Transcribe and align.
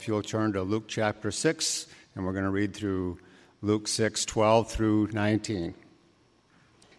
If 0.00 0.08
you'll 0.08 0.22
turn 0.22 0.54
to 0.54 0.62
Luke 0.62 0.88
chapter 0.88 1.30
6, 1.30 1.86
and 2.14 2.24
we're 2.24 2.32
going 2.32 2.46
to 2.46 2.50
read 2.50 2.72
through 2.72 3.18
Luke 3.60 3.86
6 3.86 4.24
12 4.24 4.70
through 4.70 5.08
19. 5.12 5.74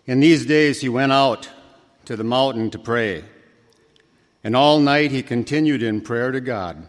In 0.06 0.20
these 0.20 0.46
days 0.46 0.82
he 0.82 0.88
went 0.88 1.12
out 1.12 1.50
to 2.06 2.16
the 2.16 2.24
mountain 2.24 2.70
to 2.70 2.78
pray, 2.78 3.26
and 4.44 4.56
all 4.56 4.80
night 4.80 5.10
he 5.10 5.24
continued 5.24 5.82
in 5.82 6.02
prayer 6.02 6.32
to 6.32 6.40
God. 6.40 6.86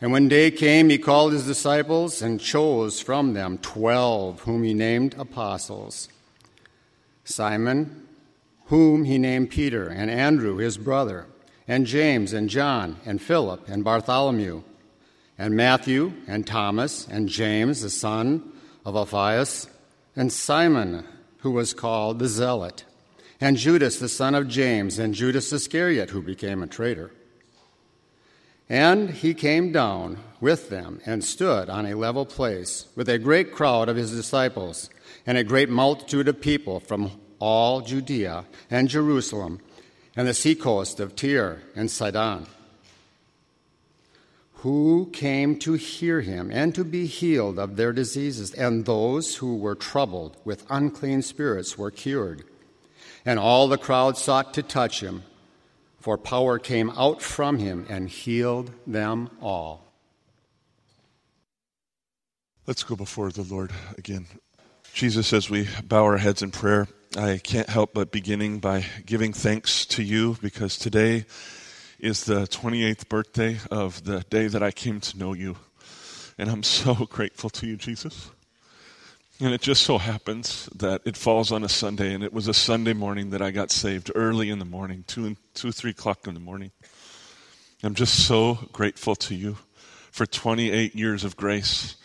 And 0.00 0.10
when 0.10 0.26
day 0.26 0.50
came, 0.50 0.90
he 0.90 0.98
called 0.98 1.32
his 1.32 1.46
disciples 1.46 2.20
and 2.20 2.40
chose 2.40 2.98
from 2.98 3.32
them 3.32 3.58
twelve, 3.58 4.40
whom 4.40 4.64
he 4.64 4.74
named 4.74 5.14
apostles 5.16 6.08
Simon, 7.22 8.08
whom 8.64 9.04
he 9.04 9.18
named 9.18 9.50
Peter, 9.50 9.86
and 9.86 10.10
Andrew 10.10 10.56
his 10.56 10.76
brother, 10.76 11.26
and 11.68 11.86
James 11.86 12.32
and 12.32 12.50
John, 12.50 12.96
and 13.06 13.22
Philip, 13.22 13.68
and 13.68 13.84
Bartholomew 13.84 14.64
and 15.38 15.54
Matthew, 15.54 16.12
and 16.26 16.46
Thomas, 16.46 17.06
and 17.08 17.28
James, 17.28 17.82
the 17.82 17.90
son 17.90 18.52
of 18.84 18.96
Alphaeus, 18.96 19.68
and 20.14 20.32
Simon, 20.32 21.04
who 21.38 21.50
was 21.50 21.74
called 21.74 22.18
the 22.18 22.28
Zealot, 22.28 22.84
and 23.40 23.56
Judas, 23.56 23.98
the 23.98 24.08
son 24.08 24.34
of 24.34 24.48
James, 24.48 24.98
and 24.98 25.14
Judas 25.14 25.52
Iscariot, 25.52 26.10
who 26.10 26.22
became 26.22 26.62
a 26.62 26.66
traitor. 26.66 27.10
And 28.68 29.10
he 29.10 29.34
came 29.34 29.70
down 29.72 30.18
with 30.40 30.70
them 30.70 31.00
and 31.06 31.22
stood 31.22 31.68
on 31.68 31.86
a 31.86 31.94
level 31.94 32.26
place 32.26 32.86
with 32.96 33.08
a 33.08 33.18
great 33.18 33.52
crowd 33.52 33.88
of 33.88 33.96
his 33.96 34.10
disciples 34.10 34.90
and 35.26 35.38
a 35.38 35.44
great 35.44 35.68
multitude 35.68 36.26
of 36.26 36.40
people 36.40 36.80
from 36.80 37.12
all 37.38 37.82
Judea 37.82 38.46
and 38.70 38.88
Jerusalem 38.88 39.60
and 40.16 40.26
the 40.26 40.34
seacoast 40.34 40.98
of 40.98 41.14
Tyre 41.14 41.60
and 41.76 41.90
Sidon 41.90 42.46
who 44.66 45.08
came 45.12 45.56
to 45.56 45.74
hear 45.74 46.22
him 46.22 46.50
and 46.52 46.74
to 46.74 46.82
be 46.84 47.06
healed 47.06 47.56
of 47.56 47.76
their 47.76 47.92
diseases, 47.92 48.52
and 48.52 48.84
those 48.84 49.36
who 49.36 49.54
were 49.56 49.76
troubled 49.76 50.36
with 50.44 50.66
unclean 50.68 51.22
spirits 51.22 51.78
were 51.78 51.92
cured. 51.92 52.42
And 53.24 53.38
all 53.38 53.68
the 53.68 53.78
crowd 53.78 54.18
sought 54.18 54.52
to 54.54 54.64
touch 54.64 54.98
him, 55.04 55.22
for 56.00 56.18
power 56.18 56.58
came 56.58 56.90
out 56.90 57.22
from 57.22 57.60
him 57.60 57.86
and 57.88 58.08
healed 58.08 58.72
them 58.88 59.30
all. 59.40 59.86
Let's 62.66 62.82
go 62.82 62.96
before 62.96 63.30
the 63.30 63.44
Lord 63.44 63.70
again. 63.96 64.26
Jesus, 64.92 65.32
as 65.32 65.48
we 65.48 65.68
bow 65.84 66.02
our 66.02 66.18
heads 66.18 66.42
in 66.42 66.50
prayer, 66.50 66.88
I 67.16 67.38
can't 67.38 67.68
help 67.68 67.94
but 67.94 68.10
beginning 68.10 68.58
by 68.58 68.84
giving 69.04 69.32
thanks 69.32 69.86
to 69.86 70.02
you 70.02 70.36
because 70.42 70.76
today 70.76 71.24
is 71.98 72.24
the 72.24 72.46
28th 72.46 73.08
birthday 73.08 73.58
of 73.70 74.04
the 74.04 74.20
day 74.28 74.48
that 74.48 74.62
I 74.62 74.70
came 74.70 75.00
to 75.00 75.18
know 75.18 75.32
you. 75.32 75.56
And 76.38 76.50
I'm 76.50 76.62
so 76.62 76.94
grateful 77.10 77.50
to 77.50 77.66
you, 77.66 77.76
Jesus. 77.76 78.30
And 79.40 79.52
it 79.52 79.60
just 79.60 79.82
so 79.82 79.98
happens 79.98 80.68
that 80.74 81.02
it 81.04 81.16
falls 81.16 81.52
on 81.52 81.62
a 81.62 81.68
Sunday, 81.68 82.14
and 82.14 82.24
it 82.24 82.32
was 82.32 82.48
a 82.48 82.54
Sunday 82.54 82.94
morning 82.94 83.30
that 83.30 83.42
I 83.42 83.50
got 83.50 83.70
saved 83.70 84.10
early 84.14 84.48
in 84.48 84.58
the 84.58 84.64
morning, 84.64 85.04
two 85.06 85.26
and 85.26 85.36
two, 85.52 85.72
three 85.72 85.90
o'clock 85.90 86.26
in 86.26 86.34
the 86.34 86.40
morning. 86.40 86.70
I'm 87.82 87.94
just 87.94 88.26
so 88.26 88.58
grateful 88.72 89.14
to 89.16 89.34
you 89.34 89.58
for 90.10 90.24
28 90.24 90.94
years 90.94 91.24
of 91.24 91.36
grace. 91.36 91.96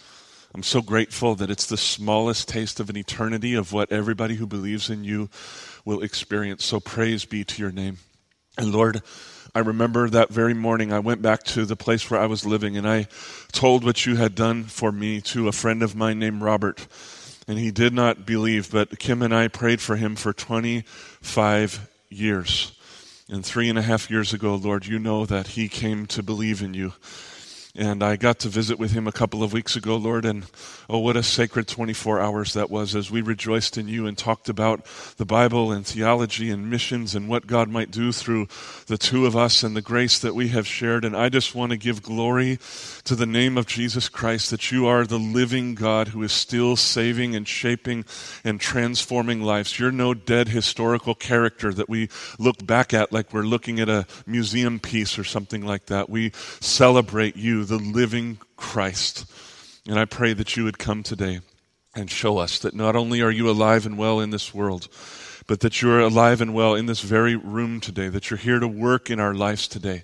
I'm 0.53 0.63
so 0.63 0.81
grateful 0.81 1.35
that 1.35 1.49
it's 1.49 1.67
the 1.67 1.77
smallest 1.77 2.49
taste 2.49 2.81
of 2.81 2.89
an 2.89 2.97
eternity 2.97 3.53
of 3.55 3.71
what 3.71 3.93
everybody 3.93 4.35
who 4.35 4.45
believes 4.45 4.89
in 4.89 5.05
you 5.05 5.29
will 5.85 6.01
experience. 6.01 6.65
So 6.65 6.81
praise 6.81 7.23
be 7.23 7.45
to 7.45 7.61
your 7.61 7.71
name. 7.71 7.99
And 8.57 8.73
Lord, 8.73 9.01
I 9.53 9.59
remember 9.59 10.09
that 10.09 10.29
very 10.29 10.53
morning 10.53 10.93
I 10.93 10.99
went 10.99 11.21
back 11.21 11.43
to 11.43 11.65
the 11.65 11.75
place 11.75 12.09
where 12.09 12.19
I 12.19 12.25
was 12.25 12.45
living 12.45 12.77
and 12.77 12.87
I 12.87 13.07
told 13.51 13.83
what 13.83 14.05
you 14.05 14.15
had 14.15 14.33
done 14.33 14.63
for 14.63 14.93
me 14.93 15.19
to 15.21 15.49
a 15.49 15.51
friend 15.51 15.83
of 15.83 15.93
mine 15.93 16.19
named 16.19 16.41
Robert. 16.41 16.87
And 17.49 17.59
he 17.59 17.69
did 17.69 17.93
not 17.93 18.25
believe, 18.25 18.71
but 18.71 18.97
Kim 18.97 19.21
and 19.21 19.35
I 19.35 19.49
prayed 19.49 19.81
for 19.81 19.97
him 19.97 20.15
for 20.15 20.31
25 20.31 21.89
years. 22.09 22.71
And 23.27 23.45
three 23.45 23.69
and 23.69 23.77
a 23.77 23.81
half 23.81 24.09
years 24.09 24.31
ago, 24.31 24.55
Lord, 24.55 24.85
you 24.85 24.99
know 24.99 25.25
that 25.25 25.47
he 25.47 25.67
came 25.67 26.05
to 26.07 26.23
believe 26.23 26.61
in 26.61 26.73
you. 26.73 26.93
And 27.75 28.03
I 28.03 28.17
got 28.17 28.39
to 28.39 28.49
visit 28.49 28.77
with 28.79 28.91
him 28.91 29.07
a 29.07 29.13
couple 29.13 29.43
of 29.43 29.53
weeks 29.53 29.77
ago, 29.77 29.95
Lord, 29.95 30.25
and 30.25 30.45
oh, 30.89 30.99
what 30.99 31.15
a 31.15 31.23
sacred 31.23 31.69
24 31.69 32.19
hours 32.19 32.53
that 32.53 32.69
was 32.69 32.95
as 32.95 33.09
we 33.09 33.21
rejoiced 33.21 33.77
in 33.77 33.87
you 33.87 34.07
and 34.07 34.17
talked 34.17 34.49
about 34.49 34.85
the 35.15 35.25
Bible 35.25 35.71
and 35.71 35.87
theology 35.87 36.49
and 36.49 36.69
missions 36.69 37.15
and 37.15 37.29
what 37.29 37.47
God 37.47 37.69
might 37.69 37.89
do 37.89 38.11
through 38.11 38.47
the 38.87 38.97
two 38.97 39.25
of 39.25 39.37
us 39.37 39.63
and 39.63 39.73
the 39.73 39.81
grace 39.81 40.19
that 40.19 40.35
we 40.35 40.49
have 40.49 40.67
shared. 40.67 41.05
And 41.05 41.15
I 41.15 41.29
just 41.29 41.55
want 41.55 41.71
to 41.71 41.77
give 41.77 42.03
glory 42.03 42.59
to 43.05 43.15
the 43.15 43.25
name 43.25 43.57
of 43.57 43.67
Jesus 43.67 44.09
Christ 44.09 44.51
that 44.51 44.69
you 44.69 44.85
are 44.85 45.05
the 45.05 45.17
living 45.17 45.73
God 45.73 46.09
who 46.09 46.23
is 46.23 46.33
still 46.33 46.75
saving 46.75 47.37
and 47.37 47.47
shaping 47.47 48.03
and 48.43 48.59
transforming 48.59 49.41
lives. 49.41 49.79
You're 49.79 49.93
no 49.93 50.13
dead 50.13 50.49
historical 50.49 51.15
character 51.15 51.73
that 51.73 51.87
we 51.87 52.09
look 52.37 52.65
back 52.65 52.93
at 52.93 53.13
like 53.13 53.33
we're 53.33 53.43
looking 53.43 53.79
at 53.79 53.87
a 53.87 54.05
museum 54.27 54.77
piece 54.77 55.17
or 55.17 55.23
something 55.23 55.65
like 55.65 55.85
that. 55.85 56.09
We 56.09 56.31
celebrate 56.59 57.37
you 57.37 57.60
the 57.65 57.77
living 57.77 58.39
Christ. 58.55 59.25
And 59.87 59.99
I 59.99 60.05
pray 60.05 60.33
that 60.33 60.55
you 60.55 60.63
would 60.63 60.79
come 60.79 61.03
today 61.03 61.39
and 61.95 62.09
show 62.09 62.37
us 62.37 62.59
that 62.59 62.75
not 62.75 62.95
only 62.95 63.21
are 63.21 63.31
you 63.31 63.49
alive 63.49 63.85
and 63.85 63.97
well 63.97 64.19
in 64.19 64.29
this 64.29 64.53
world, 64.53 64.87
but 65.47 65.59
that 65.61 65.81
you're 65.81 65.99
alive 65.99 66.39
and 66.39 66.53
well 66.53 66.75
in 66.75 66.85
this 66.85 67.01
very 67.01 67.35
room 67.35 67.79
today, 67.81 68.07
that 68.07 68.29
you're 68.29 68.37
here 68.37 68.59
to 68.59 68.67
work 68.67 69.09
in 69.09 69.19
our 69.19 69.33
lives 69.33 69.67
today. 69.67 70.03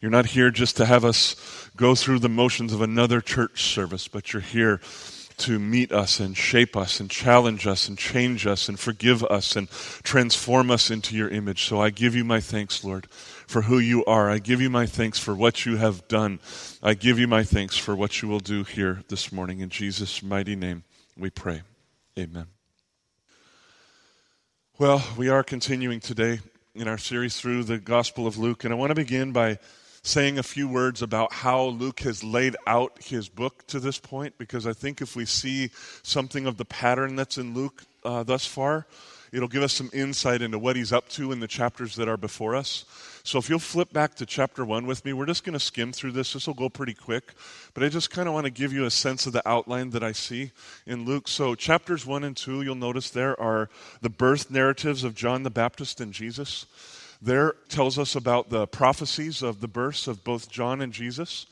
You're 0.00 0.10
not 0.10 0.26
here 0.26 0.50
just 0.50 0.76
to 0.78 0.86
have 0.86 1.04
us 1.04 1.36
go 1.76 1.94
through 1.94 2.20
the 2.20 2.28
motions 2.28 2.72
of 2.72 2.80
another 2.80 3.20
church 3.20 3.62
service, 3.62 4.08
but 4.08 4.32
you're 4.32 4.42
here 4.42 4.80
to 5.38 5.58
meet 5.58 5.92
us 5.92 6.18
and 6.18 6.36
shape 6.36 6.76
us 6.76 6.98
and 6.98 7.08
challenge 7.08 7.66
us 7.66 7.88
and 7.88 7.96
change 7.96 8.46
us 8.46 8.68
and 8.68 8.78
forgive 8.78 9.22
us 9.24 9.54
and 9.54 9.68
transform 9.70 10.70
us 10.70 10.90
into 10.90 11.16
your 11.16 11.28
image. 11.28 11.64
So 11.64 11.80
I 11.80 11.90
give 11.90 12.16
you 12.16 12.24
my 12.24 12.40
thanks, 12.40 12.84
Lord, 12.84 13.06
for 13.48 13.62
who 13.62 13.78
you 13.78 14.04
are. 14.04 14.28
I 14.30 14.38
give 14.38 14.60
you 14.60 14.68
my 14.68 14.84
thanks 14.84 15.18
for 15.18 15.34
what 15.34 15.64
you 15.64 15.78
have 15.78 16.06
done. 16.06 16.38
I 16.82 16.92
give 16.92 17.18
you 17.18 17.26
my 17.26 17.42
thanks 17.42 17.78
for 17.78 17.96
what 17.96 18.20
you 18.20 18.28
will 18.28 18.40
do 18.40 18.62
here 18.62 19.02
this 19.08 19.32
morning. 19.32 19.60
In 19.60 19.70
Jesus' 19.70 20.22
mighty 20.22 20.54
name, 20.54 20.84
we 21.16 21.30
pray. 21.30 21.62
Amen. 22.18 22.46
Well, 24.78 25.02
we 25.16 25.30
are 25.30 25.42
continuing 25.42 25.98
today 25.98 26.40
in 26.74 26.86
our 26.86 26.98
series 26.98 27.40
through 27.40 27.64
the 27.64 27.78
Gospel 27.78 28.26
of 28.26 28.36
Luke, 28.36 28.64
and 28.64 28.72
I 28.72 28.76
want 28.76 28.90
to 28.90 28.94
begin 28.94 29.32
by 29.32 29.58
saying 30.02 30.38
a 30.38 30.42
few 30.42 30.68
words 30.68 31.00
about 31.00 31.32
how 31.32 31.64
Luke 31.64 32.00
has 32.00 32.22
laid 32.22 32.54
out 32.66 33.02
his 33.02 33.30
book 33.30 33.66
to 33.68 33.80
this 33.80 33.98
point, 33.98 34.36
because 34.36 34.66
I 34.66 34.74
think 34.74 35.00
if 35.00 35.16
we 35.16 35.24
see 35.24 35.70
something 36.02 36.46
of 36.46 36.58
the 36.58 36.66
pattern 36.66 37.16
that's 37.16 37.38
in 37.38 37.54
Luke 37.54 37.82
uh, 38.04 38.22
thus 38.22 38.44
far, 38.46 38.86
it'll 39.32 39.48
give 39.48 39.62
us 39.62 39.72
some 39.72 39.90
insight 39.92 40.42
into 40.42 40.58
what 40.58 40.76
he's 40.76 40.92
up 40.92 41.08
to 41.10 41.32
in 41.32 41.40
the 41.40 41.48
chapters 41.48 41.96
that 41.96 42.08
are 42.08 42.16
before 42.16 42.54
us. 42.54 42.84
So 43.24 43.38
if 43.38 43.48
you'll 43.48 43.58
flip 43.58 43.92
back 43.92 44.14
to 44.16 44.26
chapter 44.26 44.64
1 44.64 44.86
with 44.86 45.04
me, 45.04 45.12
we're 45.12 45.26
just 45.26 45.44
going 45.44 45.54
to 45.54 45.60
skim 45.60 45.92
through 45.92 46.12
this. 46.12 46.32
This 46.32 46.46
will 46.46 46.54
go 46.54 46.68
pretty 46.68 46.94
quick, 46.94 47.34
but 47.74 47.82
I 47.82 47.88
just 47.88 48.10
kind 48.10 48.28
of 48.28 48.34
want 48.34 48.44
to 48.44 48.50
give 48.50 48.72
you 48.72 48.84
a 48.84 48.90
sense 48.90 49.26
of 49.26 49.32
the 49.32 49.46
outline 49.48 49.90
that 49.90 50.02
I 50.02 50.12
see 50.12 50.52
in 50.86 51.04
Luke. 51.04 51.28
So 51.28 51.54
chapters 51.54 52.06
1 52.06 52.24
and 52.24 52.36
2, 52.36 52.62
you'll 52.62 52.74
notice 52.74 53.10
there 53.10 53.38
are 53.40 53.68
the 54.00 54.10
birth 54.10 54.50
narratives 54.50 55.04
of 55.04 55.14
John 55.14 55.42
the 55.42 55.50
Baptist 55.50 56.00
and 56.00 56.12
Jesus 56.12 56.66
there 57.20 57.54
tells 57.68 57.98
us 57.98 58.14
about 58.14 58.48
the 58.48 58.66
prophecies 58.66 59.42
of 59.42 59.60
the 59.60 59.68
births 59.68 60.06
of 60.06 60.22
both 60.22 60.50
John 60.50 60.80
and 60.80 60.92
Jesus. 60.92 61.46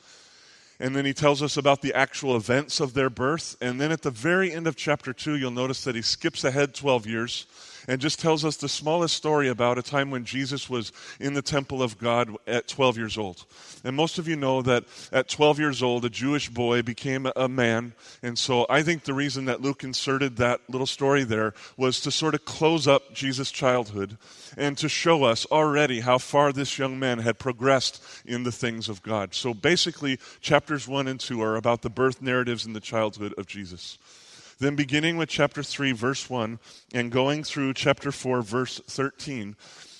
And 0.79 0.95
then 0.95 1.05
he 1.05 1.13
tells 1.13 1.41
us 1.41 1.57
about 1.57 1.81
the 1.81 1.93
actual 1.93 2.35
events 2.35 2.79
of 2.79 2.93
their 2.93 3.09
birth. 3.09 3.57
And 3.59 3.81
then 3.81 3.91
at 3.91 4.03
the 4.03 4.11
very 4.11 4.51
end 4.51 4.67
of 4.67 4.75
chapter 4.75 5.11
2, 5.11 5.35
you'll 5.35 5.51
notice 5.51 5.83
that 5.83 5.95
he 5.95 6.01
skips 6.01 6.43
ahead 6.43 6.75
12 6.75 7.07
years 7.07 7.47
and 7.87 8.01
just 8.01 8.19
tells 8.19 8.43
us 8.43 8.57
the 8.57 8.69
smallest 8.69 9.15
story 9.15 9.47
about 9.47 9.77
a 9.77 9.81
time 9.81 10.11
when 10.11 10.25
Jesus 10.25 10.69
was 10.69 10.91
in 11.19 11.33
the 11.33 11.41
temple 11.41 11.81
of 11.81 11.97
God 11.97 12.35
at 12.45 12.67
12 12.67 12.97
years 12.97 13.17
old. 13.17 13.45
And 13.83 13.95
most 13.95 14.19
of 14.19 14.27
you 14.27 14.35
know 14.35 14.61
that 14.63 14.83
at 15.11 15.29
12 15.29 15.59
years 15.59 15.81
old, 15.81 16.03
a 16.03 16.09
Jewish 16.09 16.49
boy 16.49 16.81
became 16.81 17.27
a 17.35 17.47
man. 17.47 17.93
And 18.21 18.37
so 18.37 18.65
I 18.69 18.83
think 18.83 19.03
the 19.03 19.13
reason 19.13 19.45
that 19.45 19.61
Luke 19.61 19.83
inserted 19.83 20.37
that 20.37 20.61
little 20.69 20.87
story 20.87 21.23
there 21.23 21.53
was 21.77 22.01
to 22.01 22.11
sort 22.11 22.35
of 22.35 22.45
close 22.45 22.87
up 22.87 23.13
Jesus' 23.13 23.51
childhood 23.51 24.17
and 24.57 24.77
to 24.77 24.89
show 24.89 25.23
us 25.23 25.45
already 25.45 26.01
how 26.01 26.17
far 26.17 26.51
this 26.51 26.77
young 26.77 26.99
man 26.99 27.19
had 27.19 27.39
progressed 27.39 28.03
in 28.25 28.43
the 28.43 28.51
things 28.51 28.89
of 28.89 29.01
God. 29.03 29.33
So 29.33 29.53
basically, 29.53 30.19
chapters 30.41 30.87
1 30.87 31.07
and 31.07 31.19
2 31.19 31.41
are 31.41 31.55
about 31.55 31.81
the 31.81 31.89
birth 31.89 32.21
narratives 32.21 32.65
and 32.65 32.75
the 32.75 32.79
childhood 32.79 33.33
of 33.37 33.47
Jesus. 33.47 33.97
Then, 34.59 34.75
beginning 34.75 35.17
with 35.17 35.29
chapter 35.29 35.61
3, 35.61 35.91
verse 35.91 36.29
1, 36.29 36.59
and 36.93 37.11
going 37.11 37.43
through 37.43 37.73
chapter 37.75 38.11
4, 38.11 38.41
verse 38.41 38.81
13, 38.87 39.55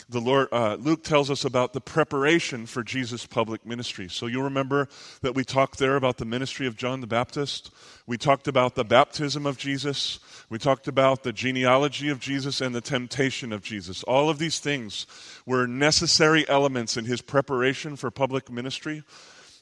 the 0.10 0.22
Lord, 0.22 0.48
uh, 0.54 0.76
Luke 0.76 1.04
tells 1.04 1.30
us 1.30 1.44
about 1.44 1.74
the 1.74 1.82
preparation 1.82 2.66
for 2.66 2.82
Jesus' 2.82 3.26
public 3.26 3.66
ministry. 3.66 4.08
So 4.08 4.26
you'll 4.26 4.44
remember 4.44 4.88
that 5.22 5.36
we 5.36 5.44
talked 5.44 5.78
there 5.80 5.98
about 5.98 6.18
the 6.18 6.26
ministry 6.26 6.66
of 6.66 6.78
John 6.78 7.02
the 7.02 7.08
Baptist. 7.08 7.72
We 8.06 8.18
talked 8.18 8.48
about 8.48 8.76
the 8.76 8.86
baptism 8.86 9.46
of 9.46 9.58
Jesus. 9.58 10.20
We 10.50 10.60
talked 10.60 10.88
about 10.88 11.24
the 11.24 11.34
genealogy 11.34 12.08
of 12.08 12.22
Jesus 12.22 12.62
and 12.62 12.74
the 12.74 12.80
temptation 12.80 13.52
of 13.52 13.62
Jesus. 13.62 14.02
All 14.04 14.30
of 14.30 14.40
these 14.40 14.60
things 14.60 15.08
were 15.46 15.68
necessary 15.68 16.48
elements 16.48 16.96
in 16.96 17.04
his 17.04 17.22
preparation 17.22 17.98
for 17.98 18.10
public 18.10 18.50
ministry. 18.50 19.04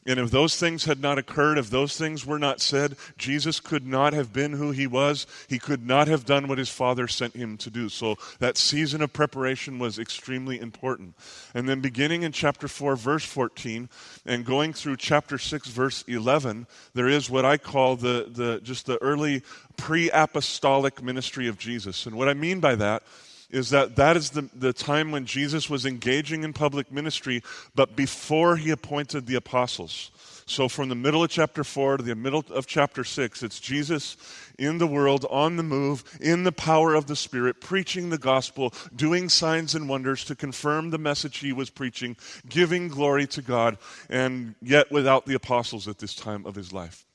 And 0.07 0.19
if 0.19 0.29
those 0.29 0.55
things 0.55 0.85
had 0.85 1.01
not 1.01 1.17
occurred, 1.17 1.57
if 1.57 1.71
those 1.71 1.97
things 1.97 2.27
were 2.27 2.37
not 2.37 2.61
said, 2.61 2.95
Jesus 3.17 3.59
could 3.59 3.87
not 3.87 4.13
have 4.13 4.31
been 4.31 4.53
who 4.53 4.69
he 4.69 4.85
was. 4.85 5.25
He 5.47 5.57
could 5.57 5.85
not 5.85 6.07
have 6.07 6.25
done 6.25 6.47
what 6.47 6.59
his 6.59 6.69
Father 6.69 7.07
sent 7.07 7.35
him 7.35 7.57
to 7.57 7.71
do. 7.71 7.89
So 7.89 8.15
that 8.37 8.55
season 8.55 9.01
of 9.01 9.13
preparation 9.13 9.79
was 9.79 9.97
extremely 9.97 10.59
important. 10.59 11.15
And 11.55 11.67
then 11.67 11.81
beginning 11.81 12.21
in 12.21 12.31
chapter 12.31 12.67
4, 12.67 12.95
verse 12.95 13.25
14, 13.25 13.89
and 14.27 14.45
going 14.45 14.73
through 14.73 14.97
chapter 14.97 15.39
6, 15.39 15.69
verse 15.69 16.03
11, 16.07 16.67
there 16.93 17.09
is 17.09 17.29
what 17.29 17.45
I 17.45 17.57
call 17.57 17.95
the, 17.95 18.27
the 18.29 18.59
just 18.61 18.85
the 18.85 19.01
early 19.01 19.41
pre 19.75 20.11
apostolic 20.11 21.01
ministry 21.01 21.47
of 21.47 21.57
Jesus. 21.57 22.05
And 22.05 22.15
what 22.15 22.29
I 22.29 22.35
mean 22.35 22.59
by 22.59 22.75
that 22.75 23.01
is 23.49 23.69
that 23.69 23.95
that 23.95 24.17
is 24.17 24.31
the, 24.31 24.49
the 24.53 24.73
time 24.73 25.11
when 25.11 25.25
Jesus 25.25 25.69
was 25.69 25.85
engaging 25.85 26.43
in 26.43 26.53
public 26.53 26.91
ministry, 26.91 27.43
but 27.75 27.95
before 27.95 28.57
he 28.57 28.71
appointed 28.71 29.25
the 29.25 29.35
apostles. 29.35 30.11
So, 30.47 30.69
from 30.69 30.89
the 30.89 30.95
middle 30.95 31.23
of 31.23 31.31
chapter 31.31 31.63
4 31.63 31.97
to 31.97 32.03
the 32.03 32.13
middle 32.13 32.45
of 32.51 32.67
chapter 32.67 33.03
6, 33.03 33.41
it's 33.41 33.59
Jesus 33.59 34.15
in 34.59 34.77
the 34.77 34.85
world, 34.85 35.25
on 35.31 35.57
the 35.57 35.63
move, 35.63 36.03
in 36.21 36.43
the 36.43 36.51
power 36.51 36.93
of 36.93 37.07
the 37.07 37.15
Spirit, 37.15 37.59
preaching 37.59 38.11
the 38.11 38.19
gospel, 38.19 38.71
doing 38.95 39.27
signs 39.27 39.73
and 39.73 39.89
wonders 39.89 40.23
to 40.25 40.35
confirm 40.35 40.91
the 40.91 40.99
message 40.99 41.39
he 41.39 41.51
was 41.51 41.71
preaching, 41.71 42.15
giving 42.47 42.89
glory 42.89 43.25
to 43.27 43.41
God, 43.41 43.79
and 44.07 44.53
yet 44.61 44.91
without 44.91 45.25
the 45.25 45.33
apostles 45.33 45.87
at 45.87 45.97
this 45.97 46.13
time 46.13 46.45
of 46.45 46.53
his 46.53 46.71
life. 46.71 47.07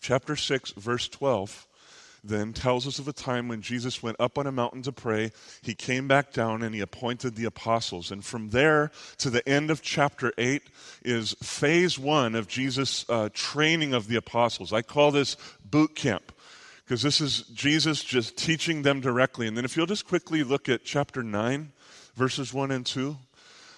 Chapter 0.00 0.36
6, 0.36 0.72
verse 0.72 1.08
12 1.08 1.66
then 2.24 2.54
tells 2.54 2.86
us 2.86 2.98
of 2.98 3.06
a 3.06 3.12
time 3.12 3.48
when 3.48 3.60
Jesus 3.60 4.02
went 4.02 4.16
up 4.18 4.38
on 4.38 4.46
a 4.46 4.52
mountain 4.52 4.82
to 4.82 4.92
pray. 4.92 5.30
He 5.62 5.74
came 5.74 6.08
back 6.08 6.32
down 6.32 6.62
and 6.62 6.74
he 6.74 6.80
appointed 6.80 7.36
the 7.36 7.44
apostles. 7.44 8.10
And 8.10 8.24
from 8.24 8.50
there 8.50 8.90
to 9.18 9.28
the 9.28 9.46
end 9.46 9.70
of 9.70 9.82
chapter 9.82 10.32
8 10.38 10.62
is 11.04 11.34
phase 11.42 11.98
one 11.98 12.34
of 12.34 12.48
Jesus' 12.48 13.04
uh, 13.10 13.28
training 13.34 13.92
of 13.92 14.08
the 14.08 14.16
apostles. 14.16 14.72
I 14.72 14.80
call 14.80 15.10
this 15.10 15.36
boot 15.64 15.94
camp 15.94 16.32
because 16.84 17.02
this 17.02 17.20
is 17.20 17.42
Jesus 17.54 18.02
just 18.02 18.36
teaching 18.36 18.82
them 18.82 19.00
directly. 19.00 19.46
And 19.46 19.56
then 19.56 19.66
if 19.66 19.76
you'll 19.76 19.86
just 19.86 20.08
quickly 20.08 20.42
look 20.42 20.68
at 20.68 20.84
chapter 20.84 21.22
9, 21.22 21.72
verses 22.16 22.54
1 22.54 22.70
and 22.70 22.86
2. 22.86 23.16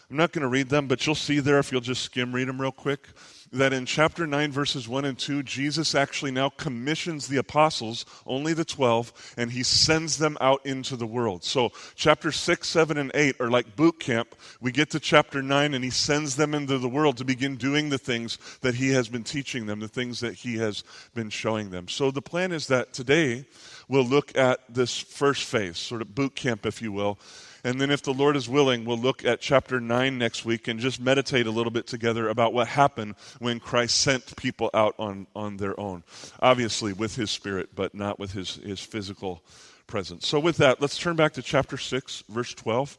I'm 0.08 0.16
not 0.16 0.30
going 0.30 0.42
to 0.42 0.48
read 0.48 0.68
them, 0.68 0.86
but 0.86 1.04
you'll 1.04 1.16
see 1.16 1.40
there 1.40 1.58
if 1.58 1.72
you'll 1.72 1.80
just 1.80 2.02
skim 2.02 2.32
read 2.32 2.46
them 2.46 2.60
real 2.60 2.70
quick 2.70 3.08
that 3.52 3.72
in 3.72 3.86
chapter 3.86 4.26
9, 4.26 4.52
verses 4.52 4.88
1 4.88 5.04
and 5.04 5.18
2, 5.18 5.42
Jesus 5.42 5.94
actually 5.94 6.30
now 6.30 6.48
commissions 6.48 7.28
the 7.28 7.36
apostles, 7.36 8.04
only 8.26 8.52
the 8.52 8.64
12, 8.64 9.34
and 9.36 9.52
he 9.52 9.62
sends 9.62 10.18
them 10.18 10.36
out 10.40 10.64
into 10.66 10.96
the 10.96 11.06
world. 11.06 11.44
So, 11.44 11.70
chapter 11.94 12.32
6, 12.32 12.68
7, 12.68 12.96
and 12.98 13.10
8 13.14 13.40
are 13.40 13.50
like 13.50 13.76
boot 13.76 14.00
camp. 14.00 14.34
We 14.60 14.72
get 14.72 14.90
to 14.90 15.00
chapter 15.00 15.42
9, 15.42 15.74
and 15.74 15.84
he 15.84 15.90
sends 15.90 16.36
them 16.36 16.54
into 16.54 16.78
the 16.78 16.88
world 16.88 17.16
to 17.18 17.24
begin 17.24 17.56
doing 17.56 17.88
the 17.88 17.98
things 17.98 18.38
that 18.60 18.74
he 18.74 18.90
has 18.90 19.08
been 19.08 19.24
teaching 19.24 19.66
them, 19.66 19.80
the 19.80 19.88
things 19.88 20.20
that 20.20 20.34
he 20.34 20.56
has 20.58 20.84
been 21.14 21.30
showing 21.30 21.70
them. 21.70 21.88
So, 21.88 22.10
the 22.10 22.22
plan 22.22 22.52
is 22.52 22.66
that 22.68 22.92
today 22.92 23.46
we'll 23.88 24.04
look 24.04 24.36
at 24.36 24.60
this 24.68 24.98
first 24.98 25.44
phase, 25.44 25.78
sort 25.78 26.02
of 26.02 26.14
boot 26.14 26.34
camp, 26.34 26.66
if 26.66 26.82
you 26.82 26.92
will 26.92 27.18
and 27.66 27.80
then, 27.80 27.90
if 27.90 28.00
the 28.00 28.14
Lord 28.14 28.36
is 28.36 28.48
willing, 28.48 28.84
we'll 28.84 28.96
look 28.96 29.24
at 29.24 29.40
chapter 29.40 29.80
9 29.80 30.16
next 30.16 30.44
week 30.44 30.68
and 30.68 30.78
just 30.78 31.00
meditate 31.00 31.48
a 31.48 31.50
little 31.50 31.72
bit 31.72 31.88
together 31.88 32.28
about 32.28 32.54
what 32.54 32.68
happened 32.68 33.16
when 33.40 33.58
Christ 33.58 33.98
sent 33.98 34.36
people 34.36 34.70
out 34.72 34.94
on, 35.00 35.26
on 35.34 35.56
their 35.56 35.78
own. 35.78 36.04
Obviously, 36.38 36.92
with 36.92 37.16
his 37.16 37.28
spirit, 37.28 37.70
but 37.74 37.92
not 37.92 38.20
with 38.20 38.34
his, 38.34 38.54
his 38.54 38.78
physical 38.78 39.42
presence. 39.88 40.28
So, 40.28 40.38
with 40.38 40.58
that, 40.58 40.80
let's 40.80 40.96
turn 40.96 41.16
back 41.16 41.32
to 41.32 41.42
chapter 41.42 41.76
6, 41.76 42.22
verse 42.28 42.54
12. 42.54 42.96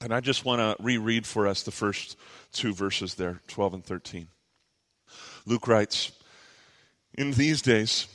And 0.00 0.14
I 0.14 0.20
just 0.20 0.44
want 0.44 0.60
to 0.60 0.80
reread 0.80 1.26
for 1.26 1.48
us 1.48 1.64
the 1.64 1.72
first 1.72 2.16
two 2.52 2.72
verses 2.72 3.16
there, 3.16 3.40
12 3.48 3.74
and 3.74 3.84
13. 3.84 4.28
Luke 5.44 5.66
writes 5.66 6.12
In 7.18 7.32
these 7.32 7.62
days, 7.62 8.06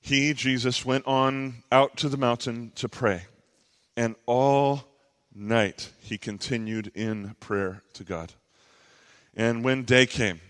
he, 0.00 0.34
Jesus, 0.34 0.84
went 0.84 1.06
on 1.06 1.62
out 1.70 1.96
to 1.98 2.08
the 2.08 2.16
mountain 2.16 2.72
to 2.74 2.88
pray, 2.88 3.26
and 3.96 4.16
all 4.26 4.90
night 5.34 5.90
he 6.00 6.18
continued 6.18 6.92
in 6.94 7.34
prayer 7.40 7.82
to 7.94 8.04
God. 8.04 8.32
And 9.36 9.64
when 9.64 9.82
day 9.82 10.06
came 10.06 10.40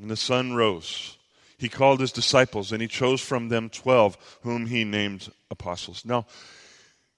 and 0.00 0.10
the 0.10 0.16
sun 0.16 0.54
rose, 0.54 1.16
he 1.58 1.68
called 1.68 2.00
his 2.00 2.12
disciples 2.12 2.72
and 2.72 2.82
he 2.82 2.88
chose 2.88 3.20
from 3.20 3.48
them 3.48 3.68
12 3.68 4.38
whom 4.42 4.66
he 4.66 4.84
named 4.84 5.30
apostles. 5.50 6.04
Now, 6.04 6.26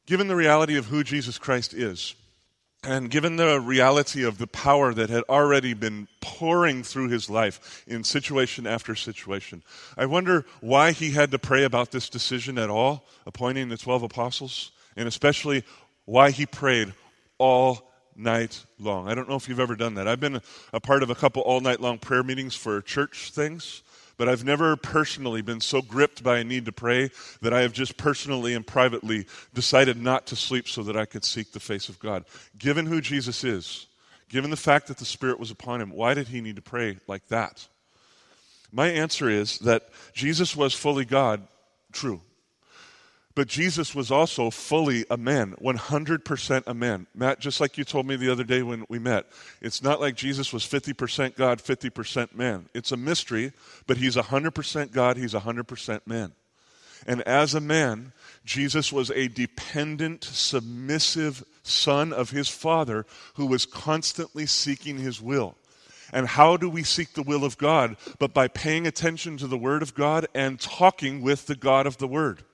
given 0.06 0.28
the 0.28 0.36
reality 0.36 0.76
of 0.76 0.86
who 0.86 1.02
Jesus 1.02 1.38
Christ 1.38 1.72
is, 1.72 2.14
and 2.86 3.10
given 3.10 3.36
the 3.36 3.58
reality 3.58 4.24
of 4.24 4.36
the 4.36 4.46
power 4.46 4.92
that 4.92 5.08
had 5.08 5.22
already 5.30 5.72
been 5.72 6.06
pouring 6.20 6.82
through 6.82 7.08
his 7.08 7.30
life 7.30 7.82
in 7.86 8.04
situation 8.04 8.66
after 8.66 8.94
situation, 8.94 9.62
I 9.96 10.04
wonder 10.04 10.44
why 10.60 10.92
he 10.92 11.12
had 11.12 11.30
to 11.30 11.38
pray 11.38 11.64
about 11.64 11.92
this 11.92 12.10
decision 12.10 12.58
at 12.58 12.68
all, 12.68 13.06
appointing 13.24 13.70
the 13.70 13.78
12 13.78 14.02
apostles, 14.02 14.70
and 14.96 15.08
especially 15.08 15.64
why 16.04 16.30
he 16.30 16.44
prayed 16.44 16.92
all 17.44 17.90
night 18.16 18.64
long. 18.78 19.06
I 19.06 19.14
don't 19.14 19.28
know 19.28 19.34
if 19.34 19.50
you've 19.50 19.60
ever 19.60 19.76
done 19.76 19.96
that. 19.96 20.08
I've 20.08 20.18
been 20.18 20.40
a 20.72 20.80
part 20.80 21.02
of 21.02 21.10
a 21.10 21.14
couple 21.14 21.42
all 21.42 21.60
night 21.60 21.78
long 21.78 21.98
prayer 21.98 22.22
meetings 22.22 22.56
for 22.56 22.80
church 22.80 23.32
things, 23.32 23.82
but 24.16 24.30
I've 24.30 24.46
never 24.46 24.76
personally 24.76 25.42
been 25.42 25.60
so 25.60 25.82
gripped 25.82 26.22
by 26.22 26.38
a 26.38 26.44
need 26.44 26.64
to 26.64 26.72
pray 26.72 27.10
that 27.42 27.52
I 27.52 27.60
have 27.60 27.74
just 27.74 27.98
personally 27.98 28.54
and 28.54 28.66
privately 28.66 29.26
decided 29.52 30.00
not 30.00 30.24
to 30.28 30.36
sleep 30.36 30.68
so 30.68 30.82
that 30.84 30.96
I 30.96 31.04
could 31.04 31.22
seek 31.22 31.52
the 31.52 31.60
face 31.60 31.90
of 31.90 31.98
God. 31.98 32.24
Given 32.56 32.86
who 32.86 33.02
Jesus 33.02 33.44
is, 33.44 33.88
given 34.30 34.50
the 34.50 34.56
fact 34.56 34.86
that 34.86 34.96
the 34.96 35.04
Spirit 35.04 35.38
was 35.38 35.50
upon 35.50 35.82
him, 35.82 35.90
why 35.90 36.14
did 36.14 36.28
he 36.28 36.40
need 36.40 36.56
to 36.56 36.62
pray 36.62 36.96
like 37.06 37.28
that? 37.28 37.68
My 38.72 38.88
answer 38.88 39.28
is 39.28 39.58
that 39.58 39.90
Jesus 40.14 40.56
was 40.56 40.72
fully 40.72 41.04
God, 41.04 41.46
true. 41.92 42.22
But 43.34 43.48
Jesus 43.48 43.96
was 43.96 44.12
also 44.12 44.48
fully 44.50 45.04
a 45.10 45.16
man, 45.16 45.54
100% 45.60 46.62
a 46.66 46.74
man. 46.74 47.08
Matt, 47.14 47.40
just 47.40 47.60
like 47.60 47.76
you 47.76 47.82
told 47.82 48.06
me 48.06 48.14
the 48.14 48.30
other 48.30 48.44
day 48.44 48.62
when 48.62 48.86
we 48.88 49.00
met, 49.00 49.26
it's 49.60 49.82
not 49.82 50.00
like 50.00 50.14
Jesus 50.14 50.52
was 50.52 50.62
50% 50.62 51.34
God, 51.34 51.58
50% 51.60 52.34
man. 52.34 52.68
It's 52.74 52.92
a 52.92 52.96
mystery, 52.96 53.52
but 53.88 53.96
he's 53.96 54.14
100% 54.14 54.92
God, 54.92 55.16
he's 55.16 55.34
100% 55.34 56.00
man. 56.06 56.32
And 57.06 57.22
as 57.22 57.54
a 57.54 57.60
man, 57.60 58.12
Jesus 58.44 58.92
was 58.92 59.10
a 59.10 59.26
dependent, 59.28 60.22
submissive 60.24 61.44
son 61.64 62.12
of 62.12 62.30
his 62.30 62.48
father 62.48 63.04
who 63.34 63.46
was 63.46 63.66
constantly 63.66 64.46
seeking 64.46 64.98
his 64.98 65.20
will. 65.20 65.56
And 66.12 66.28
how 66.28 66.56
do 66.56 66.70
we 66.70 66.84
seek 66.84 67.14
the 67.14 67.22
will 67.22 67.44
of 67.44 67.58
God? 67.58 67.96
But 68.20 68.32
by 68.32 68.46
paying 68.46 68.86
attention 68.86 69.36
to 69.38 69.48
the 69.48 69.58
Word 69.58 69.82
of 69.82 69.94
God 69.94 70.28
and 70.34 70.60
talking 70.60 71.20
with 71.20 71.46
the 71.46 71.56
God 71.56 71.86
of 71.86 71.98
the 71.98 72.06
Word. 72.06 72.44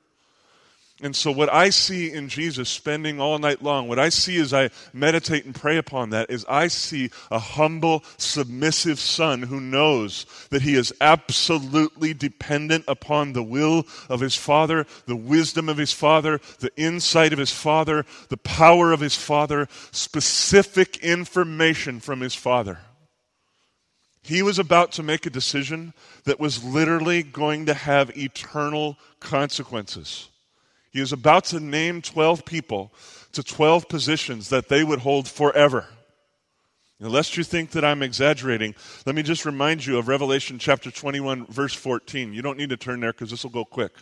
And 1.02 1.16
so, 1.16 1.32
what 1.32 1.50
I 1.50 1.70
see 1.70 2.12
in 2.12 2.28
Jesus 2.28 2.68
spending 2.68 3.20
all 3.20 3.38
night 3.38 3.62
long, 3.62 3.88
what 3.88 3.98
I 3.98 4.10
see 4.10 4.38
as 4.38 4.52
I 4.52 4.68
meditate 4.92 5.46
and 5.46 5.54
pray 5.54 5.78
upon 5.78 6.10
that, 6.10 6.30
is 6.30 6.44
I 6.46 6.68
see 6.68 7.10
a 7.30 7.38
humble, 7.38 8.04
submissive 8.18 8.98
son 8.98 9.42
who 9.42 9.60
knows 9.60 10.26
that 10.50 10.60
he 10.60 10.74
is 10.74 10.92
absolutely 11.00 12.12
dependent 12.12 12.84
upon 12.86 13.32
the 13.32 13.42
will 13.42 13.86
of 14.10 14.20
his 14.20 14.36
father, 14.36 14.86
the 15.06 15.16
wisdom 15.16 15.70
of 15.70 15.78
his 15.78 15.92
father, 15.92 16.38
the 16.58 16.72
insight 16.76 17.32
of 17.32 17.38
his 17.38 17.52
father, 17.52 18.04
the 18.28 18.36
power 18.36 18.92
of 18.92 19.00
his 19.00 19.16
father, 19.16 19.68
specific 19.92 20.98
information 20.98 22.00
from 22.00 22.20
his 22.20 22.34
father. 22.34 22.78
He 24.22 24.42
was 24.42 24.58
about 24.58 24.92
to 24.92 25.02
make 25.02 25.24
a 25.24 25.30
decision 25.30 25.94
that 26.24 26.38
was 26.38 26.62
literally 26.62 27.22
going 27.22 27.66
to 27.66 27.74
have 27.74 28.16
eternal 28.18 28.98
consequences. 29.18 30.29
He 30.90 31.00
is 31.00 31.12
about 31.12 31.44
to 31.46 31.60
name 31.60 32.02
12 32.02 32.44
people 32.44 32.92
to 33.32 33.42
12 33.42 33.88
positions 33.88 34.48
that 34.50 34.68
they 34.68 34.82
would 34.82 35.00
hold 35.00 35.28
forever. 35.28 35.86
Unless 36.98 37.36
you 37.36 37.44
think 37.44 37.70
that 37.70 37.84
I'm 37.84 38.02
exaggerating, 38.02 38.74
let 39.06 39.14
me 39.14 39.22
just 39.22 39.46
remind 39.46 39.86
you 39.86 39.96
of 39.96 40.08
Revelation 40.08 40.58
chapter 40.58 40.90
21, 40.90 41.46
verse 41.46 41.72
14. 41.72 42.34
You 42.34 42.42
don't 42.42 42.58
need 42.58 42.70
to 42.70 42.76
turn 42.76 43.00
there 43.00 43.12
because 43.12 43.30
this 43.30 43.42
will 43.42 43.50
go 43.50 43.64
quick. 43.64 43.92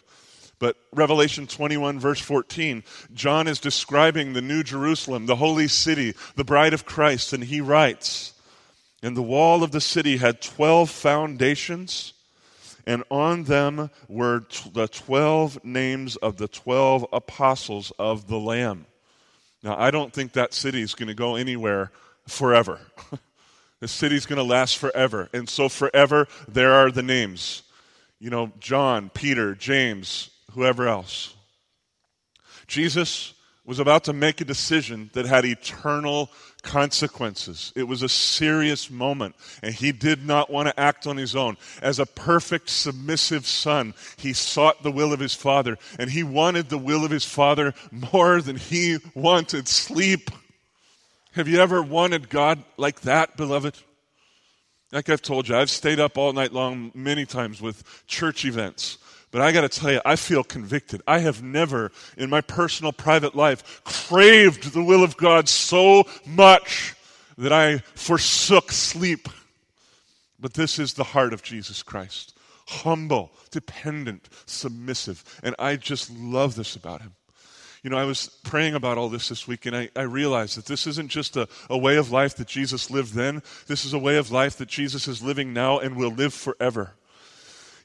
But 0.59 0.77
Revelation 0.93 1.47
21, 1.47 2.01
verse 2.01 2.21
14, 2.21 2.83
John 3.15 3.47
is 3.47 3.61
describing 3.61 4.33
the 4.33 4.43
New 4.43 4.65
Jerusalem, 4.65 5.27
the 5.27 5.37
holy 5.37 5.69
city, 5.69 6.15
the 6.35 6.43
bride 6.43 6.75
of 6.75 6.85
Christ, 6.85 7.33
and 7.33 7.45
he 7.45 7.61
writes, 7.61 8.33
And 9.01 9.17
the 9.17 9.23
wall 9.23 9.63
of 9.63 9.71
the 9.71 9.81
city 9.81 10.17
had 10.17 10.43
12 10.43 10.91
foundations 10.91 12.15
and 12.89 13.05
on 13.11 13.45
them 13.45 13.91
were 14.09 14.41
t- 14.41 14.71
the 14.73 14.89
12 14.89 15.63
names 15.63 16.17
of 16.17 16.39
the 16.39 16.49
12 16.49 17.05
apostles 17.13 17.93
of 17.99 18.29
the 18.29 18.39
Lamb. 18.39 18.87
Now, 19.63 19.79
I 19.79 19.91
don't 19.91 20.11
think 20.11 20.33
that 20.33 20.55
city 20.55 20.81
is 20.81 20.95
going 20.95 21.09
to 21.09 21.15
go 21.15 21.37
anywhere 21.37 21.93
forever. 22.27 22.81
the 23.81 23.89
city's 23.89 24.25
going 24.25 24.39
to 24.39 24.43
last 24.43 24.79
forever. 24.79 25.29
And 25.35 25.51
so, 25.51 25.69
forever, 25.69 26.29
there 26.49 26.73
are 26.73 26.91
the 26.91 27.03
names. 27.03 27.63
You 28.21 28.31
know, 28.31 28.53
John, 28.59 29.11
Peter, 29.11 29.55
James, 29.55 30.31
whoever 30.53 30.89
else. 30.89 31.35
Jesus 32.67 33.35
was 33.69 33.79
about 33.79 34.05
to 34.05 34.15
make 34.15 34.41
a 34.41 34.47
decision 34.47 35.11
that 35.13 35.27
had 35.27 35.45
eternal 35.45 36.31
consequences. 36.63 37.71
It 37.77 37.83
was 37.83 38.03
a 38.03 38.09
serious 38.09 38.91
moment, 38.91 39.37
and 39.63 39.75
he 39.75 39.93
did 39.93 40.27
not 40.27 40.49
want 40.49 40.69
to 40.69 40.81
act 40.81 41.07
on 41.07 41.19
his 41.19 41.37
own. 41.37 41.59
As 41.83 41.99
a 41.99 42.07
perfect, 42.07 42.71
submissive 42.71 43.47
son, 43.47 43.93
he 44.17 44.33
sought 44.33 44.83
the 44.83 44.91
will 44.91 45.13
of 45.13 45.21
his 45.21 45.35
father, 45.35 45.77
and 45.99 46.11
he 46.11 46.23
wanted 46.23 46.71
the 46.71 46.79
will 46.79 47.05
of 47.05 47.11
his 47.11 47.27
father 47.27 47.75
more 47.91 48.41
than 48.41 48.57
he 48.57 48.97
wanted 49.15 49.69
sleep. 49.69 50.31
Have 51.33 51.47
you 51.47 51.61
ever 51.61 51.83
wanted 51.83 52.31
God 52.31 52.65
like 52.79 53.03
that, 53.03 53.37
beloved? 53.37 53.77
Like 54.93 55.11
I've 55.11 55.21
told 55.21 55.47
you, 55.47 55.57
I've 55.57 55.69
stayed 55.69 56.01
up 56.01 56.17
all 56.17 56.33
night 56.33 56.55
long 56.55 56.91
many 56.95 57.27
times 57.27 57.61
with 57.61 57.85
church 58.07 58.47
events 58.47 58.97
but 59.31 59.43
I 59.43 59.53
got 59.53 59.61
to 59.63 59.69
tell 59.69 59.93
you, 59.93 60.01
I 60.05 60.17
feel 60.17 60.43
convicted. 60.43 61.03
I 61.07 61.19
have 61.19 61.43
never, 61.43 61.93
in 62.17 62.31
my 62.31 62.41
personal 62.41 62.93
private 62.93 63.35
life, 63.35 63.83
craved 63.85 64.73
the 64.73 64.83
will 64.83 65.05
of 65.05 65.17
God 65.17 65.49
so 65.49 66.05
much 66.25 66.95
that 67.37 67.53
I 67.53 67.79
forsook 67.95 68.73
sleep. 68.73 69.29
But 70.41 70.55
this 70.55 70.79
is 70.79 70.95
the 70.95 71.05
heart 71.05 71.33
of 71.33 71.43
Jesus 71.43 71.83
Christ 71.83 72.35
humble, 72.69 73.31
dependent, 73.51 74.29
submissive. 74.45 75.25
And 75.43 75.55
I 75.59 75.77
just 75.77 76.11
love 76.11 76.55
this 76.55 76.77
about 76.77 77.01
him. 77.01 77.15
You 77.83 77.91
know, 77.91 77.97
I 77.97 78.05
was 78.05 78.29
praying 78.45 78.75
about 78.75 78.99
all 78.99 79.09
this 79.09 79.31
this 79.31 79.49
week, 79.49 79.65
and 79.65 79.75
I, 79.75 79.89
I 79.97 80.03
realized 80.03 80.59
that 80.59 80.67
this 80.67 80.87
isn't 80.87 81.09
just 81.09 81.37
a, 81.37 81.49
a 81.71 81.79
way 81.79 81.97
of 81.97 82.11
life 82.11 82.37
that 82.37 82.49
Jesus 82.49 82.91
lived 82.91 83.15
then. 83.15 83.43
This 83.69 83.85
is 83.85 83.95
a 83.95 83.99
way 83.99 84.19
of 84.19 84.31
life 84.31 84.59
that 84.59 84.69
Jesus 84.69 85.09
is 85.09 85.23
living 85.23 85.55
now 85.55 85.79
and 85.79 85.97
will 85.97 86.11
live 86.11 86.35
forever. 86.35 86.93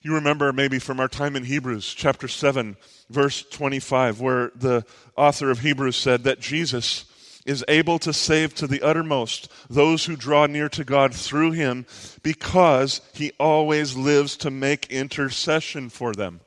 You 0.06 0.16
remember 0.16 0.52
maybe 0.52 0.80
from 0.80 1.00
our 1.00 1.08
time 1.08 1.38
in 1.38 1.46
Hebrews, 1.46 1.94
chapter 1.94 2.28
7, 2.28 2.76
verse 3.10 3.42
25, 3.44 4.20
where 4.20 4.52
the 4.54 4.86
author 5.16 5.50
of 5.50 5.60
Hebrews 5.60 5.96
said 5.96 6.26
that 6.26 6.42
Jesus 6.42 7.06
is 7.46 7.64
able 7.70 8.00
to 8.00 8.12
save 8.12 8.54
to 8.56 8.68
the 8.68 8.82
uttermost 8.82 9.50
those 9.70 10.04
who 10.04 10.18
draw 10.18 10.46
near 10.46 10.68
to 10.68 10.84
God 10.84 11.14
through 11.14 11.52
him 11.52 11.86
because 12.22 13.00
he 13.14 13.32
always 13.40 13.96
lives 13.96 14.36
to 14.38 14.52
make 14.52 14.92
intercession 14.92 15.90
for 15.90 16.12
them. 16.12 16.42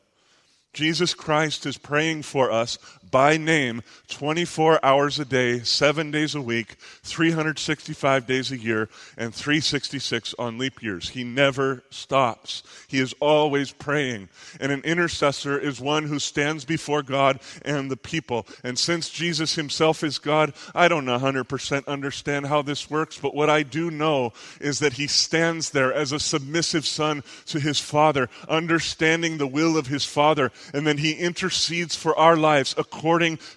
Jesus 0.75 1.15
Christ 1.15 1.65
is 1.65 1.79
praying 1.79 2.25
for 2.25 2.51
us 2.51 2.79
by 3.11 3.37
name 3.37 3.83
24 4.09 4.85
hours 4.85 5.19
a 5.19 5.25
day, 5.25 5.61
seven 5.61 6.11
days 6.11 6.35
a 6.35 6.41
week, 6.41 6.77
365 7.03 8.27
days 8.27 8.51
a 8.53 8.59
year, 8.59 8.89
and 9.17 9.35
366 9.35 10.35
on 10.39 10.59
leap 10.59 10.83
years. 10.83 11.11
He 11.11 11.25
never 11.25 11.83
stops. 11.91 12.63
He 12.89 12.99
is 12.99 13.15
always 13.21 13.73
praying. 13.73 14.29
And 14.61 14.73
an 14.73 14.83
intercessor 14.83 15.59
is 15.59 15.81
one 15.81 16.05
who 16.05 16.19
stands 16.19 16.65
before 16.65 17.03
God 17.03 17.41
and 17.65 17.91
the 17.91 17.97
people. 17.97 18.47
And 18.63 18.79
since 18.79 19.09
Jesus 19.09 19.55
himself 19.55 20.03
is 20.03 20.19
God, 20.19 20.53
I 20.75 20.89
don't 20.89 21.07
100% 21.07 21.87
understand 21.87 22.47
how 22.47 22.63
this 22.63 22.91
works, 22.91 23.19
but 23.19 23.35
what 23.35 23.51
I 23.51 23.63
do 23.63 23.91
know 23.91 24.33
is 24.61 24.79
that 24.81 24.95
he 24.95 25.07
stands 25.07 25.71
there 25.71 25.93
as 25.93 26.13
a 26.13 26.21
submissive 26.21 26.87
son 26.87 27.23
to 27.47 27.61
his 27.61 27.81
Father, 27.81 28.29
understanding 28.49 29.39
the 29.39 29.47
will 29.47 29.77
of 29.77 29.87
his 29.87 30.05
Father, 30.05 30.51
and 30.73 30.87
then 30.87 30.99
he 30.99 31.13
intercedes 31.13 31.97
for 31.97 32.17
our 32.19 32.37
lives 32.37 32.75
according 32.77 32.96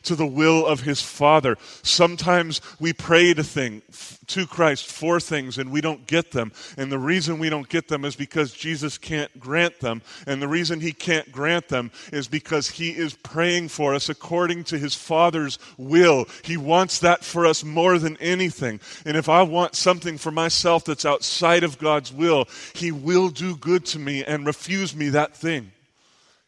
to 0.04 0.16
the 0.16 0.28
will 0.28 0.66
of 0.66 0.82
his 0.82 1.02
Father. 1.02 1.58
Sometimes 1.82 2.62
we 2.80 2.94
pray 2.94 3.34
to 3.34 3.44
thing 3.44 3.82
to 4.28 4.46
Christ 4.46 4.86
for 4.86 5.20
things 5.20 5.58
and 5.58 5.72
we 5.72 5.82
don't 5.82 6.06
get 6.08 6.32
them. 6.32 6.52
And 6.78 6.92
the 6.92 7.00
reason 7.00 7.40
we 7.40 7.50
don't 7.50 7.68
get 7.68 7.88
them 7.88 8.06
is 8.06 8.16
because 8.16 8.54
Jesus 8.54 8.98
can't 8.98 9.40
grant 9.40 9.80
them. 9.80 10.02
And 10.28 10.42
the 10.42 10.48
reason 10.48 10.80
he 10.80 10.92
can't 10.92 11.32
grant 11.32 11.68
them 11.68 11.92
is 12.12 12.28
because 12.28 12.70
he 12.70 12.92
is 12.92 13.14
praying 13.14 13.70
for 13.70 13.94
us 13.94 14.10
according 14.10 14.66
to 14.66 14.78
his 14.78 14.96
Father's 14.96 15.58
will. 15.78 16.26
He 16.44 16.58
wants 16.58 17.00
that 17.00 17.24
for 17.24 17.46
us 17.46 17.64
more 17.64 17.98
than 17.98 18.18
anything. 18.18 18.80
And 19.06 19.18
if 19.18 19.30
I 19.30 19.42
want 19.44 19.76
something 19.76 20.18
for 20.18 20.32
myself 20.32 20.86
that's 20.86 21.06
outside 21.06 21.64
of 21.64 21.80
God's 21.80 22.14
will, 22.14 22.48
he 22.74 22.92
will 22.92 23.30
do 23.30 23.56
good 23.56 23.86
to 23.88 24.00
me 24.00 24.24
and 24.24 24.46
refuse 24.46 24.96
me 24.96 25.10
that 25.10 25.36
thing. 25.36 25.72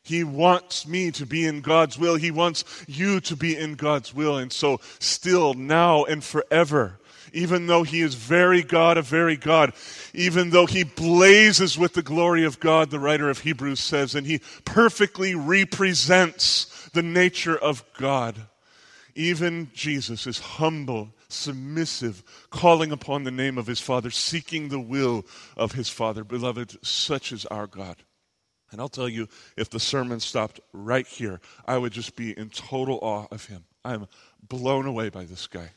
He 0.03 0.23
wants 0.23 0.87
me 0.87 1.11
to 1.11 1.25
be 1.25 1.45
in 1.45 1.61
God's 1.61 1.97
will. 1.97 2.15
He 2.15 2.31
wants 2.31 2.63
you 2.87 3.19
to 3.21 3.35
be 3.35 3.55
in 3.55 3.75
God's 3.75 4.13
will. 4.13 4.37
And 4.37 4.51
so, 4.51 4.79
still, 4.99 5.53
now 5.53 6.05
and 6.05 6.23
forever, 6.23 6.99
even 7.33 7.67
though 7.67 7.83
He 7.83 8.01
is 8.01 8.15
very 8.15 8.63
God, 8.63 8.97
a 8.97 9.01
very 9.01 9.37
God, 9.37 9.73
even 10.13 10.49
though 10.49 10.65
He 10.65 10.83
blazes 10.83 11.77
with 11.77 11.93
the 11.93 12.01
glory 12.01 12.43
of 12.43 12.59
God, 12.59 12.89
the 12.89 12.99
writer 12.99 13.29
of 13.29 13.39
Hebrews 13.39 13.79
says, 13.79 14.15
and 14.15 14.25
He 14.25 14.41
perfectly 14.65 15.35
represents 15.35 16.89
the 16.93 17.03
nature 17.03 17.57
of 17.57 17.83
God, 17.97 18.35
even 19.13 19.69
Jesus 19.73 20.25
is 20.25 20.39
humble, 20.39 21.13
submissive, 21.29 22.23
calling 22.49 22.91
upon 22.91 23.23
the 23.23 23.31
name 23.31 23.57
of 23.57 23.67
His 23.67 23.79
Father, 23.79 24.09
seeking 24.09 24.69
the 24.69 24.79
will 24.79 25.25
of 25.55 25.73
His 25.73 25.89
Father. 25.89 26.23
Beloved, 26.23 26.83
such 26.85 27.31
is 27.31 27.45
our 27.45 27.67
God. 27.67 27.97
And 28.71 28.79
I'll 28.79 28.89
tell 28.89 29.09
you, 29.09 29.27
if 29.57 29.69
the 29.69 29.79
sermon 29.79 30.19
stopped 30.19 30.61
right 30.71 31.05
here, 31.05 31.41
I 31.65 31.77
would 31.77 31.91
just 31.91 32.15
be 32.15 32.37
in 32.37 32.49
total 32.49 32.99
awe 33.01 33.27
of 33.31 33.45
him. 33.45 33.65
I'm 33.83 34.07
blown 34.47 34.85
away 34.85 35.09
by 35.09 35.25
this 35.25 35.47
guy. 35.47 35.71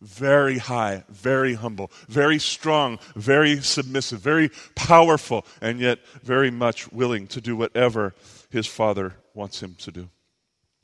Very 0.00 0.58
high, 0.58 1.04
very 1.08 1.54
humble, 1.54 1.90
very 2.08 2.38
strong, 2.38 2.98
very 3.16 3.60
submissive, 3.60 4.20
very 4.20 4.50
powerful, 4.76 5.44
and 5.60 5.80
yet 5.80 5.98
very 6.22 6.50
much 6.50 6.92
willing 6.92 7.26
to 7.28 7.40
do 7.40 7.56
whatever 7.56 8.14
his 8.50 8.66
father 8.66 9.16
wants 9.34 9.62
him 9.62 9.74
to 9.80 9.90
do. 9.90 10.08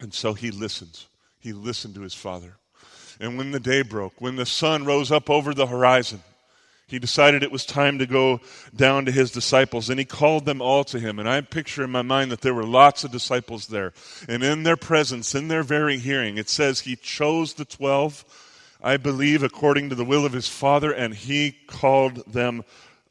And 0.00 0.12
so 0.12 0.34
he 0.34 0.50
listens. 0.50 1.06
He 1.38 1.52
listened 1.52 1.94
to 1.94 2.00
his 2.00 2.14
father. 2.14 2.56
And 3.20 3.38
when 3.38 3.52
the 3.52 3.60
day 3.60 3.82
broke, 3.82 4.20
when 4.20 4.36
the 4.36 4.46
sun 4.46 4.84
rose 4.84 5.12
up 5.12 5.30
over 5.30 5.54
the 5.54 5.66
horizon, 5.66 6.22
he 6.86 6.98
decided 6.98 7.42
it 7.42 7.52
was 7.52 7.64
time 7.64 7.98
to 7.98 8.06
go 8.06 8.40
down 8.74 9.04
to 9.06 9.12
his 9.12 9.30
disciples, 9.30 9.90
and 9.90 9.98
he 9.98 10.04
called 10.04 10.44
them 10.44 10.60
all 10.60 10.84
to 10.84 11.00
him. 11.00 11.18
And 11.18 11.28
I 11.28 11.40
picture 11.40 11.84
in 11.84 11.90
my 11.90 12.02
mind 12.02 12.30
that 12.30 12.42
there 12.42 12.54
were 12.54 12.64
lots 12.64 13.04
of 13.04 13.10
disciples 13.10 13.68
there. 13.68 13.92
And 14.28 14.42
in 14.42 14.62
their 14.62 14.76
presence, 14.76 15.34
in 15.34 15.48
their 15.48 15.62
very 15.62 15.98
hearing, 15.98 16.38
it 16.38 16.48
says 16.48 16.80
he 16.80 16.96
chose 16.96 17.54
the 17.54 17.64
twelve, 17.64 18.24
I 18.82 18.98
believe, 18.98 19.42
according 19.42 19.88
to 19.88 19.94
the 19.94 20.04
will 20.04 20.26
of 20.26 20.32
his 20.32 20.48
Father, 20.48 20.92
and 20.92 21.14
he 21.14 21.56
called 21.66 22.16
them 22.30 22.64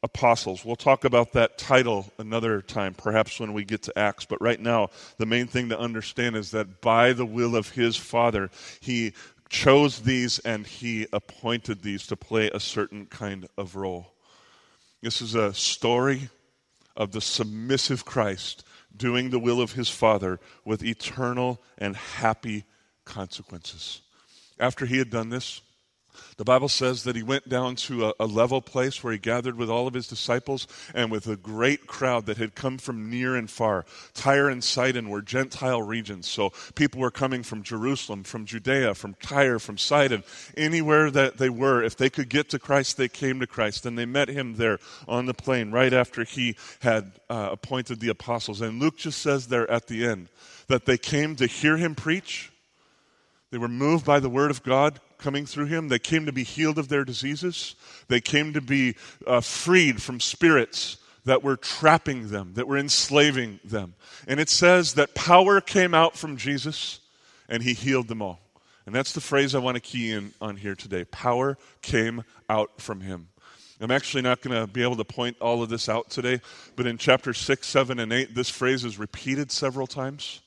apostles. 0.03 0.65
We'll 0.65 0.75
talk 0.75 1.05
about 1.05 1.31
that 1.31 1.57
title 1.57 2.11
another 2.17 2.61
time, 2.61 2.93
perhaps 2.93 3.39
when 3.39 3.53
we 3.53 3.63
get 3.63 3.83
to 3.83 3.97
Acts. 3.97 4.25
But 4.25 4.41
right 4.41 4.59
now, 4.59 4.89
the 5.17 5.25
main 5.25 5.47
thing 5.47 5.69
to 5.69 5.79
understand 5.79 6.35
is 6.35 6.51
that 6.51 6.81
by 6.81 7.13
the 7.13 7.25
will 7.25 7.55
of 7.55 7.69
his 7.69 7.95
Father, 7.95 8.51
he 8.81 9.13
chose 9.53 9.99
these 9.99 10.39
and 10.39 10.65
he 10.65 11.05
appointed 11.13 11.83
these 11.83 12.07
to 12.07 12.17
play 12.17 12.49
a 12.49 12.59
certain 12.59 13.05
kind 13.05 13.47
of 13.55 13.75
role. 13.75 14.15
This 15.01 15.21
is 15.21 15.35
a 15.35 15.53
story 15.53 16.29
of 16.97 17.11
the 17.11 17.21
submissive 17.21 18.03
Christ 18.03 18.65
doing 18.97 19.29
the 19.29 19.39
will 19.39 19.61
of 19.61 19.73
his 19.73 19.89
Father 19.89 20.39
with 20.65 20.83
eternal 20.83 21.61
and 21.77 21.95
happy 21.95 22.65
consequences. 23.05 24.01
After 24.59 24.87
he 24.87 24.97
had 24.97 25.11
done 25.11 25.29
this, 25.29 25.61
the 26.37 26.43
Bible 26.43 26.69
says 26.69 27.03
that 27.03 27.15
he 27.15 27.23
went 27.23 27.49
down 27.49 27.75
to 27.75 28.07
a, 28.07 28.13
a, 28.19 28.25
level 28.25 28.61
place 28.61 29.03
where 29.03 29.13
he 29.13 29.19
gathered 29.19 29.57
with 29.57 29.69
all 29.69 29.87
of 29.87 29.93
his 29.93 30.07
disciples 30.07 30.67
and 30.93 31.11
with 31.11 31.27
a 31.27 31.35
great 31.35 31.87
crowd 31.87 32.25
that 32.25 32.37
had 32.37 32.55
come 32.55 32.77
from 32.77 33.09
near 33.09 33.35
and 33.35 33.49
far. 33.49 33.85
Tyre 34.13 34.49
and 34.49 34.63
Sidon 34.63 35.09
were 35.09 35.21
Gentile 35.21 35.81
regions, 35.81 36.27
so 36.27 36.51
people 36.75 36.99
were 36.99 37.11
coming 37.11 37.43
from 37.43 37.63
Jerusalem, 37.63 38.23
from 38.23 38.45
Judea, 38.45 38.95
from 38.95 39.15
Tyre, 39.21 39.59
from 39.59 39.77
Sidon, 39.77 40.23
anywhere 40.57 41.11
that 41.11 41.37
they 41.37 41.49
were. 41.49 41.83
If 41.83 41.97
they 41.97 42.09
could 42.09 42.29
get 42.29 42.49
to 42.49 42.59
Christ, 42.59 42.97
they 42.97 43.07
came 43.07 43.39
to 43.39 43.47
Christ. 43.47 43.85
And 43.85 43.97
they 43.97 44.05
met 44.05 44.29
him 44.29 44.55
there 44.55 44.79
on 45.07 45.25
the 45.25 45.33
plain 45.33 45.71
right 45.71 45.93
after 45.93 46.23
he 46.23 46.55
had 46.79 47.11
uh, 47.29 47.49
appointed 47.51 47.99
the 47.99 48.09
apostles. 48.09 48.61
And 48.61 48.79
Luke 48.79 48.97
just 48.97 49.21
says 49.21 49.47
there 49.47 49.69
at 49.69 49.87
the 49.87 50.05
end 50.05 50.29
that 50.67 50.85
they 50.85 50.97
came 50.97 51.35
to 51.35 51.47
hear 51.47 51.77
him 51.77 51.95
preach. 51.95 52.51
They 53.51 53.57
were 53.57 53.67
moved 53.67 54.05
by 54.05 54.19
the 54.19 54.29
word 54.29 54.49
of 54.49 54.63
God, 54.63 54.99
coming 55.23 55.45
through 55.45 55.67
him. 55.67 55.87
They 55.87 55.99
came 55.99 56.25
to 56.25 56.33
be 56.33 56.43
healed 56.43 56.77
of 56.77 56.89
their 56.89 57.05
diseases. 57.05 57.75
They 58.09 58.19
came 58.19 58.51
to 58.53 58.61
be 58.61 58.95
uh, 59.25 59.39
freed 59.39 60.01
from 60.01 60.19
spirits 60.19 60.97
that 61.23 61.41
were 61.41 61.55
trapping 61.55 62.27
them, 62.27 62.53
that 62.55 62.67
were 62.67 62.77
enslaving 62.77 63.61
them. 63.63 63.95
And 64.27 64.41
it 64.41 64.49
says 64.49 64.95
that 64.95 65.15
power 65.15 65.61
came 65.61 65.93
out 65.93 66.17
from 66.17 66.35
Jesus 66.35 66.99
and 67.47 67.63
he 67.63 67.73
healed 67.73 68.09
them 68.09 68.21
all. 68.21 68.41
And 68.85 68.93
that's 68.93 69.13
the 69.13 69.21
phrase 69.21 69.55
I 69.55 69.59
want 69.59 69.75
to 69.75 69.81
key 69.81 70.11
in 70.11 70.33
on 70.41 70.57
here 70.57 70.75
today. 70.75 71.05
Power 71.05 71.57
came 71.81 72.25
out 72.49 72.81
from 72.81 72.99
him. 72.99 73.29
I'm 73.79 73.91
actually 73.91 74.23
not 74.23 74.41
going 74.41 74.59
to 74.59 74.67
be 74.67 74.83
able 74.83 74.97
to 74.97 75.05
point 75.05 75.37
all 75.41 75.63
of 75.63 75.69
this 75.69 75.89
out 75.89 76.09
today, 76.09 76.41
but 76.75 76.85
in 76.85 76.97
chapter 76.97 77.33
6, 77.33 77.67
7, 77.67 77.99
and 77.99 78.13
8, 78.13 78.35
this 78.35 78.49
phrase 78.49 78.85
is 78.85 78.97
repeated 78.97 79.51
several 79.51 79.87
times. 79.87 80.41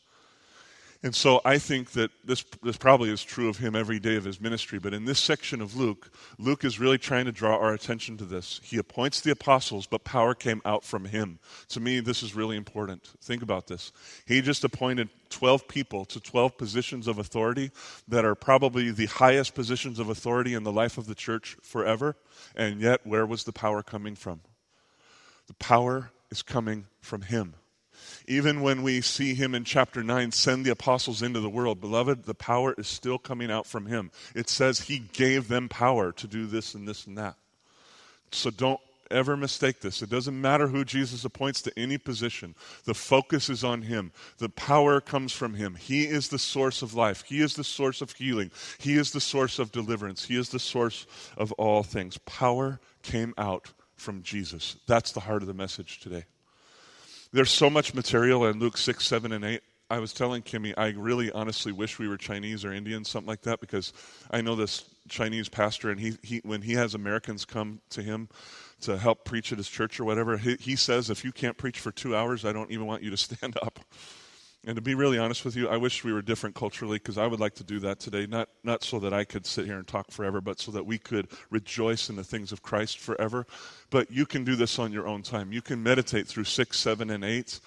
And 1.02 1.14
so 1.14 1.40
I 1.44 1.58
think 1.58 1.92
that 1.92 2.10
this, 2.24 2.44
this 2.62 2.76
probably 2.76 3.10
is 3.10 3.22
true 3.22 3.48
of 3.48 3.58
him 3.58 3.76
every 3.76 3.98
day 3.98 4.16
of 4.16 4.24
his 4.24 4.40
ministry. 4.40 4.78
But 4.78 4.94
in 4.94 5.04
this 5.04 5.18
section 5.18 5.60
of 5.60 5.76
Luke, 5.76 6.10
Luke 6.38 6.64
is 6.64 6.80
really 6.80 6.98
trying 6.98 7.26
to 7.26 7.32
draw 7.32 7.56
our 7.56 7.74
attention 7.74 8.16
to 8.18 8.24
this. 8.24 8.60
He 8.64 8.78
appoints 8.78 9.20
the 9.20 9.30
apostles, 9.30 9.86
but 9.86 10.04
power 10.04 10.34
came 10.34 10.62
out 10.64 10.84
from 10.84 11.04
him. 11.04 11.38
To 11.68 11.80
me, 11.80 12.00
this 12.00 12.22
is 12.22 12.34
really 12.34 12.56
important. 12.56 13.10
Think 13.22 13.42
about 13.42 13.66
this. 13.66 13.92
He 14.26 14.40
just 14.40 14.64
appointed 14.64 15.10
12 15.30 15.68
people 15.68 16.04
to 16.06 16.20
12 16.20 16.56
positions 16.56 17.06
of 17.06 17.18
authority 17.18 17.70
that 18.08 18.24
are 18.24 18.34
probably 18.34 18.90
the 18.90 19.06
highest 19.06 19.54
positions 19.54 19.98
of 19.98 20.08
authority 20.08 20.54
in 20.54 20.62
the 20.62 20.72
life 20.72 20.98
of 20.98 21.06
the 21.06 21.14
church 21.14 21.56
forever. 21.62 22.16
And 22.54 22.80
yet, 22.80 23.06
where 23.06 23.26
was 23.26 23.44
the 23.44 23.52
power 23.52 23.82
coming 23.82 24.14
from? 24.14 24.40
The 25.46 25.54
power 25.54 26.10
is 26.30 26.42
coming 26.42 26.86
from 27.00 27.22
him. 27.22 27.54
Even 28.26 28.60
when 28.60 28.82
we 28.82 29.00
see 29.00 29.34
him 29.34 29.54
in 29.54 29.64
chapter 29.64 30.02
9 30.02 30.32
send 30.32 30.64
the 30.64 30.70
apostles 30.70 31.22
into 31.22 31.40
the 31.40 31.50
world, 31.50 31.80
beloved, 31.80 32.24
the 32.24 32.34
power 32.34 32.74
is 32.78 32.88
still 32.88 33.18
coming 33.18 33.50
out 33.50 33.66
from 33.66 33.86
him. 33.86 34.10
It 34.34 34.48
says 34.48 34.80
he 34.80 34.98
gave 34.98 35.48
them 35.48 35.68
power 35.68 36.12
to 36.12 36.26
do 36.26 36.46
this 36.46 36.74
and 36.74 36.86
this 36.86 37.06
and 37.06 37.16
that. 37.18 37.36
So 38.32 38.50
don't 38.50 38.80
ever 39.10 39.36
mistake 39.36 39.80
this. 39.80 40.02
It 40.02 40.10
doesn't 40.10 40.40
matter 40.40 40.68
who 40.68 40.84
Jesus 40.84 41.24
appoints 41.24 41.62
to 41.62 41.78
any 41.78 41.98
position. 41.98 42.54
The 42.84 42.94
focus 42.94 43.48
is 43.48 43.64
on 43.64 43.82
him. 43.82 44.12
The 44.38 44.48
power 44.48 45.00
comes 45.00 45.32
from 45.32 45.54
him. 45.54 45.74
He 45.74 46.04
is 46.04 46.28
the 46.28 46.38
source 46.38 46.82
of 46.82 46.94
life. 46.94 47.22
He 47.26 47.40
is 47.40 47.54
the 47.54 47.64
source 47.64 48.00
of 48.00 48.12
healing. 48.12 48.50
He 48.78 48.94
is 48.96 49.12
the 49.12 49.20
source 49.20 49.58
of 49.58 49.72
deliverance. 49.72 50.24
He 50.24 50.36
is 50.36 50.48
the 50.48 50.58
source 50.58 51.06
of 51.36 51.52
all 51.52 51.82
things. 51.82 52.18
Power 52.18 52.80
came 53.02 53.34
out 53.38 53.72
from 53.94 54.22
Jesus. 54.22 54.76
That's 54.86 55.12
the 55.12 55.20
heart 55.20 55.42
of 55.42 55.48
the 55.48 55.54
message 55.54 56.00
today. 56.00 56.24
There's 57.36 57.50
so 57.50 57.68
much 57.68 57.92
material 57.92 58.46
in 58.46 58.58
Luke 58.58 58.78
6, 58.78 59.06
7, 59.06 59.30
and 59.30 59.44
8. 59.44 59.60
I 59.90 59.98
was 59.98 60.14
telling 60.14 60.40
Kimmy, 60.40 60.72
I 60.74 60.94
really 60.96 61.30
honestly 61.30 61.70
wish 61.70 61.98
we 61.98 62.08
were 62.08 62.16
Chinese 62.16 62.64
or 62.64 62.72
Indian, 62.72 63.04
something 63.04 63.28
like 63.28 63.42
that, 63.42 63.60
because 63.60 63.92
I 64.30 64.40
know 64.40 64.56
this 64.56 64.86
Chinese 65.10 65.50
pastor, 65.50 65.90
and 65.90 66.00
he, 66.00 66.16
he 66.22 66.40
when 66.44 66.62
he 66.62 66.72
has 66.72 66.94
Americans 66.94 67.44
come 67.44 67.82
to 67.90 68.02
him 68.02 68.30
to 68.80 68.96
help 68.96 69.26
preach 69.26 69.52
at 69.52 69.58
his 69.58 69.68
church 69.68 70.00
or 70.00 70.06
whatever, 70.06 70.38
he, 70.38 70.56
he 70.58 70.76
says, 70.76 71.10
if 71.10 71.26
you 71.26 71.30
can't 71.30 71.58
preach 71.58 71.78
for 71.78 71.92
two 71.92 72.16
hours, 72.16 72.46
I 72.46 72.54
don't 72.54 72.70
even 72.70 72.86
want 72.86 73.02
you 73.02 73.10
to 73.10 73.16
stand 73.18 73.58
up. 73.60 73.80
And 74.66 74.75
to 74.75 74.82
be 74.82 74.96
really 74.96 75.16
honest 75.16 75.44
with 75.44 75.54
you, 75.54 75.68
I 75.68 75.76
wish 75.76 76.02
we 76.02 76.12
were 76.12 76.23
different 76.23 76.56
culturally 76.56 76.99
because 76.99 77.16
I 77.16 77.28
would 77.28 77.38
like 77.38 77.54
to 77.54 77.64
do 77.64 77.78
that 77.80 78.00
today. 78.00 78.26
Not, 78.26 78.49
not 78.64 78.82
so 78.82 78.99
that 78.99 79.14
I 79.14 79.23
could 79.23 79.46
sit 79.46 79.64
here 79.64 79.76
and 79.76 79.87
talk 79.87 80.11
forever, 80.11 80.40
but 80.40 80.58
so 80.58 80.73
that 80.73 80.85
we 80.85 80.99
could 80.99 81.28
rejoice 81.50 82.11
in 82.11 82.16
the 82.16 82.25
things 82.25 82.50
of 82.50 82.62
Christ 82.62 82.99
forever. 82.99 83.46
But 83.90 84.11
you 84.11 84.26
can 84.26 84.42
do 84.42 84.56
this 84.56 84.80
on 84.80 84.90
your 84.90 85.06
own 85.06 85.23
time. 85.23 85.52
You 85.52 85.62
can 85.62 85.85
meditate 85.85 86.26
through 86.26 86.44
6, 86.44 86.76
7, 86.76 87.11
and 87.11 87.25
8. 87.25 87.61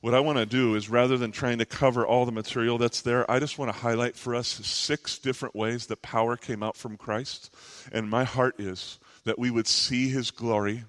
What 0.00 0.14
I 0.14 0.20
want 0.20 0.38
to 0.38 0.46
do 0.46 0.74
is 0.74 0.88
rather 0.88 1.18
than 1.18 1.32
trying 1.32 1.58
to 1.58 1.66
cover 1.66 2.06
all 2.06 2.24
the 2.24 2.32
material 2.32 2.78
that's 2.78 3.02
there, 3.02 3.30
I 3.30 3.40
just 3.40 3.58
want 3.58 3.70
to 3.70 3.78
highlight 3.78 4.16
for 4.16 4.34
us 4.34 4.48
six 4.48 5.18
different 5.18 5.54
ways 5.54 5.88
that 5.88 6.00
power 6.00 6.38
came 6.38 6.62
out 6.62 6.78
from 6.78 6.96
Christ. 6.96 7.54
And 7.92 8.08
my 8.08 8.24
heart 8.24 8.58
is 8.58 8.98
that 9.24 9.38
we 9.38 9.50
would 9.50 9.66
see 9.66 10.08
his 10.08 10.30
glory, 10.30 10.84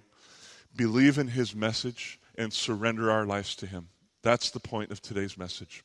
believe 0.73 1.17
in 1.17 1.27
his 1.27 1.53
message, 1.53 2.17
and 2.37 2.53
surrender 2.53 3.11
our 3.11 3.25
lives 3.25 3.57
to 3.57 3.65
him. 3.65 3.89
That's 4.21 4.51
the 4.51 4.59
point 4.59 4.91
of 4.91 5.01
today's 5.01 5.37
message. 5.37 5.83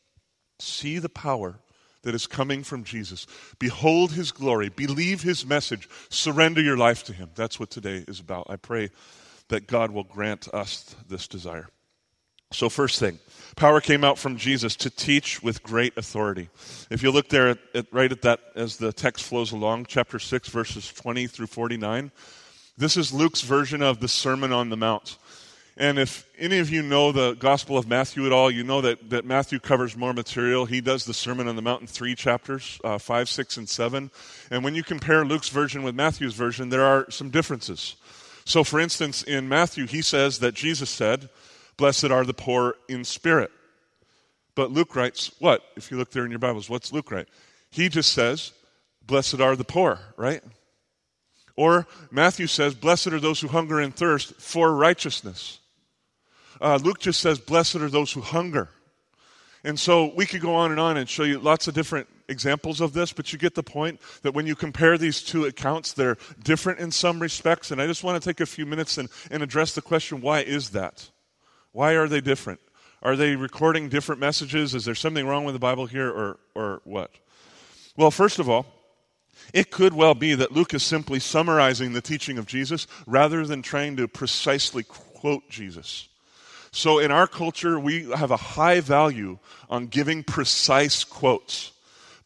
See 0.58 0.98
the 0.98 1.08
power 1.08 1.56
that 2.02 2.14
is 2.14 2.26
coming 2.26 2.62
from 2.62 2.84
Jesus. 2.84 3.26
Behold 3.58 4.12
his 4.12 4.30
glory. 4.30 4.68
Believe 4.68 5.22
his 5.22 5.44
message. 5.44 5.88
Surrender 6.10 6.60
your 6.60 6.76
life 6.76 7.04
to 7.04 7.12
him. 7.12 7.30
That's 7.34 7.58
what 7.58 7.70
today 7.70 8.04
is 8.06 8.20
about. 8.20 8.46
I 8.48 8.56
pray 8.56 8.90
that 9.48 9.66
God 9.66 9.90
will 9.90 10.04
grant 10.04 10.52
us 10.54 10.94
this 11.08 11.26
desire. 11.26 11.68
So, 12.52 12.68
first 12.68 13.00
thing, 13.00 13.18
power 13.56 13.80
came 13.80 14.04
out 14.04 14.16
from 14.16 14.36
Jesus 14.36 14.76
to 14.76 14.90
teach 14.90 15.42
with 15.42 15.62
great 15.64 15.96
authority. 15.96 16.50
If 16.88 17.02
you 17.02 17.10
look 17.10 17.28
there 17.28 17.48
at, 17.48 17.58
at, 17.74 17.86
right 17.92 18.12
at 18.12 18.22
that 18.22 18.40
as 18.54 18.76
the 18.76 18.92
text 18.92 19.24
flows 19.24 19.50
along, 19.50 19.86
chapter 19.86 20.20
6, 20.20 20.48
verses 20.50 20.92
20 20.92 21.26
through 21.26 21.48
49, 21.48 22.12
this 22.76 22.96
is 22.96 23.12
Luke's 23.12 23.40
version 23.40 23.82
of 23.82 23.98
the 23.98 24.08
Sermon 24.08 24.52
on 24.52 24.68
the 24.68 24.76
Mount. 24.76 25.18
And 25.76 25.98
if 25.98 26.28
any 26.38 26.60
of 26.60 26.70
you 26.70 26.82
know 26.82 27.10
the 27.10 27.34
Gospel 27.34 27.76
of 27.76 27.88
Matthew 27.88 28.26
at 28.26 28.32
all, 28.32 28.48
you 28.48 28.62
know 28.62 28.80
that, 28.80 29.10
that 29.10 29.24
Matthew 29.24 29.58
covers 29.58 29.96
more 29.96 30.12
material. 30.12 30.66
He 30.66 30.80
does 30.80 31.04
the 31.04 31.14
Sermon 31.14 31.48
on 31.48 31.56
the 31.56 31.62
Mount 31.62 31.80
in 31.80 31.86
three 31.88 32.14
chapters, 32.14 32.80
uh, 32.84 32.98
5, 32.98 33.28
6, 33.28 33.56
and 33.56 33.68
7. 33.68 34.10
And 34.52 34.62
when 34.62 34.76
you 34.76 34.84
compare 34.84 35.24
Luke's 35.24 35.48
version 35.48 35.82
with 35.82 35.96
Matthew's 35.96 36.34
version, 36.34 36.68
there 36.68 36.84
are 36.84 37.10
some 37.10 37.30
differences. 37.30 37.96
So, 38.44 38.62
for 38.62 38.78
instance, 38.78 39.24
in 39.24 39.48
Matthew, 39.48 39.86
he 39.86 40.00
says 40.00 40.38
that 40.40 40.54
Jesus 40.54 40.90
said, 40.90 41.28
Blessed 41.76 42.04
are 42.04 42.24
the 42.24 42.34
poor 42.34 42.76
in 42.88 43.04
spirit. 43.04 43.50
But 44.54 44.70
Luke 44.70 44.94
writes, 44.94 45.32
what? 45.40 45.64
If 45.76 45.90
you 45.90 45.96
look 45.96 46.12
there 46.12 46.24
in 46.24 46.30
your 46.30 46.38
Bibles, 46.38 46.70
what's 46.70 46.92
Luke 46.92 47.10
write? 47.10 47.26
He 47.70 47.88
just 47.88 48.12
says, 48.12 48.52
Blessed 49.04 49.40
are 49.40 49.56
the 49.56 49.64
poor, 49.64 49.98
right? 50.16 50.42
Or 51.56 51.88
Matthew 52.12 52.46
says, 52.46 52.74
Blessed 52.74 53.08
are 53.08 53.20
those 53.20 53.40
who 53.40 53.48
hunger 53.48 53.80
and 53.80 53.94
thirst 53.94 54.34
for 54.40 54.72
righteousness. 54.72 55.58
Uh, 56.64 56.78
Luke 56.82 56.98
just 56.98 57.20
says, 57.20 57.38
Blessed 57.38 57.76
are 57.76 57.90
those 57.90 58.10
who 58.10 58.22
hunger. 58.22 58.70
And 59.64 59.78
so 59.78 60.14
we 60.16 60.24
could 60.24 60.40
go 60.40 60.54
on 60.54 60.70
and 60.70 60.80
on 60.80 60.96
and 60.96 61.06
show 61.06 61.22
you 61.22 61.38
lots 61.38 61.68
of 61.68 61.74
different 61.74 62.08
examples 62.26 62.80
of 62.80 62.94
this, 62.94 63.12
but 63.12 63.34
you 63.34 63.38
get 63.38 63.54
the 63.54 63.62
point 63.62 64.00
that 64.22 64.32
when 64.32 64.46
you 64.46 64.54
compare 64.54 64.96
these 64.96 65.22
two 65.22 65.44
accounts, 65.44 65.92
they're 65.92 66.16
different 66.42 66.80
in 66.80 66.90
some 66.90 67.20
respects. 67.20 67.70
And 67.70 67.82
I 67.82 67.86
just 67.86 68.02
want 68.02 68.22
to 68.22 68.26
take 68.26 68.40
a 68.40 68.46
few 68.46 68.64
minutes 68.64 68.96
and, 68.96 69.10
and 69.30 69.42
address 69.42 69.74
the 69.74 69.82
question 69.82 70.22
why 70.22 70.40
is 70.40 70.70
that? 70.70 71.10
Why 71.72 71.92
are 71.92 72.08
they 72.08 72.22
different? 72.22 72.60
Are 73.02 73.14
they 73.14 73.36
recording 73.36 73.90
different 73.90 74.22
messages? 74.22 74.74
Is 74.74 74.86
there 74.86 74.94
something 74.94 75.26
wrong 75.26 75.44
with 75.44 75.54
the 75.54 75.58
Bible 75.58 75.84
here, 75.84 76.08
or, 76.08 76.38
or 76.54 76.80
what? 76.84 77.10
Well, 77.94 78.10
first 78.10 78.38
of 78.38 78.48
all, 78.48 78.64
it 79.52 79.70
could 79.70 79.92
well 79.92 80.14
be 80.14 80.34
that 80.34 80.52
Luke 80.52 80.72
is 80.72 80.82
simply 80.82 81.20
summarizing 81.20 81.92
the 81.92 82.00
teaching 82.00 82.38
of 82.38 82.46
Jesus 82.46 82.86
rather 83.06 83.44
than 83.44 83.60
trying 83.60 83.98
to 83.98 84.08
precisely 84.08 84.82
quote 84.82 85.50
Jesus. 85.50 86.08
So 86.74 86.98
in 86.98 87.12
our 87.12 87.28
culture, 87.28 87.78
we 87.78 88.10
have 88.10 88.32
a 88.32 88.36
high 88.36 88.80
value 88.80 89.38
on 89.70 89.86
giving 89.86 90.24
precise 90.24 91.04
quotes. 91.04 91.70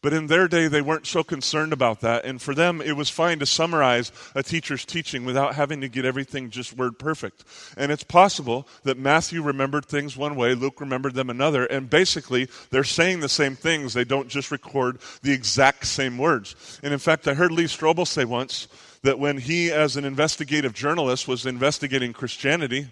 But 0.01 0.11
in 0.11 0.25
their 0.25 0.47
day, 0.47 0.67
they 0.67 0.81
weren't 0.81 1.05
so 1.05 1.23
concerned 1.23 1.71
about 1.71 2.01
that. 2.01 2.25
And 2.25 2.41
for 2.41 2.55
them, 2.55 2.81
it 2.81 2.93
was 2.93 3.09
fine 3.09 3.37
to 3.39 3.45
summarize 3.45 4.11
a 4.33 4.41
teacher's 4.41 4.85
teaching 4.85 5.23
without 5.23 5.53
having 5.53 5.81
to 5.81 5.87
get 5.87 6.03
everything 6.03 6.49
just 6.49 6.75
word 6.75 6.97
perfect. 6.97 7.43
And 7.77 7.91
it's 7.91 8.03
possible 8.03 8.67
that 8.83 8.97
Matthew 8.97 9.43
remembered 9.43 9.85
things 9.85 10.17
one 10.17 10.35
way, 10.35 10.55
Luke 10.55 10.81
remembered 10.81 11.13
them 11.13 11.29
another. 11.29 11.65
And 11.65 11.87
basically, 11.87 12.47
they're 12.71 12.83
saying 12.83 13.19
the 13.19 13.29
same 13.29 13.55
things. 13.55 13.93
They 13.93 14.05
don't 14.05 14.29
just 14.29 14.49
record 14.49 14.97
the 15.21 15.31
exact 15.31 15.85
same 15.85 16.17
words. 16.17 16.79
And 16.81 16.91
in 16.91 16.99
fact, 16.99 17.27
I 17.27 17.35
heard 17.35 17.51
Lee 17.51 17.65
Strobel 17.65 18.07
say 18.07 18.25
once 18.25 18.67
that 19.03 19.19
when 19.19 19.37
he, 19.37 19.71
as 19.71 19.95
an 19.95 20.05
investigative 20.05 20.73
journalist, 20.73 21.27
was 21.27 21.45
investigating 21.45 22.13
Christianity, 22.13 22.87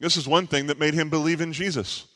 this 0.00 0.16
is 0.16 0.28
one 0.28 0.46
thing 0.46 0.66
that 0.66 0.78
made 0.78 0.94
him 0.94 1.10
believe 1.10 1.40
in 1.40 1.52
Jesus. 1.52 2.06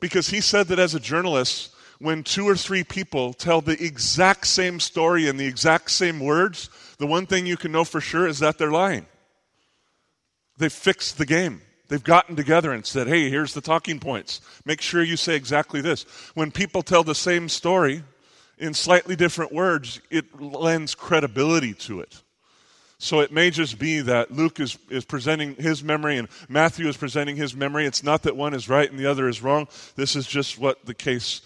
Because 0.00 0.28
he 0.28 0.40
said 0.40 0.68
that 0.68 0.78
as 0.78 0.94
a 0.94 1.00
journalist, 1.00 1.74
when 1.98 2.22
two 2.22 2.46
or 2.46 2.56
three 2.56 2.84
people 2.84 3.32
tell 3.32 3.60
the 3.60 3.82
exact 3.82 4.46
same 4.46 4.80
story 4.80 5.26
in 5.26 5.36
the 5.36 5.46
exact 5.46 5.90
same 5.90 6.20
words, 6.20 6.68
the 6.98 7.06
one 7.06 7.26
thing 7.26 7.46
you 7.46 7.56
can 7.56 7.72
know 7.72 7.84
for 7.84 8.00
sure 8.00 8.26
is 8.26 8.38
that 8.40 8.58
they're 8.58 8.70
lying. 8.70 9.06
They've 10.58 10.72
fixed 10.72 11.18
the 11.18 11.26
game. 11.26 11.62
They've 11.88 12.02
gotten 12.02 12.36
together 12.36 12.72
and 12.72 12.84
said, 12.84 13.06
hey, 13.06 13.30
here's 13.30 13.54
the 13.54 13.60
talking 13.60 14.00
points. 14.00 14.40
Make 14.64 14.80
sure 14.80 15.02
you 15.02 15.16
say 15.16 15.36
exactly 15.36 15.80
this. 15.80 16.02
When 16.34 16.50
people 16.50 16.82
tell 16.82 17.04
the 17.04 17.14
same 17.14 17.48
story 17.48 18.02
in 18.58 18.74
slightly 18.74 19.16
different 19.16 19.52
words, 19.52 20.00
it 20.10 20.40
lends 20.40 20.94
credibility 20.94 21.74
to 21.74 22.00
it. 22.00 22.22
So 22.98 23.20
it 23.20 23.30
may 23.30 23.50
just 23.50 23.78
be 23.78 24.00
that 24.00 24.30
Luke 24.30 24.58
is, 24.58 24.78
is 24.88 25.04
presenting 25.04 25.54
his 25.56 25.84
memory 25.84 26.16
and 26.16 26.28
Matthew 26.48 26.88
is 26.88 26.96
presenting 26.96 27.36
his 27.36 27.54
memory. 27.54 27.84
It's 27.84 28.02
not 28.02 28.22
that 28.22 28.36
one 28.36 28.54
is 28.54 28.68
right 28.68 28.90
and 28.90 28.98
the 28.98 29.06
other 29.06 29.28
is 29.28 29.42
wrong. 29.42 29.68
This 29.96 30.16
is 30.16 30.26
just 30.26 30.58
what 30.58 30.86
the 30.86 30.94
case 30.94 31.42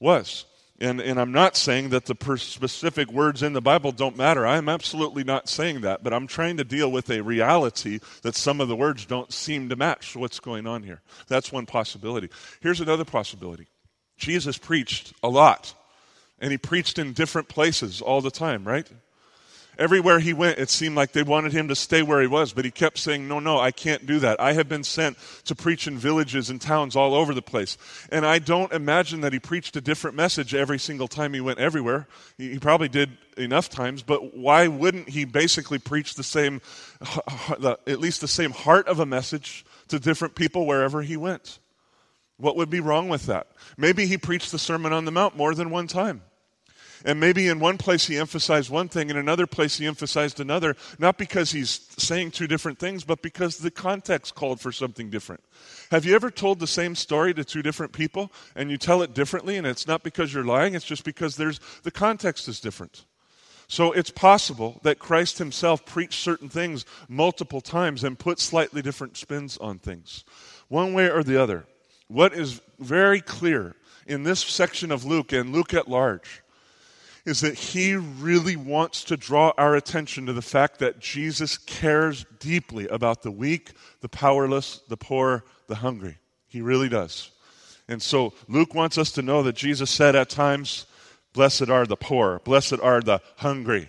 was. 0.00 0.46
And, 0.80 1.00
and 1.00 1.20
I'm 1.20 1.30
not 1.30 1.56
saying 1.56 1.90
that 1.90 2.06
the 2.06 2.14
per- 2.14 2.36
specific 2.36 3.12
words 3.12 3.42
in 3.42 3.52
the 3.52 3.60
Bible 3.60 3.92
don't 3.92 4.16
matter. 4.16 4.46
I'm 4.46 4.68
absolutely 4.68 5.22
not 5.22 5.48
saying 5.48 5.82
that. 5.82 6.02
But 6.02 6.12
I'm 6.12 6.26
trying 6.26 6.56
to 6.56 6.64
deal 6.64 6.90
with 6.90 7.10
a 7.10 7.22
reality 7.22 8.00
that 8.22 8.34
some 8.34 8.60
of 8.60 8.68
the 8.68 8.74
words 8.74 9.06
don't 9.06 9.32
seem 9.32 9.68
to 9.68 9.76
match 9.76 10.16
what's 10.16 10.40
going 10.40 10.66
on 10.66 10.82
here. 10.82 11.00
That's 11.28 11.52
one 11.52 11.66
possibility. 11.66 12.28
Here's 12.60 12.80
another 12.80 13.04
possibility 13.04 13.68
Jesus 14.16 14.58
preached 14.58 15.12
a 15.22 15.28
lot, 15.28 15.74
and 16.40 16.50
he 16.50 16.58
preached 16.58 16.98
in 16.98 17.12
different 17.12 17.48
places 17.48 18.00
all 18.00 18.20
the 18.20 18.30
time, 18.30 18.64
right? 18.66 18.90
Everywhere 19.78 20.20
he 20.20 20.32
went, 20.32 20.58
it 20.58 20.70
seemed 20.70 20.94
like 20.94 21.12
they 21.12 21.22
wanted 21.22 21.52
him 21.52 21.68
to 21.68 21.74
stay 21.74 22.02
where 22.02 22.20
he 22.20 22.26
was, 22.26 22.52
but 22.52 22.64
he 22.64 22.70
kept 22.70 22.98
saying, 22.98 23.26
No, 23.26 23.40
no, 23.40 23.58
I 23.58 23.70
can't 23.70 24.06
do 24.06 24.18
that. 24.20 24.40
I 24.40 24.52
have 24.52 24.68
been 24.68 24.84
sent 24.84 25.18
to 25.44 25.54
preach 25.54 25.86
in 25.86 25.98
villages 25.98 26.50
and 26.50 26.60
towns 26.60 26.94
all 26.94 27.14
over 27.14 27.34
the 27.34 27.42
place. 27.42 27.76
And 28.10 28.24
I 28.24 28.38
don't 28.38 28.72
imagine 28.72 29.20
that 29.22 29.32
he 29.32 29.38
preached 29.38 29.76
a 29.76 29.80
different 29.80 30.16
message 30.16 30.54
every 30.54 30.78
single 30.78 31.08
time 31.08 31.34
he 31.34 31.40
went 31.40 31.58
everywhere. 31.58 32.06
He 32.38 32.58
probably 32.58 32.88
did 32.88 33.16
enough 33.36 33.68
times, 33.68 34.02
but 34.02 34.36
why 34.36 34.68
wouldn't 34.68 35.08
he 35.08 35.24
basically 35.24 35.78
preach 35.78 36.14
the 36.14 36.22
same, 36.22 36.60
at 37.60 38.00
least 38.00 38.20
the 38.20 38.28
same 38.28 38.52
heart 38.52 38.86
of 38.86 39.00
a 39.00 39.06
message 39.06 39.64
to 39.88 39.98
different 39.98 40.34
people 40.36 40.66
wherever 40.66 41.02
he 41.02 41.16
went? 41.16 41.58
What 42.36 42.56
would 42.56 42.70
be 42.70 42.80
wrong 42.80 43.08
with 43.08 43.26
that? 43.26 43.48
Maybe 43.76 44.06
he 44.06 44.18
preached 44.18 44.52
the 44.52 44.58
Sermon 44.58 44.92
on 44.92 45.04
the 45.04 45.12
Mount 45.12 45.36
more 45.36 45.54
than 45.54 45.70
one 45.70 45.86
time. 45.86 46.22
And 47.04 47.20
maybe 47.20 47.48
in 47.48 47.60
one 47.60 47.76
place 47.76 48.06
he 48.06 48.16
emphasized 48.16 48.70
one 48.70 48.88
thing, 48.88 49.10
in 49.10 49.18
another 49.18 49.46
place 49.46 49.76
he 49.76 49.86
emphasized 49.86 50.40
another, 50.40 50.74
not 50.98 51.18
because 51.18 51.52
he's 51.52 51.86
saying 51.98 52.30
two 52.30 52.46
different 52.46 52.78
things, 52.78 53.04
but 53.04 53.20
because 53.20 53.58
the 53.58 53.70
context 53.70 54.34
called 54.34 54.58
for 54.58 54.72
something 54.72 55.10
different. 55.10 55.42
Have 55.90 56.06
you 56.06 56.14
ever 56.14 56.30
told 56.30 56.60
the 56.60 56.66
same 56.66 56.94
story 56.94 57.34
to 57.34 57.44
two 57.44 57.62
different 57.62 57.92
people 57.92 58.32
and 58.56 58.70
you 58.70 58.78
tell 58.78 59.02
it 59.02 59.12
differently 59.12 59.56
and 59.56 59.66
it's 59.66 59.86
not 59.86 60.02
because 60.02 60.32
you're 60.32 60.44
lying, 60.44 60.74
it's 60.74 60.86
just 60.86 61.04
because 61.04 61.36
there's 61.36 61.60
the 61.82 61.90
context 61.90 62.48
is 62.48 62.58
different. 62.58 63.04
So 63.68 63.92
it's 63.92 64.10
possible 64.10 64.80
that 64.82 64.98
Christ 64.98 65.38
himself 65.38 65.84
preached 65.84 66.20
certain 66.20 66.48
things 66.48 66.86
multiple 67.08 67.60
times 67.60 68.02
and 68.02 68.18
put 68.18 68.38
slightly 68.38 68.82
different 68.82 69.16
spins 69.16 69.58
on 69.58 69.78
things. 69.78 70.24
One 70.68 70.94
way 70.94 71.10
or 71.10 71.22
the 71.22 71.40
other. 71.40 71.66
What 72.08 72.34
is 72.34 72.60
very 72.78 73.20
clear 73.20 73.74
in 74.06 74.22
this 74.22 74.40
section 74.40 74.90
of 74.90 75.04
Luke 75.04 75.32
and 75.32 75.52
Luke 75.52 75.72
at 75.74 75.88
large 75.88 76.42
is 77.24 77.40
that 77.40 77.54
he 77.54 77.94
really 77.94 78.56
wants 78.56 79.04
to 79.04 79.16
draw 79.16 79.52
our 79.56 79.74
attention 79.74 80.26
to 80.26 80.32
the 80.32 80.42
fact 80.42 80.78
that 80.78 81.00
Jesus 81.00 81.56
cares 81.56 82.26
deeply 82.38 82.86
about 82.88 83.22
the 83.22 83.30
weak, 83.30 83.72
the 84.00 84.08
powerless, 84.08 84.80
the 84.88 84.96
poor, 84.96 85.44
the 85.66 85.76
hungry. 85.76 86.18
He 86.48 86.60
really 86.60 86.88
does. 86.88 87.30
And 87.88 88.02
so 88.02 88.34
Luke 88.48 88.74
wants 88.74 88.98
us 88.98 89.10
to 89.12 89.22
know 89.22 89.42
that 89.42 89.56
Jesus 89.56 89.90
said 89.90 90.14
at 90.14 90.28
times, 90.28 90.86
Blessed 91.32 91.68
are 91.68 91.86
the 91.86 91.96
poor, 91.96 92.40
blessed 92.44 92.78
are 92.80 93.00
the 93.00 93.20
hungry. 93.36 93.88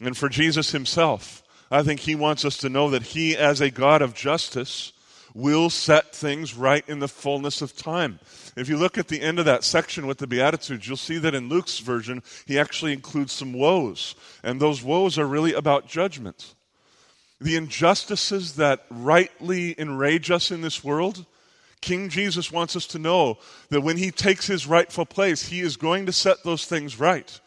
And 0.00 0.16
for 0.16 0.28
Jesus 0.28 0.70
himself, 0.70 1.42
I 1.70 1.82
think 1.82 2.00
he 2.00 2.14
wants 2.14 2.44
us 2.44 2.56
to 2.58 2.68
know 2.68 2.88
that 2.90 3.02
he, 3.02 3.36
as 3.36 3.60
a 3.60 3.70
God 3.70 4.00
of 4.00 4.14
justice, 4.14 4.92
will 5.38 5.70
set 5.70 6.12
things 6.12 6.54
right 6.54 6.86
in 6.88 6.98
the 6.98 7.06
fullness 7.06 7.62
of 7.62 7.76
time. 7.76 8.18
If 8.56 8.68
you 8.68 8.76
look 8.76 8.98
at 8.98 9.06
the 9.06 9.20
end 9.20 9.38
of 9.38 9.44
that 9.44 9.62
section 9.62 10.08
with 10.08 10.18
the 10.18 10.26
Beatitudes, 10.26 10.88
you'll 10.88 10.96
see 10.96 11.18
that 11.18 11.34
in 11.34 11.48
Luke's 11.48 11.78
version, 11.78 12.24
he 12.44 12.58
actually 12.58 12.92
includes 12.92 13.32
some 13.32 13.52
woes. 13.52 14.16
And 14.42 14.58
those 14.60 14.82
woes 14.82 15.16
are 15.16 15.26
really 15.26 15.54
about 15.54 15.86
judgment. 15.86 16.56
The 17.40 17.54
injustices 17.54 18.56
that 18.56 18.84
rightly 18.90 19.78
enrage 19.78 20.28
us 20.32 20.50
in 20.50 20.60
this 20.60 20.82
world, 20.82 21.24
King 21.80 22.08
Jesus 22.08 22.50
wants 22.50 22.74
us 22.74 22.88
to 22.88 22.98
know 22.98 23.38
that 23.70 23.82
when 23.82 23.96
he 23.96 24.10
takes 24.10 24.48
his 24.48 24.66
rightful 24.66 25.06
place, 25.06 25.46
he 25.46 25.60
is 25.60 25.76
going 25.76 26.06
to 26.06 26.12
set 26.12 26.42
those 26.42 26.64
things 26.64 26.98
right. 26.98 27.40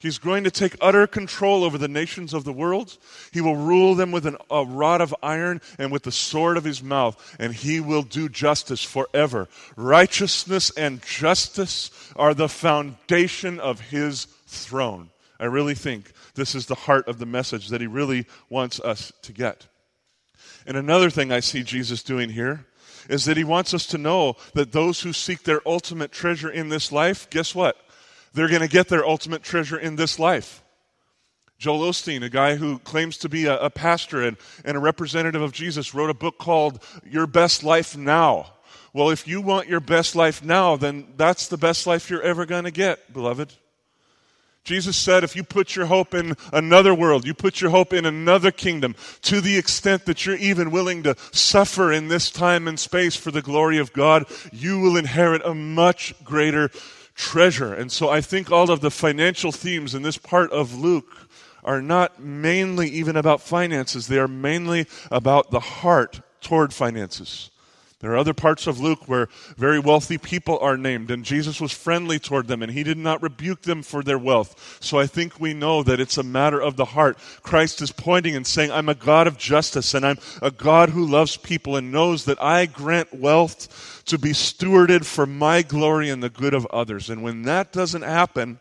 He's 0.00 0.18
going 0.18 0.44
to 0.44 0.50
take 0.50 0.76
utter 0.80 1.08
control 1.08 1.64
over 1.64 1.76
the 1.76 1.88
nations 1.88 2.32
of 2.32 2.44
the 2.44 2.52
world. 2.52 2.96
He 3.32 3.40
will 3.40 3.56
rule 3.56 3.96
them 3.96 4.12
with 4.12 4.26
an, 4.26 4.36
a 4.48 4.64
rod 4.64 5.00
of 5.00 5.14
iron 5.22 5.60
and 5.76 5.90
with 5.90 6.04
the 6.04 6.12
sword 6.12 6.56
of 6.56 6.62
his 6.62 6.82
mouth, 6.82 7.36
and 7.40 7.52
he 7.52 7.80
will 7.80 8.02
do 8.02 8.28
justice 8.28 8.82
forever. 8.82 9.48
Righteousness 9.76 10.70
and 10.70 11.02
justice 11.02 11.90
are 12.14 12.32
the 12.32 12.48
foundation 12.48 13.58
of 13.58 13.80
his 13.80 14.26
throne. 14.46 15.10
I 15.40 15.46
really 15.46 15.74
think 15.74 16.12
this 16.34 16.54
is 16.54 16.66
the 16.66 16.74
heart 16.76 17.08
of 17.08 17.18
the 17.18 17.26
message 17.26 17.68
that 17.68 17.80
he 17.80 17.86
really 17.88 18.26
wants 18.48 18.78
us 18.80 19.12
to 19.22 19.32
get. 19.32 19.66
And 20.64 20.76
another 20.76 21.10
thing 21.10 21.32
I 21.32 21.40
see 21.40 21.62
Jesus 21.64 22.04
doing 22.04 22.30
here 22.30 22.66
is 23.08 23.24
that 23.24 23.36
he 23.36 23.44
wants 23.44 23.74
us 23.74 23.86
to 23.86 23.98
know 23.98 24.36
that 24.54 24.70
those 24.70 25.00
who 25.00 25.12
seek 25.12 25.42
their 25.42 25.66
ultimate 25.66 26.12
treasure 26.12 26.50
in 26.50 26.68
this 26.68 26.92
life, 26.92 27.28
guess 27.30 27.54
what? 27.54 27.76
They're 28.34 28.48
going 28.48 28.60
to 28.60 28.68
get 28.68 28.88
their 28.88 29.06
ultimate 29.06 29.42
treasure 29.42 29.78
in 29.78 29.96
this 29.96 30.18
life. 30.18 30.62
Joel 31.58 31.90
Osteen, 31.90 32.22
a 32.22 32.28
guy 32.28 32.54
who 32.54 32.78
claims 32.78 33.18
to 33.18 33.28
be 33.28 33.46
a, 33.46 33.58
a 33.58 33.70
pastor 33.70 34.22
and, 34.22 34.36
and 34.64 34.76
a 34.76 34.80
representative 34.80 35.42
of 35.42 35.52
Jesus, 35.52 35.92
wrote 35.92 36.10
a 36.10 36.14
book 36.14 36.38
called 36.38 36.82
Your 37.04 37.26
Best 37.26 37.64
Life 37.64 37.96
Now. 37.96 38.52
Well, 38.92 39.10
if 39.10 39.26
you 39.28 39.40
want 39.40 39.68
your 39.68 39.80
best 39.80 40.16
life 40.16 40.42
now, 40.42 40.76
then 40.76 41.08
that's 41.16 41.48
the 41.48 41.58
best 41.58 41.86
life 41.86 42.10
you're 42.10 42.22
ever 42.22 42.46
going 42.46 42.64
to 42.64 42.70
get, 42.70 43.12
beloved. 43.12 43.52
Jesus 44.64 44.96
said, 44.96 45.24
if 45.24 45.34
you 45.34 45.42
put 45.42 45.74
your 45.74 45.86
hope 45.86 46.14
in 46.14 46.36
another 46.52 46.94
world, 46.94 47.26
you 47.26 47.32
put 47.32 47.60
your 47.60 47.70
hope 47.70 47.92
in 47.92 48.04
another 48.04 48.50
kingdom, 48.50 48.94
to 49.22 49.40
the 49.40 49.56
extent 49.56 50.04
that 50.06 50.26
you're 50.26 50.36
even 50.36 50.70
willing 50.70 51.02
to 51.04 51.16
suffer 51.32 51.92
in 51.92 52.08
this 52.08 52.30
time 52.30 52.68
and 52.68 52.78
space 52.78 53.16
for 53.16 53.30
the 53.30 53.42
glory 53.42 53.78
of 53.78 53.92
God, 53.92 54.26
you 54.52 54.78
will 54.78 54.96
inherit 54.96 55.42
a 55.44 55.54
much 55.54 56.14
greater 56.22 56.70
treasure. 57.18 57.74
And 57.74 57.92
so 57.92 58.08
I 58.08 58.22
think 58.22 58.50
all 58.50 58.70
of 58.70 58.80
the 58.80 58.90
financial 58.90 59.52
themes 59.52 59.94
in 59.94 60.02
this 60.02 60.16
part 60.16 60.50
of 60.52 60.74
Luke 60.74 61.28
are 61.64 61.82
not 61.82 62.22
mainly 62.22 62.88
even 62.88 63.16
about 63.16 63.42
finances, 63.42 64.06
they 64.06 64.18
are 64.18 64.28
mainly 64.28 64.86
about 65.10 65.50
the 65.50 65.60
heart 65.60 66.22
toward 66.40 66.72
finances. 66.72 67.50
There 68.00 68.12
are 68.12 68.16
other 68.16 68.34
parts 68.34 68.68
of 68.68 68.78
Luke 68.78 69.08
where 69.08 69.28
very 69.56 69.80
wealthy 69.80 70.18
people 70.18 70.56
are 70.60 70.76
named, 70.76 71.10
and 71.10 71.24
Jesus 71.24 71.60
was 71.60 71.72
friendly 71.72 72.20
toward 72.20 72.46
them, 72.46 72.62
and 72.62 72.70
he 72.70 72.84
did 72.84 72.96
not 72.96 73.20
rebuke 73.22 73.62
them 73.62 73.82
for 73.82 74.04
their 74.04 74.18
wealth. 74.18 74.78
So 74.80 75.00
I 75.00 75.08
think 75.08 75.40
we 75.40 75.52
know 75.52 75.82
that 75.82 75.98
it's 75.98 76.16
a 76.16 76.22
matter 76.22 76.60
of 76.60 76.76
the 76.76 76.84
heart. 76.84 77.18
Christ 77.42 77.82
is 77.82 77.90
pointing 77.90 78.36
and 78.36 78.46
saying, 78.46 78.70
I'm 78.70 78.88
a 78.88 78.94
God 78.94 79.26
of 79.26 79.36
justice, 79.36 79.94
and 79.94 80.06
I'm 80.06 80.18
a 80.40 80.52
God 80.52 80.90
who 80.90 81.04
loves 81.04 81.36
people 81.36 81.74
and 81.74 81.90
knows 81.90 82.24
that 82.26 82.40
I 82.40 82.66
grant 82.66 83.12
wealth 83.12 84.04
to 84.06 84.16
be 84.16 84.30
stewarded 84.30 85.04
for 85.04 85.26
my 85.26 85.62
glory 85.62 86.08
and 86.08 86.22
the 86.22 86.30
good 86.30 86.54
of 86.54 86.66
others. 86.66 87.10
And 87.10 87.24
when 87.24 87.42
that 87.42 87.72
doesn't 87.72 88.02
happen, 88.02 88.60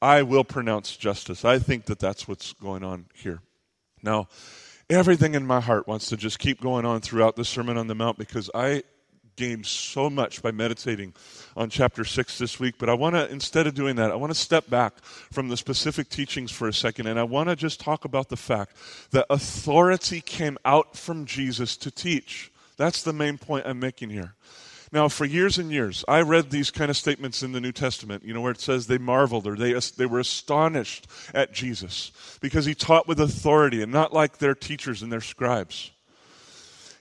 I 0.00 0.22
will 0.22 0.44
pronounce 0.44 0.96
justice. 0.96 1.44
I 1.44 1.58
think 1.58 1.84
that 1.84 1.98
that's 1.98 2.26
what's 2.26 2.54
going 2.54 2.82
on 2.82 3.04
here. 3.12 3.42
Now, 4.02 4.28
everything 4.90 5.34
in 5.34 5.46
my 5.46 5.60
heart 5.60 5.86
wants 5.86 6.08
to 6.08 6.16
just 6.16 6.38
keep 6.38 6.60
going 6.60 6.84
on 6.84 7.00
throughout 7.00 7.36
the 7.36 7.44
Sermon 7.44 7.76
on 7.76 7.86
the 7.86 7.94
Mount 7.94 8.18
because 8.18 8.50
I 8.54 8.82
gained 9.36 9.64
so 9.64 10.10
much 10.10 10.42
by 10.42 10.50
meditating 10.50 11.14
on 11.56 11.70
chapter 11.70 12.04
6 12.04 12.38
this 12.38 12.60
week. 12.60 12.74
But 12.78 12.90
I 12.90 12.94
want 12.94 13.14
to, 13.14 13.30
instead 13.30 13.66
of 13.66 13.74
doing 13.74 13.96
that, 13.96 14.10
I 14.10 14.16
want 14.16 14.32
to 14.32 14.38
step 14.38 14.68
back 14.68 15.02
from 15.04 15.48
the 15.48 15.56
specific 15.56 16.08
teachings 16.08 16.50
for 16.50 16.68
a 16.68 16.72
second 16.72 17.06
and 17.06 17.18
I 17.18 17.22
want 17.22 17.48
to 17.48 17.56
just 17.56 17.80
talk 17.80 18.04
about 18.04 18.28
the 18.28 18.36
fact 18.36 18.76
that 19.12 19.26
authority 19.30 20.20
came 20.20 20.58
out 20.64 20.96
from 20.96 21.24
Jesus 21.24 21.76
to 21.78 21.90
teach. 21.90 22.52
That's 22.76 23.02
the 23.02 23.12
main 23.12 23.38
point 23.38 23.66
I'm 23.66 23.78
making 23.78 24.10
here. 24.10 24.34
Now, 24.92 25.08
for 25.08 25.24
years 25.24 25.56
and 25.56 25.70
years, 25.70 26.04
I 26.08 26.20
read 26.22 26.50
these 26.50 26.72
kind 26.72 26.90
of 26.90 26.96
statements 26.96 27.44
in 27.44 27.52
the 27.52 27.60
New 27.60 27.70
Testament, 27.70 28.24
you 28.24 28.34
know, 28.34 28.40
where 28.40 28.50
it 28.50 28.60
says 28.60 28.86
they 28.86 28.98
marveled 28.98 29.46
or 29.46 29.54
they, 29.54 29.72
they 29.96 30.06
were 30.06 30.18
astonished 30.18 31.06
at 31.32 31.52
Jesus 31.52 32.10
because 32.40 32.64
he 32.64 32.74
taught 32.74 33.06
with 33.06 33.20
authority 33.20 33.82
and 33.82 33.92
not 33.92 34.12
like 34.12 34.38
their 34.38 34.54
teachers 34.54 35.00
and 35.02 35.12
their 35.12 35.20
scribes. 35.20 35.92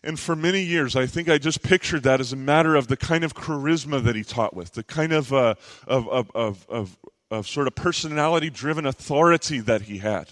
And 0.04 0.20
for 0.20 0.36
many 0.36 0.62
years, 0.62 0.96
I 0.96 1.08
think 1.08 1.30
I 1.30 1.40
just 1.40 1.64
pictured 1.64 2.04
that 2.04 2.20
as 2.22 2.32
a 2.32 2.38
matter 2.38 2.76
of 2.76 2.88
the 2.88 2.96
kind 2.96 3.24
of 3.24 3.34
charisma 3.34 4.04
that 4.04 4.16
he 4.16 4.24
taught 4.24 4.56
with, 4.56 4.74
the 4.74 4.84
kind 4.84 5.12
of, 5.12 5.34
uh, 5.34 5.56
of, 5.88 6.08
of, 6.10 6.32
of, 6.36 6.66
of, 6.70 6.98
of 7.32 7.48
sort 7.48 7.68
of 7.68 7.76
personality 7.76 8.52
driven 8.52 8.86
authority 8.86 9.60
that 9.62 9.84
he 9.84 9.98
had 9.98 10.30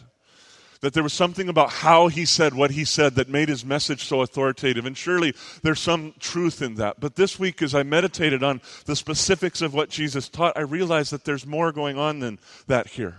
that 0.82 0.94
there 0.94 1.04
was 1.04 1.14
something 1.14 1.50
about 1.50 1.70
how 1.70 2.08
he 2.08 2.26
said 2.26 2.54
what 2.54 2.72
he 2.72 2.86
said 2.86 3.16
that 3.16 3.30
made 3.30 3.50
his 3.50 3.66
message 3.66 4.04
so 4.04 4.22
authoritative. 4.22 4.86
And 4.86 4.98
surely 4.98 5.34
there's 5.64 5.80
some 5.80 6.14
truth 6.20 6.62
in 6.62 6.76
that. 6.76 7.00
But 7.00 7.16
this 7.16 7.40
week, 7.40 7.62
as 7.62 7.76
I 7.76 7.84
meditated 7.84 8.44
on 8.44 8.62
the 8.86 8.96
specifics 8.96 9.62
of 9.62 9.74
what 9.74 9.90
Jesus 9.90 10.30
taught, 10.30 10.58
I 10.58 10.62
realized 10.62 11.12
that 11.12 11.26
there's 11.26 11.46
more 11.46 11.72
going 11.72 11.98
on 11.98 12.20
than 12.20 12.40
that 12.68 12.88
here. 12.88 13.18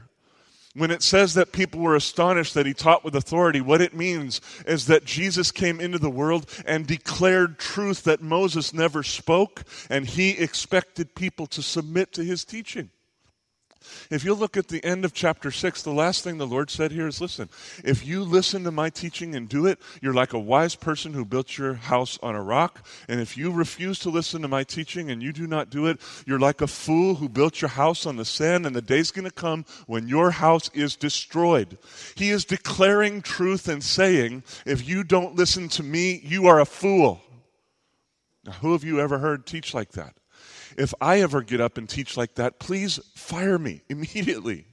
When 0.75 0.91
it 0.93 1.03
says 1.03 1.35
that 1.35 1.53
people 1.53 1.81
were 1.81 1.97
astonished 1.97 2.55
that 2.55 2.67
he 2.67 2.75
taught 2.75 3.05
with 3.05 3.17
authority, 3.17 3.61
what 3.61 3.81
it 3.81 3.95
means 3.95 4.41
is 4.65 4.87
that 4.87 5.05
Jesus 5.05 5.51
came 5.51 5.81
into 5.81 5.99
the 5.99 6.11
world 6.11 6.49
and 6.67 6.87
declared 6.87 7.59
truth 7.59 8.05
that 8.05 8.23
Moses 8.23 8.73
never 8.73 9.03
spoke, 9.03 9.65
and 9.91 10.07
he 10.07 10.31
expected 10.31 11.17
people 11.17 11.47
to 11.49 11.63
submit 11.63 12.13
to 12.13 12.23
his 12.23 12.45
teaching. 12.45 12.91
If 14.11 14.25
you 14.25 14.35
look 14.35 14.57
at 14.57 14.69
the 14.69 14.85
end 14.85 15.05
of 15.05 15.13
chapter 15.13 15.51
6, 15.51 15.83
the 15.83 15.93
last 15.93 16.25
thing 16.25 16.39
the 16.39 16.47
Lord 16.47 16.71
said 16.71 16.93
here 16.93 17.07
is 17.07 17.21
listen, 17.21 17.49
if 17.85 18.07
you 18.07 18.23
listen 18.23 18.65
to 18.65 18.71
my 18.71 18.91
teaching 18.91 19.35
and 19.35 19.49
do 19.49 19.67
it, 19.67 19.79
you're 20.03 20.15
like 20.15 20.33
a 20.33 20.39
wise 20.39 20.75
person 20.75 21.15
who 21.15 21.25
built 21.25 21.59
your 21.59 21.75
house 21.75 22.19
on 22.23 22.35
a 22.35 22.43
rock. 22.43 22.87
And 23.09 23.21
if 23.21 23.37
you 23.37 23.51
refuse 23.51 23.99
to 24.01 24.11
listen 24.11 24.43
to 24.43 24.49
my 24.49 24.65
teaching 24.65 25.11
and 25.11 25.23
you 25.23 25.33
do 25.33 25.47
not 25.47 25.71
do 25.71 25.87
it, 25.87 26.01
you're 26.27 26.39
like 26.39 26.61
a 26.61 26.67
fool 26.67 27.17
who 27.17 27.29
built 27.29 27.61
your 27.61 27.71
house 27.71 28.07
on 28.07 28.17
the 28.17 28.25
sand, 28.25 28.67
and 28.67 28.75
the 28.75 28.83
day's 28.83 29.11
going 29.11 29.25
to 29.25 29.31
come 29.31 29.65
when 29.87 30.09
your 30.09 30.31
house 30.31 30.71
is 30.75 30.97
destroyed. 30.97 31.79
He 32.15 32.31
is 32.31 32.45
declaring 32.45 33.23
truth 33.23 33.69
and 33.69 33.83
saying, 33.83 34.43
if 34.67 34.89
you 34.89 35.05
don't 35.05 35.37
listen 35.37 35.69
to 35.71 35.83
me, 35.83 36.21
you 36.25 36.47
are 36.47 36.61
a 36.61 36.67
fool. 36.67 37.21
Now, 38.45 38.53
who 38.53 38.73
have 38.73 38.85
you 38.85 39.01
ever 39.01 39.19
heard 39.19 39.47
teach 39.47 39.75
like 39.75 39.93
that? 39.93 40.15
If 40.79 40.95
I 41.01 41.21
ever 41.21 41.43
get 41.43 41.61
up 41.61 41.77
and 41.77 41.89
teach 41.89 42.17
like 42.17 42.37
that, 42.37 42.59
please 42.59 43.01
fire 43.15 43.59
me 43.59 43.83
immediately. 43.89 44.65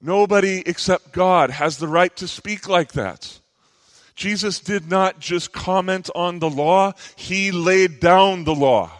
Nobody 0.00 0.62
except 0.64 1.12
God 1.12 1.50
has 1.50 1.78
the 1.78 1.88
right 1.88 2.14
to 2.16 2.28
speak 2.28 2.68
like 2.68 2.92
that. 2.92 3.40
Jesus 4.14 4.60
did 4.60 4.88
not 4.88 5.18
just 5.18 5.52
comment 5.52 6.08
on 6.14 6.38
the 6.38 6.48
law, 6.48 6.92
he 7.16 7.50
laid 7.50 8.00
down 8.00 8.44
the 8.44 8.54
law. 8.54 8.90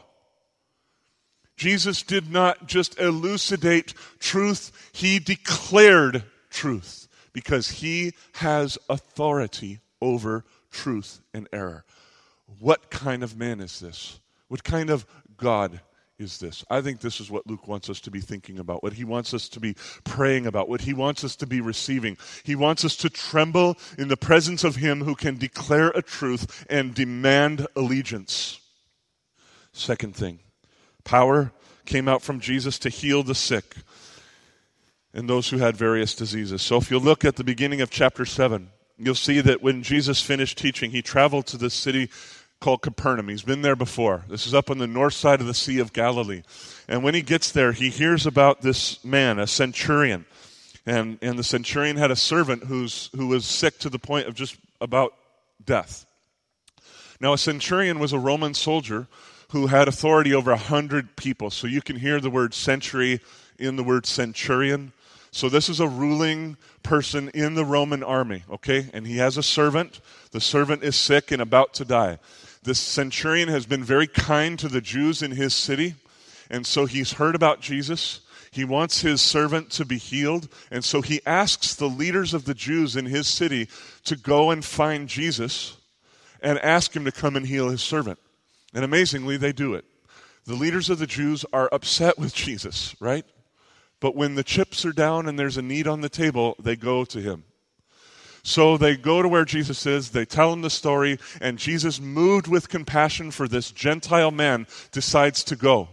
Jesus 1.56 2.02
did 2.02 2.30
not 2.30 2.66
just 2.66 3.00
elucidate 3.00 3.94
truth, 4.18 4.90
he 4.92 5.18
declared 5.18 6.24
truth 6.50 7.08
because 7.32 7.70
he 7.70 8.12
has 8.34 8.76
authority 8.90 9.80
over 10.02 10.44
truth 10.70 11.20
and 11.32 11.48
error. 11.52 11.84
What 12.58 12.90
kind 12.90 13.22
of 13.22 13.38
man 13.38 13.60
is 13.60 13.80
this? 13.80 14.20
What 14.48 14.64
kind 14.64 14.90
of 14.90 15.06
God 15.38 15.80
is 16.18 16.38
this? 16.38 16.64
I 16.70 16.80
think 16.80 17.00
this 17.00 17.20
is 17.20 17.30
what 17.30 17.46
Luke 17.46 17.68
wants 17.68 17.90
us 17.90 18.00
to 18.00 18.10
be 18.10 18.20
thinking 18.20 18.58
about, 18.58 18.82
what 18.82 18.94
he 18.94 19.04
wants 19.04 19.34
us 19.34 19.48
to 19.50 19.60
be 19.60 19.76
praying 20.04 20.46
about, 20.46 20.68
what 20.68 20.80
he 20.80 20.94
wants 20.94 21.24
us 21.24 21.36
to 21.36 21.46
be 21.46 21.60
receiving. 21.60 22.16
He 22.42 22.54
wants 22.54 22.84
us 22.84 22.96
to 22.96 23.10
tremble 23.10 23.76
in 23.98 24.08
the 24.08 24.16
presence 24.16 24.64
of 24.64 24.76
him 24.76 25.02
who 25.02 25.14
can 25.14 25.36
declare 25.36 25.88
a 25.88 26.02
truth 26.02 26.64
and 26.70 26.94
demand 26.94 27.66
allegiance. 27.76 28.60
Second 29.72 30.16
thing, 30.16 30.38
power 31.04 31.52
came 31.84 32.08
out 32.08 32.22
from 32.22 32.40
Jesus 32.40 32.78
to 32.80 32.88
heal 32.88 33.22
the 33.22 33.34
sick 33.34 33.76
and 35.12 35.28
those 35.28 35.50
who 35.50 35.58
had 35.58 35.76
various 35.76 36.14
diseases. 36.14 36.62
So 36.62 36.76
if 36.76 36.90
you 36.90 36.98
look 36.98 37.24
at 37.24 37.36
the 37.36 37.44
beginning 37.44 37.82
of 37.82 37.90
chapter 37.90 38.24
7, 38.24 38.70
you'll 38.98 39.14
see 39.14 39.40
that 39.40 39.62
when 39.62 39.82
Jesus 39.82 40.22
finished 40.22 40.56
teaching, 40.56 40.90
he 40.90 41.02
traveled 41.02 41.46
to 41.48 41.58
the 41.58 41.70
city 41.70 42.10
called 42.60 42.82
Capernaum. 42.82 43.28
He's 43.28 43.42
been 43.42 43.62
there 43.62 43.76
before. 43.76 44.24
This 44.28 44.46
is 44.46 44.54
up 44.54 44.70
on 44.70 44.78
the 44.78 44.86
north 44.86 45.14
side 45.14 45.40
of 45.40 45.46
the 45.46 45.54
Sea 45.54 45.78
of 45.78 45.92
Galilee. 45.92 46.42
And 46.88 47.02
when 47.02 47.14
he 47.14 47.22
gets 47.22 47.52
there, 47.52 47.72
he 47.72 47.90
hears 47.90 48.26
about 48.26 48.62
this 48.62 49.04
man, 49.04 49.38
a 49.38 49.46
centurion. 49.46 50.26
And, 50.86 51.18
and 51.20 51.38
the 51.38 51.44
centurion 51.44 51.96
had 51.96 52.10
a 52.10 52.16
servant 52.16 52.64
who's, 52.64 53.10
who 53.14 53.26
was 53.28 53.44
sick 53.44 53.78
to 53.80 53.90
the 53.90 53.98
point 53.98 54.28
of 54.28 54.34
just 54.34 54.56
about 54.80 55.14
death. 55.64 56.06
Now, 57.20 57.32
a 57.32 57.38
centurion 57.38 57.98
was 57.98 58.12
a 58.12 58.18
Roman 58.18 58.54
soldier 58.54 59.06
who 59.50 59.68
had 59.68 59.88
authority 59.88 60.34
over 60.34 60.50
a 60.50 60.56
hundred 60.56 61.16
people. 61.16 61.50
So 61.50 61.66
you 61.66 61.80
can 61.80 61.96
hear 61.96 62.20
the 62.20 62.30
word 62.30 62.54
century 62.54 63.20
in 63.58 63.76
the 63.76 63.84
word 63.84 64.06
centurion. 64.06 64.92
So 65.30 65.48
this 65.48 65.68
is 65.68 65.80
a 65.80 65.88
ruling 65.88 66.56
person 66.82 67.30
in 67.30 67.54
the 67.54 67.64
Roman 67.64 68.02
army, 68.02 68.44
okay? 68.50 68.88
And 68.92 69.06
he 69.06 69.18
has 69.18 69.36
a 69.36 69.42
servant. 69.42 70.00
The 70.30 70.40
servant 70.40 70.82
is 70.82 70.96
sick 70.96 71.30
and 71.30 71.42
about 71.42 71.74
to 71.74 71.84
die. 71.84 72.18
This 72.66 72.80
centurion 72.80 73.48
has 73.48 73.64
been 73.64 73.84
very 73.84 74.08
kind 74.08 74.58
to 74.58 74.66
the 74.66 74.80
Jews 74.80 75.22
in 75.22 75.30
his 75.30 75.54
city, 75.54 75.94
and 76.50 76.66
so 76.66 76.84
he's 76.84 77.12
heard 77.12 77.36
about 77.36 77.60
Jesus. 77.60 78.22
He 78.50 78.64
wants 78.64 79.02
his 79.02 79.22
servant 79.22 79.70
to 79.70 79.84
be 79.84 79.98
healed, 79.98 80.48
and 80.68 80.84
so 80.84 81.00
he 81.00 81.20
asks 81.24 81.76
the 81.76 81.88
leaders 81.88 82.34
of 82.34 82.44
the 82.44 82.54
Jews 82.54 82.96
in 82.96 83.06
his 83.06 83.28
city 83.28 83.68
to 84.02 84.16
go 84.16 84.50
and 84.50 84.64
find 84.64 85.08
Jesus 85.08 85.76
and 86.42 86.58
ask 86.58 86.94
him 86.96 87.04
to 87.04 87.12
come 87.12 87.36
and 87.36 87.46
heal 87.46 87.68
his 87.68 87.82
servant. 87.82 88.18
And 88.74 88.84
amazingly, 88.84 89.36
they 89.36 89.52
do 89.52 89.74
it. 89.74 89.84
The 90.44 90.54
leaders 90.54 90.90
of 90.90 90.98
the 90.98 91.06
Jews 91.06 91.44
are 91.52 91.68
upset 91.70 92.18
with 92.18 92.34
Jesus, 92.34 92.96
right? 92.98 93.24
But 94.00 94.16
when 94.16 94.34
the 94.34 94.42
chips 94.42 94.84
are 94.84 94.92
down 94.92 95.28
and 95.28 95.38
there's 95.38 95.56
a 95.56 95.62
need 95.62 95.86
on 95.86 96.00
the 96.00 96.08
table, 96.08 96.56
they 96.60 96.74
go 96.74 97.04
to 97.04 97.20
him. 97.20 97.44
So 98.46 98.76
they 98.76 98.96
go 98.96 99.22
to 99.22 99.28
where 99.28 99.44
Jesus 99.44 99.86
is, 99.86 100.10
they 100.10 100.24
tell 100.24 100.52
him 100.52 100.62
the 100.62 100.70
story, 100.70 101.18
and 101.40 101.58
Jesus, 101.58 102.00
moved 102.00 102.46
with 102.46 102.68
compassion 102.68 103.32
for 103.32 103.48
this 103.48 103.72
Gentile 103.72 104.30
man, 104.30 104.68
decides 104.92 105.42
to 105.42 105.56
go. 105.56 105.88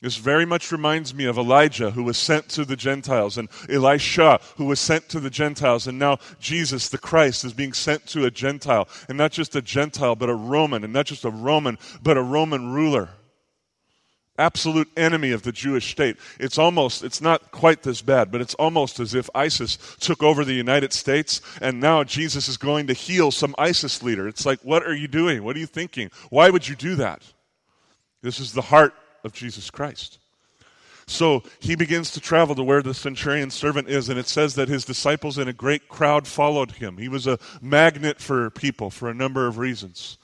This 0.00 0.16
very 0.16 0.46
much 0.46 0.70
reminds 0.70 1.12
me 1.12 1.24
of 1.24 1.36
Elijah, 1.36 1.90
who 1.90 2.04
was 2.04 2.16
sent 2.16 2.48
to 2.50 2.64
the 2.64 2.76
Gentiles, 2.76 3.36
and 3.36 3.48
Elisha, 3.68 4.38
who 4.56 4.66
was 4.66 4.78
sent 4.78 5.08
to 5.08 5.18
the 5.18 5.28
Gentiles, 5.28 5.88
and 5.88 5.98
now 5.98 6.18
Jesus, 6.38 6.88
the 6.88 6.98
Christ, 6.98 7.44
is 7.44 7.52
being 7.52 7.72
sent 7.72 8.06
to 8.06 8.26
a 8.26 8.30
Gentile, 8.30 8.88
and 9.08 9.18
not 9.18 9.32
just 9.32 9.56
a 9.56 9.60
Gentile, 9.60 10.14
but 10.14 10.30
a 10.30 10.34
Roman, 10.36 10.84
and 10.84 10.92
not 10.92 11.06
just 11.06 11.24
a 11.24 11.30
Roman, 11.30 11.78
but 12.00 12.16
a 12.16 12.22
Roman 12.22 12.70
ruler 12.70 13.08
absolute 14.38 14.88
enemy 14.96 15.32
of 15.32 15.42
the 15.42 15.52
Jewish 15.52 15.90
state. 15.90 16.16
It's 16.38 16.58
almost, 16.58 17.02
it's 17.02 17.20
not 17.20 17.50
quite 17.50 17.82
this 17.82 18.00
bad, 18.02 18.30
but 18.30 18.40
it's 18.40 18.54
almost 18.54 19.00
as 19.00 19.14
if 19.14 19.28
ISIS 19.34 19.76
took 20.00 20.22
over 20.22 20.44
the 20.44 20.54
United 20.54 20.92
States 20.92 21.40
and 21.60 21.80
now 21.80 22.04
Jesus 22.04 22.48
is 22.48 22.56
going 22.56 22.86
to 22.86 22.92
heal 22.92 23.30
some 23.30 23.54
ISIS 23.58 24.02
leader. 24.02 24.28
It's 24.28 24.46
like, 24.46 24.60
what 24.60 24.84
are 24.84 24.94
you 24.94 25.08
doing? 25.08 25.42
What 25.42 25.56
are 25.56 25.60
you 25.60 25.66
thinking? 25.66 26.10
Why 26.30 26.50
would 26.50 26.68
you 26.68 26.76
do 26.76 26.94
that? 26.96 27.22
This 28.22 28.40
is 28.40 28.52
the 28.52 28.62
heart 28.62 28.94
of 29.24 29.32
Jesus 29.32 29.70
Christ. 29.70 30.18
So 31.06 31.42
he 31.58 31.74
begins 31.74 32.10
to 32.12 32.20
travel 32.20 32.54
to 32.54 32.62
where 32.62 32.82
the 32.82 32.92
centurion's 32.92 33.54
servant 33.54 33.88
is, 33.88 34.10
and 34.10 34.18
it 34.18 34.28
says 34.28 34.56
that 34.56 34.68
his 34.68 34.84
disciples 34.84 35.38
and 35.38 35.48
a 35.48 35.54
great 35.54 35.88
crowd 35.88 36.26
followed 36.26 36.72
him. 36.72 36.98
He 36.98 37.08
was 37.08 37.26
a 37.26 37.38
magnet 37.62 38.20
for 38.20 38.50
people 38.50 38.90
for 38.90 39.08
a 39.08 39.14
number 39.14 39.46
of 39.46 39.56
reasons. 39.56 40.18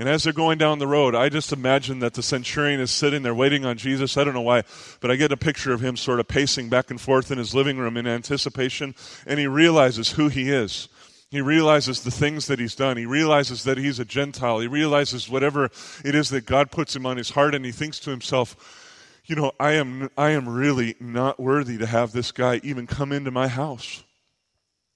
And 0.00 0.08
as 0.08 0.24
they're 0.24 0.32
going 0.32 0.56
down 0.56 0.78
the 0.78 0.86
road, 0.86 1.14
I 1.14 1.28
just 1.28 1.52
imagine 1.52 1.98
that 1.98 2.14
the 2.14 2.22
centurion 2.22 2.80
is 2.80 2.90
sitting 2.90 3.20
there 3.20 3.34
waiting 3.34 3.66
on 3.66 3.76
Jesus. 3.76 4.16
I 4.16 4.24
don't 4.24 4.32
know 4.32 4.40
why, 4.40 4.62
but 5.00 5.10
I 5.10 5.16
get 5.16 5.30
a 5.30 5.36
picture 5.36 5.74
of 5.74 5.82
him 5.82 5.94
sort 5.98 6.20
of 6.20 6.26
pacing 6.26 6.70
back 6.70 6.90
and 6.90 6.98
forth 6.98 7.30
in 7.30 7.36
his 7.36 7.54
living 7.54 7.76
room 7.76 7.98
in 7.98 8.06
anticipation, 8.06 8.94
and 9.26 9.38
he 9.38 9.46
realizes 9.46 10.12
who 10.12 10.28
he 10.28 10.50
is. 10.50 10.88
He 11.30 11.42
realizes 11.42 12.02
the 12.02 12.10
things 12.10 12.46
that 12.46 12.58
he's 12.58 12.74
done. 12.74 12.96
He 12.96 13.04
realizes 13.04 13.64
that 13.64 13.76
he's 13.76 13.98
a 13.98 14.06
Gentile. 14.06 14.60
He 14.60 14.68
realizes 14.68 15.28
whatever 15.28 15.66
it 16.02 16.14
is 16.14 16.30
that 16.30 16.46
God 16.46 16.70
puts 16.70 16.96
him 16.96 17.04
on 17.04 17.18
his 17.18 17.28
heart, 17.28 17.54
and 17.54 17.62
he 17.62 17.70
thinks 17.70 18.00
to 18.00 18.10
himself, 18.10 19.20
you 19.26 19.36
know, 19.36 19.52
I 19.60 19.72
am, 19.72 20.08
I 20.16 20.30
am 20.30 20.48
really 20.48 20.96
not 20.98 21.38
worthy 21.38 21.76
to 21.76 21.84
have 21.84 22.12
this 22.12 22.32
guy 22.32 22.58
even 22.64 22.86
come 22.86 23.12
into 23.12 23.30
my 23.30 23.48
house. 23.48 24.02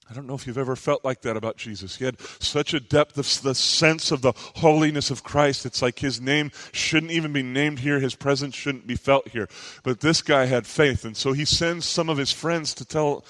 I 0.09 0.13
don't 0.13 0.27
know 0.27 0.35
if 0.35 0.45
you've 0.45 0.57
ever 0.57 0.75
felt 0.75 1.03
like 1.03 1.21
that 1.21 1.35
about 1.35 1.57
Jesus. 1.57 1.95
He 1.95 2.05
had 2.05 2.21
such 2.39 2.75
a 2.75 2.79
depth 2.79 3.17
of 3.17 3.41
the 3.41 3.55
sense 3.55 4.11
of 4.11 4.21
the 4.21 4.33
holiness 4.35 5.09
of 5.09 5.23
Christ. 5.23 5.65
It's 5.65 5.81
like 5.81 5.97
his 5.97 6.21
name 6.21 6.51
shouldn't 6.71 7.11
even 7.11 7.33
be 7.33 7.41
named 7.41 7.79
here, 7.79 7.99
his 7.99 8.13
presence 8.13 8.53
shouldn't 8.53 8.85
be 8.85 8.95
felt 8.95 9.27
here. 9.29 9.49
But 9.83 10.01
this 10.01 10.21
guy 10.21 10.45
had 10.45 10.67
faith, 10.67 11.05
and 11.05 11.17
so 11.17 11.33
he 11.33 11.43
sends 11.43 11.85
some 11.85 12.09
of 12.09 12.17
his 12.17 12.31
friends 12.31 12.75
to 12.75 12.85
tell 12.85 13.25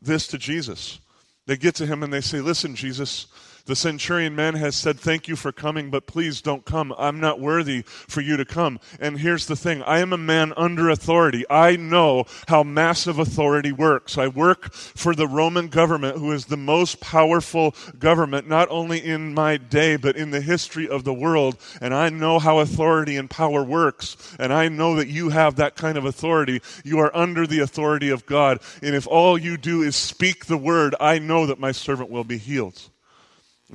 this 0.00 0.28
to 0.28 0.38
Jesus. 0.38 1.00
They 1.46 1.56
get 1.56 1.74
to 1.76 1.86
him 1.86 2.04
and 2.04 2.12
they 2.12 2.20
say, 2.20 2.40
Listen, 2.40 2.76
Jesus, 2.76 3.26
the 3.70 3.76
centurion 3.76 4.34
man 4.34 4.54
has 4.54 4.74
said, 4.74 4.98
Thank 4.98 5.28
you 5.28 5.36
for 5.36 5.52
coming, 5.52 5.90
but 5.90 6.08
please 6.08 6.42
don't 6.42 6.64
come. 6.64 6.92
I'm 6.98 7.20
not 7.20 7.38
worthy 7.38 7.82
for 7.82 8.20
you 8.20 8.36
to 8.36 8.44
come. 8.44 8.80
And 8.98 9.20
here's 9.20 9.46
the 9.46 9.54
thing 9.54 9.80
I 9.84 10.00
am 10.00 10.12
a 10.12 10.18
man 10.18 10.52
under 10.56 10.90
authority. 10.90 11.44
I 11.48 11.76
know 11.76 12.24
how 12.48 12.64
massive 12.64 13.20
authority 13.20 13.70
works. 13.70 14.18
I 14.18 14.26
work 14.26 14.72
for 14.72 15.14
the 15.14 15.28
Roman 15.28 15.68
government, 15.68 16.18
who 16.18 16.32
is 16.32 16.46
the 16.46 16.56
most 16.56 16.98
powerful 16.98 17.76
government, 17.96 18.48
not 18.48 18.68
only 18.70 18.98
in 18.98 19.34
my 19.34 19.56
day, 19.56 19.94
but 19.94 20.16
in 20.16 20.32
the 20.32 20.40
history 20.40 20.88
of 20.88 21.04
the 21.04 21.14
world. 21.14 21.56
And 21.80 21.94
I 21.94 22.08
know 22.08 22.40
how 22.40 22.58
authority 22.58 23.16
and 23.16 23.30
power 23.30 23.62
works. 23.62 24.16
And 24.40 24.52
I 24.52 24.68
know 24.68 24.96
that 24.96 25.06
you 25.06 25.28
have 25.28 25.54
that 25.56 25.76
kind 25.76 25.96
of 25.96 26.04
authority. 26.04 26.60
You 26.82 26.98
are 26.98 27.16
under 27.16 27.46
the 27.46 27.60
authority 27.60 28.10
of 28.10 28.26
God. 28.26 28.58
And 28.82 28.96
if 28.96 29.06
all 29.06 29.38
you 29.38 29.56
do 29.56 29.82
is 29.82 29.94
speak 29.94 30.46
the 30.46 30.58
word, 30.58 30.96
I 30.98 31.20
know 31.20 31.46
that 31.46 31.60
my 31.60 31.70
servant 31.70 32.10
will 32.10 32.24
be 32.24 32.36
healed. 32.36 32.89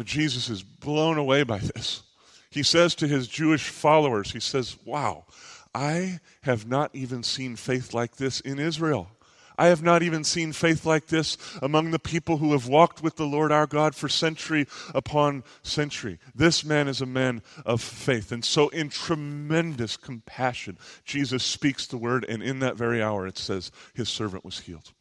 Jesus 0.03 0.49
is 0.49 0.63
blown 0.63 1.17
away 1.17 1.43
by 1.43 1.59
this. 1.59 2.03
He 2.49 2.63
says 2.63 2.95
to 2.95 3.07
his 3.07 3.27
Jewish 3.27 3.69
followers, 3.69 4.31
he 4.31 4.39
says, 4.39 4.77
Wow, 4.85 5.25
I 5.73 6.19
have 6.41 6.67
not 6.67 6.91
even 6.93 7.23
seen 7.23 7.55
faith 7.55 7.93
like 7.93 8.15
this 8.15 8.39
in 8.39 8.59
Israel. 8.59 9.09
I 9.57 9.67
have 9.67 9.83
not 9.83 10.03
even 10.03 10.23
seen 10.23 10.51
faith 10.51 10.85
like 10.85 11.07
this 11.07 11.37
among 11.61 11.91
the 11.91 11.99
people 11.99 12.37
who 12.37 12.51
have 12.51 12.67
walked 12.67 13.01
with 13.01 13.15
the 13.15 13.25
Lord 13.25 13.51
our 13.51 13.67
God 13.67 13.95
for 13.95 14.09
century 14.09 14.67
upon 14.93 15.43
century. 15.63 16.19
This 16.33 16.65
man 16.65 16.87
is 16.87 17.01
a 17.01 17.05
man 17.05 17.41
of 17.65 17.81
faith. 17.81 18.31
And 18.31 18.43
so, 18.43 18.69
in 18.69 18.89
tremendous 18.89 19.97
compassion, 19.97 20.77
Jesus 21.05 21.43
speaks 21.43 21.87
the 21.87 21.97
word, 21.97 22.25
and 22.27 22.43
in 22.43 22.59
that 22.59 22.75
very 22.75 23.01
hour, 23.01 23.25
it 23.27 23.37
says, 23.37 23.71
his 23.93 24.09
servant 24.09 24.43
was 24.43 24.59
healed. 24.59 24.91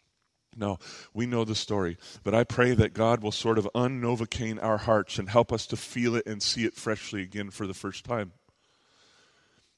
No, 0.57 0.79
we 1.13 1.27
know 1.27 1.45
the 1.45 1.55
story, 1.55 1.97
but 2.23 2.35
I 2.35 2.45
pray 2.45 2.75
that 2.75 2.95
God 2.95 3.23
will 3.23 3.33
sort 3.33 3.59
of 3.59 3.69
unnovocaine 3.75 4.63
our 4.63 4.79
hearts 4.79 5.19
and 5.19 5.29
help 5.29 5.53
us 5.53 5.67
to 5.67 5.77
feel 5.77 6.15
it 6.17 6.27
and 6.27 6.43
see 6.43 6.65
it 6.65 6.75
freshly 6.75 7.23
again 7.23 7.51
for 7.51 7.67
the 7.67 7.75
first 7.75 8.05
time. 8.05 8.33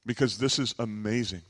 Because 0.04 0.38
this 0.38 0.58
is 0.58 0.74
amazing. 0.78 1.42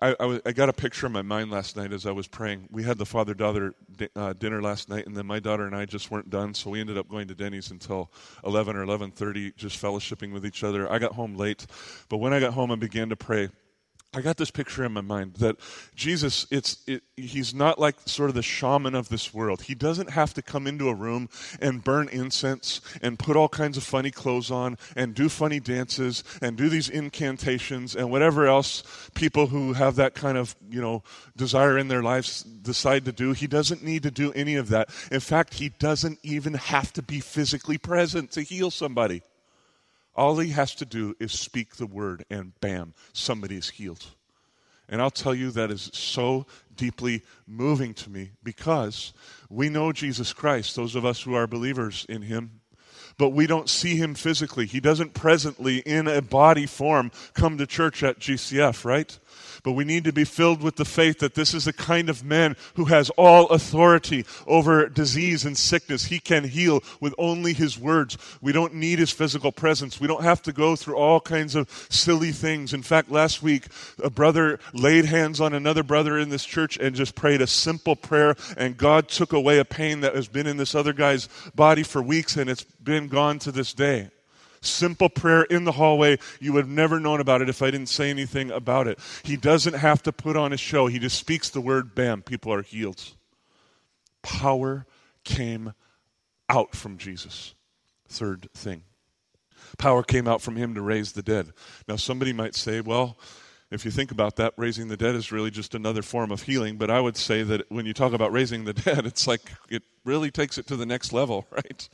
I, 0.00 0.14
I, 0.18 0.40
I 0.44 0.52
got 0.52 0.68
a 0.68 0.72
picture 0.72 1.06
in 1.06 1.12
my 1.12 1.22
mind 1.22 1.50
last 1.50 1.76
night 1.76 1.92
as 1.92 2.04
I 2.04 2.10
was 2.10 2.26
praying. 2.26 2.68
We 2.70 2.82
had 2.82 2.98
the 2.98 3.06
father 3.06 3.32
daughter 3.32 3.74
uh, 4.16 4.32
dinner 4.34 4.60
last 4.60 4.88
night, 4.88 5.06
and 5.06 5.16
then 5.16 5.26
my 5.26 5.38
daughter 5.38 5.66
and 5.66 5.74
I 5.74 5.86
just 5.86 6.10
weren't 6.10 6.28
done, 6.30 6.52
so 6.52 6.70
we 6.70 6.80
ended 6.80 6.98
up 6.98 7.08
going 7.08 7.28
to 7.28 7.34
Denny's 7.34 7.70
until 7.70 8.10
11 8.44 8.76
or 8.76 8.84
11:30, 8.84 9.56
just 9.56 9.80
fellowshipping 9.80 10.32
with 10.32 10.44
each 10.44 10.64
other. 10.64 10.90
I 10.90 10.98
got 10.98 11.12
home 11.12 11.36
late, 11.36 11.66
but 12.08 12.18
when 12.18 12.34
I 12.34 12.40
got 12.40 12.54
home, 12.54 12.70
I 12.70 12.76
began 12.76 13.08
to 13.10 13.16
pray. 13.16 13.48
I 14.16 14.20
got 14.20 14.36
this 14.36 14.50
picture 14.50 14.84
in 14.84 14.92
my 14.92 15.00
mind 15.00 15.34
that 15.34 15.56
Jesus, 15.96 16.46
it's, 16.50 16.78
it, 16.86 17.02
he's 17.16 17.52
not 17.52 17.80
like 17.80 17.96
sort 18.06 18.28
of 18.28 18.36
the 18.36 18.42
shaman 18.42 18.94
of 18.94 19.08
this 19.08 19.34
world. 19.34 19.62
He 19.62 19.74
doesn't 19.74 20.10
have 20.10 20.32
to 20.34 20.42
come 20.42 20.68
into 20.68 20.88
a 20.88 20.94
room 20.94 21.28
and 21.60 21.82
burn 21.82 22.08
incense 22.08 22.80
and 23.02 23.18
put 23.18 23.36
all 23.36 23.48
kinds 23.48 23.76
of 23.76 23.82
funny 23.82 24.12
clothes 24.12 24.52
on 24.52 24.78
and 24.94 25.14
do 25.14 25.28
funny 25.28 25.58
dances 25.58 26.22
and 26.40 26.56
do 26.56 26.68
these 26.68 26.88
incantations 26.88 27.96
and 27.96 28.08
whatever 28.10 28.46
else 28.46 28.84
people 29.14 29.48
who 29.48 29.72
have 29.72 29.96
that 29.96 30.14
kind 30.14 30.38
of, 30.38 30.54
you 30.70 30.80
know, 30.80 31.02
desire 31.36 31.76
in 31.76 31.88
their 31.88 32.02
lives 32.02 32.44
decide 32.44 33.04
to 33.06 33.12
do. 33.12 33.32
He 33.32 33.48
doesn't 33.48 33.82
need 33.82 34.04
to 34.04 34.12
do 34.12 34.32
any 34.32 34.54
of 34.54 34.68
that. 34.68 34.90
In 35.10 35.20
fact, 35.20 35.54
he 35.54 35.70
doesn't 35.70 36.20
even 36.22 36.54
have 36.54 36.92
to 36.92 37.02
be 37.02 37.18
physically 37.18 37.78
present 37.78 38.30
to 38.32 38.42
heal 38.42 38.70
somebody. 38.70 39.22
All 40.16 40.38
he 40.38 40.50
has 40.50 40.74
to 40.76 40.84
do 40.84 41.16
is 41.18 41.32
speak 41.32 41.76
the 41.76 41.86
word, 41.86 42.24
and 42.30 42.52
bam, 42.60 42.94
somebody 43.12 43.56
is 43.56 43.70
healed. 43.70 44.06
And 44.88 45.00
I'll 45.00 45.10
tell 45.10 45.34
you, 45.34 45.50
that 45.52 45.70
is 45.70 45.90
so 45.94 46.46
deeply 46.76 47.22
moving 47.46 47.94
to 47.94 48.10
me 48.10 48.32
because 48.42 49.12
we 49.48 49.68
know 49.68 49.92
Jesus 49.92 50.32
Christ, 50.32 50.76
those 50.76 50.94
of 50.94 51.04
us 51.04 51.22
who 51.22 51.34
are 51.34 51.46
believers 51.46 52.04
in 52.08 52.22
him. 52.22 52.60
but 53.16 53.30
we 53.30 53.46
don't 53.46 53.68
see 53.68 53.96
him 53.96 54.14
physically. 54.14 54.66
He 54.66 54.80
doesn't 54.80 55.14
presently, 55.14 55.78
in 55.78 56.08
a 56.08 56.20
body 56.20 56.66
form, 56.66 57.10
come 57.32 57.58
to 57.58 57.66
church 57.66 58.02
at 58.02 58.18
GCF, 58.18 58.84
right? 58.84 59.18
But 59.64 59.72
we 59.72 59.84
need 59.84 60.04
to 60.04 60.12
be 60.12 60.24
filled 60.24 60.62
with 60.62 60.76
the 60.76 60.84
faith 60.84 61.20
that 61.20 61.34
this 61.34 61.54
is 61.54 61.64
the 61.64 61.72
kind 61.72 62.10
of 62.10 62.22
man 62.22 62.54
who 62.74 62.84
has 62.84 63.08
all 63.16 63.48
authority 63.48 64.26
over 64.46 64.90
disease 64.90 65.46
and 65.46 65.56
sickness. 65.56 66.04
He 66.04 66.20
can 66.20 66.44
heal 66.44 66.82
with 67.00 67.14
only 67.16 67.54
his 67.54 67.78
words. 67.78 68.18
We 68.42 68.52
don't 68.52 68.74
need 68.74 68.98
his 68.98 69.10
physical 69.10 69.52
presence. 69.52 69.98
We 69.98 70.06
don't 70.06 70.22
have 70.22 70.42
to 70.42 70.52
go 70.52 70.76
through 70.76 70.96
all 70.96 71.18
kinds 71.18 71.54
of 71.54 71.70
silly 71.88 72.30
things. 72.30 72.74
In 72.74 72.82
fact, 72.82 73.10
last 73.10 73.42
week, 73.42 73.68
a 74.02 74.10
brother 74.10 74.60
laid 74.74 75.06
hands 75.06 75.40
on 75.40 75.54
another 75.54 75.82
brother 75.82 76.18
in 76.18 76.28
this 76.28 76.44
church 76.44 76.76
and 76.76 76.94
just 76.94 77.14
prayed 77.14 77.40
a 77.40 77.46
simple 77.46 77.96
prayer, 77.96 78.36
and 78.58 78.76
God 78.76 79.08
took 79.08 79.32
away 79.32 79.58
a 79.58 79.64
pain 79.64 80.00
that 80.00 80.14
has 80.14 80.28
been 80.28 80.46
in 80.46 80.58
this 80.58 80.74
other 80.74 80.92
guy's 80.92 81.26
body 81.54 81.82
for 81.82 82.02
weeks, 82.02 82.36
and 82.36 82.50
it's 82.50 82.64
been 82.64 83.08
gone 83.08 83.38
to 83.38 83.50
this 83.50 83.72
day 83.72 84.10
simple 84.66 85.08
prayer 85.08 85.42
in 85.42 85.64
the 85.64 85.72
hallway. 85.72 86.18
You 86.40 86.52
would 86.54 86.66
have 86.66 86.68
never 86.68 87.00
known 87.00 87.20
about 87.20 87.42
it 87.42 87.48
if 87.48 87.62
I 87.62 87.70
didn't 87.70 87.88
say 87.88 88.10
anything 88.10 88.50
about 88.50 88.86
it. 88.88 88.98
He 89.22 89.36
doesn't 89.36 89.74
have 89.74 90.02
to 90.04 90.12
put 90.12 90.36
on 90.36 90.52
a 90.52 90.56
show. 90.56 90.86
He 90.86 90.98
just 90.98 91.18
speaks 91.18 91.50
the 91.50 91.60
word, 91.60 91.94
bam, 91.94 92.22
people 92.22 92.52
are 92.52 92.62
healed. 92.62 93.02
Power 94.22 94.86
came 95.24 95.74
out 96.48 96.74
from 96.74 96.98
Jesus. 96.98 97.54
Third 98.08 98.48
thing. 98.54 98.82
Power 99.78 100.02
came 100.02 100.28
out 100.28 100.40
from 100.40 100.56
him 100.56 100.74
to 100.74 100.82
raise 100.82 101.12
the 101.12 101.22
dead. 101.22 101.52
Now, 101.88 101.96
somebody 101.96 102.32
might 102.32 102.54
say, 102.54 102.80
well, 102.80 103.18
if 103.70 103.84
you 103.84 103.90
think 103.90 104.12
about 104.12 104.36
that, 104.36 104.54
raising 104.56 104.88
the 104.88 104.96
dead 104.96 105.14
is 105.14 105.32
really 105.32 105.50
just 105.50 105.74
another 105.74 106.02
form 106.02 106.30
of 106.30 106.42
healing. 106.42 106.76
But 106.76 106.90
I 106.90 107.00
would 107.00 107.16
say 107.16 107.42
that 107.42 107.70
when 107.70 107.86
you 107.86 107.92
talk 107.92 108.12
about 108.12 108.32
raising 108.32 108.64
the 108.64 108.72
dead, 108.72 109.06
it's 109.06 109.26
like 109.26 109.52
it 109.68 109.82
really 110.04 110.30
takes 110.30 110.58
it 110.58 110.66
to 110.68 110.76
the 110.76 110.86
next 110.86 111.12
level, 111.12 111.46
right? 111.50 111.88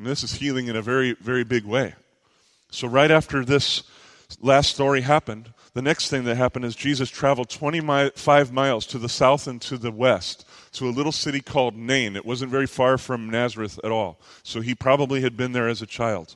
And 0.00 0.06
this 0.06 0.24
is 0.24 0.32
healing 0.32 0.68
in 0.68 0.76
a 0.76 0.80
very, 0.80 1.12
very 1.12 1.44
big 1.44 1.66
way. 1.66 1.94
So, 2.70 2.88
right 2.88 3.10
after 3.10 3.44
this 3.44 3.82
last 4.40 4.72
story 4.72 5.02
happened, 5.02 5.52
the 5.74 5.82
next 5.82 6.08
thing 6.08 6.24
that 6.24 6.38
happened 6.38 6.64
is 6.64 6.74
Jesus 6.74 7.10
traveled 7.10 7.50
25 7.50 8.50
miles 8.50 8.86
to 8.86 8.98
the 8.98 9.10
south 9.10 9.46
and 9.46 9.60
to 9.60 9.76
the 9.76 9.90
west 9.90 10.46
to 10.72 10.88
a 10.88 10.90
little 10.90 11.12
city 11.12 11.42
called 11.42 11.76
Nain. 11.76 12.16
It 12.16 12.24
wasn't 12.24 12.50
very 12.50 12.66
far 12.66 12.96
from 12.96 13.28
Nazareth 13.28 13.78
at 13.84 13.90
all. 13.90 14.18
So, 14.42 14.62
he 14.62 14.74
probably 14.74 15.20
had 15.20 15.36
been 15.36 15.52
there 15.52 15.68
as 15.68 15.82
a 15.82 15.86
child. 15.86 16.34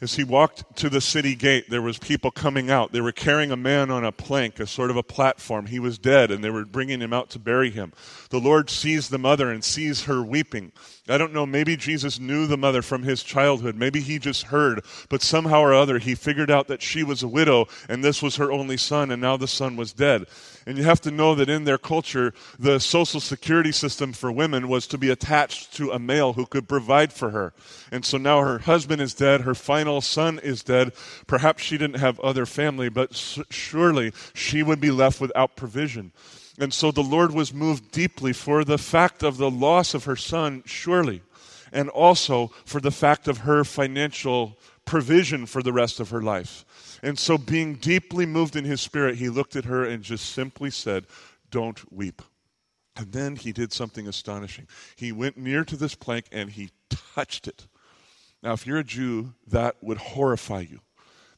As 0.00 0.16
he 0.16 0.24
walked 0.24 0.76
to 0.78 0.90
the 0.90 1.00
city 1.00 1.34
gate, 1.34 1.70
there 1.70 1.80
was 1.80 1.98
people 1.98 2.30
coming 2.30 2.70
out. 2.70 2.92
They 2.92 3.00
were 3.00 3.12
carrying 3.12 3.52
a 3.52 3.56
man 3.56 3.90
on 3.90 4.04
a 4.04 4.12
plank, 4.12 4.58
a 4.58 4.66
sort 4.66 4.90
of 4.90 4.96
a 4.96 5.02
platform. 5.02 5.66
He 5.66 5.78
was 5.78 5.98
dead, 5.98 6.30
and 6.30 6.42
they 6.42 6.50
were 6.50 6.64
bringing 6.64 7.00
him 7.00 7.12
out 7.12 7.30
to 7.30 7.38
bury 7.38 7.70
him. 7.70 7.92
The 8.30 8.40
Lord 8.40 8.68
sees 8.68 9.08
the 9.08 9.18
mother 9.18 9.50
and 9.50 9.62
sees 9.62 10.04
her 10.04 10.22
weeping. 10.22 10.72
I 11.08 11.16
don't 11.16 11.32
know, 11.32 11.46
maybe 11.46 11.76
Jesus 11.76 12.18
knew 12.18 12.46
the 12.46 12.56
mother 12.56 12.82
from 12.82 13.02
his 13.02 13.22
childhood. 13.22 13.76
Maybe 13.76 14.00
he 14.00 14.18
just 14.18 14.44
heard, 14.44 14.84
but 15.08 15.22
somehow 15.22 15.60
or 15.60 15.74
other 15.74 15.98
he 15.98 16.14
figured 16.14 16.50
out 16.50 16.66
that 16.68 16.82
she 16.82 17.02
was 17.02 17.22
a 17.22 17.28
widow 17.28 17.66
and 17.88 18.02
this 18.02 18.22
was 18.22 18.36
her 18.36 18.50
only 18.50 18.76
son, 18.76 19.10
and 19.10 19.22
now 19.22 19.36
the 19.36 19.46
son 19.48 19.76
was 19.76 19.92
dead. 19.92 20.26
And 20.66 20.78
you 20.78 20.84
have 20.84 21.00
to 21.02 21.10
know 21.10 21.34
that 21.34 21.50
in 21.50 21.64
their 21.64 21.78
culture, 21.78 22.32
the 22.58 22.78
social 22.78 23.20
security 23.20 23.72
system 23.72 24.12
for 24.12 24.32
women 24.32 24.68
was 24.68 24.86
to 24.88 24.98
be 24.98 25.10
attached 25.10 25.74
to 25.74 25.90
a 25.90 25.98
male 25.98 26.32
who 26.32 26.46
could 26.46 26.68
provide 26.68 27.12
for 27.12 27.30
her. 27.30 27.52
And 27.92 28.04
so 28.04 28.16
now 28.16 28.40
her 28.40 28.60
husband 28.60 29.02
is 29.02 29.14
dead, 29.14 29.42
her 29.42 29.54
final 29.54 30.00
son 30.00 30.38
is 30.38 30.62
dead. 30.62 30.92
Perhaps 31.26 31.62
she 31.62 31.76
didn't 31.76 32.00
have 32.00 32.18
other 32.20 32.46
family, 32.46 32.88
but 32.88 33.14
surely 33.50 34.12
she 34.32 34.62
would 34.62 34.80
be 34.80 34.90
left 34.90 35.20
without 35.20 35.56
provision. 35.56 36.12
And 36.58 36.72
so 36.72 36.90
the 36.90 37.02
Lord 37.02 37.32
was 37.32 37.52
moved 37.52 37.90
deeply 37.90 38.32
for 38.32 38.64
the 38.64 38.78
fact 38.78 39.22
of 39.22 39.36
the 39.36 39.50
loss 39.50 39.92
of 39.92 40.04
her 40.04 40.16
son, 40.16 40.62
surely, 40.64 41.22
and 41.72 41.90
also 41.90 42.52
for 42.64 42.80
the 42.80 42.92
fact 42.92 43.28
of 43.28 43.38
her 43.38 43.64
financial 43.64 44.56
provision 44.84 45.46
for 45.46 45.62
the 45.62 45.72
rest 45.72 45.98
of 45.98 46.10
her 46.10 46.22
life. 46.22 46.64
And 47.04 47.18
so, 47.18 47.36
being 47.36 47.74
deeply 47.74 48.24
moved 48.24 48.56
in 48.56 48.64
his 48.64 48.80
spirit, 48.80 49.16
he 49.16 49.28
looked 49.28 49.56
at 49.56 49.66
her 49.66 49.84
and 49.84 50.02
just 50.02 50.32
simply 50.32 50.70
said, 50.70 51.04
Don't 51.50 51.92
weep. 51.92 52.22
And 52.96 53.12
then 53.12 53.36
he 53.36 53.52
did 53.52 53.74
something 53.74 54.08
astonishing. 54.08 54.68
He 54.96 55.12
went 55.12 55.36
near 55.36 55.66
to 55.66 55.76
this 55.76 55.94
plank 55.94 56.24
and 56.32 56.48
he 56.48 56.70
touched 56.88 57.46
it. 57.46 57.66
Now, 58.42 58.54
if 58.54 58.66
you're 58.66 58.78
a 58.78 58.84
Jew, 58.84 59.34
that 59.46 59.76
would 59.82 59.98
horrify 59.98 60.60
you 60.60 60.80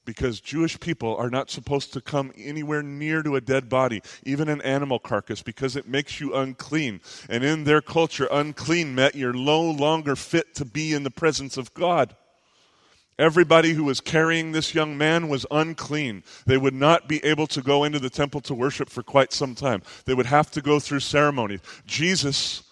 because 0.05 0.41
Jewish 0.41 0.79
people 0.79 1.17
are 1.17 1.31
not 1.31 1.51
supposed 1.51 1.93
to 1.95 2.01
come 2.01 2.33
anywhere 2.37 2.85
near 2.85 3.25
to 3.25 3.35
a 3.35 3.41
dead 3.41 3.69
body, 3.69 4.03
even 4.23 4.49
an 4.49 4.63
animal 4.63 5.01
carcass, 5.01 5.43
because 5.43 5.75
it 5.75 5.89
makes 5.89 6.21
you 6.21 6.33
unclean. 6.33 7.01
And 7.29 7.43
in 7.43 7.65
their 7.65 7.83
culture, 7.83 8.29
unclean 8.31 8.95
meant 8.95 9.17
you're 9.17 9.33
no 9.33 9.61
longer 9.61 10.15
fit 10.15 10.55
to 10.55 10.65
be 10.65 10.95
in 10.95 11.03
the 11.03 11.11
presence 11.11 11.57
of 11.57 11.75
God. 11.75 12.15
Everybody 13.19 13.73
who 13.73 13.85
was 13.85 14.01
carrying 14.01 14.53
this 14.53 14.75
young 14.75 14.99
man 14.99 15.29
was 15.29 15.47
unclean. 15.51 16.23
They 16.45 16.59
would 16.59 16.75
not 16.75 17.09
be 17.09 17.25
able 17.25 17.47
to 17.49 17.63
go 17.63 17.85
into 17.85 17.99
the 17.99 18.11
temple 18.11 18.43
to 18.43 18.55
worship 18.55 18.91
for 18.91 19.03
quite 19.03 19.33
some 19.33 19.55
time. 19.55 19.83
They 20.05 20.13
would 20.13 20.27
have 20.27 20.51
to 20.51 20.61
go 20.61 20.79
through 20.79 21.01
ceremonies. 21.01 21.61
Jesus 21.87 22.63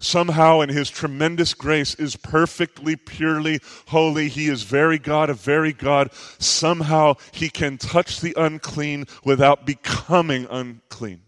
somehow 0.00 0.60
in 0.60 0.68
his 0.68 0.90
tremendous 0.90 1.54
grace 1.54 1.94
is 1.96 2.14
perfectly, 2.14 2.94
purely 2.94 3.60
holy. 3.88 4.28
He 4.28 4.46
is 4.46 4.62
very 4.62 4.98
God, 4.98 5.30
a 5.30 5.34
very 5.34 5.72
God. 5.72 6.12
Somehow 6.38 7.14
he 7.32 7.48
can 7.48 7.78
touch 7.78 8.20
the 8.20 8.34
unclean 8.36 9.06
without 9.24 9.66
becoming 9.66 10.46
unclean. 10.50 11.22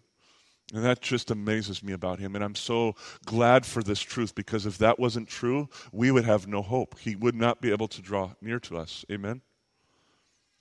And 0.73 0.85
that 0.85 1.01
just 1.01 1.31
amazes 1.31 1.83
me 1.83 1.93
about 1.93 2.21
him. 2.21 2.35
And 2.35 2.45
I'm 2.45 2.55
so 2.55 2.95
glad 3.25 3.67
for 3.67 3.83
this 3.83 4.01
truth 4.01 4.35
because 4.35 4.67
if 4.67 4.79
that 4.79 5.01
wasn't 5.01 5.29
true, 5.29 5.69
we 5.93 6.11
would 6.11 6.25
have 6.25 6.47
no 6.47 6.63
hope. 6.63 6.99
He 6.99 7.17
would 7.17 7.35
not 7.35 7.61
be 7.61 7.73
able 7.73 7.89
to 7.89 8.01
draw 8.01 8.33
near 8.41 8.61
to 8.61 8.79
us. 8.79 9.05
Amen? 9.11 9.41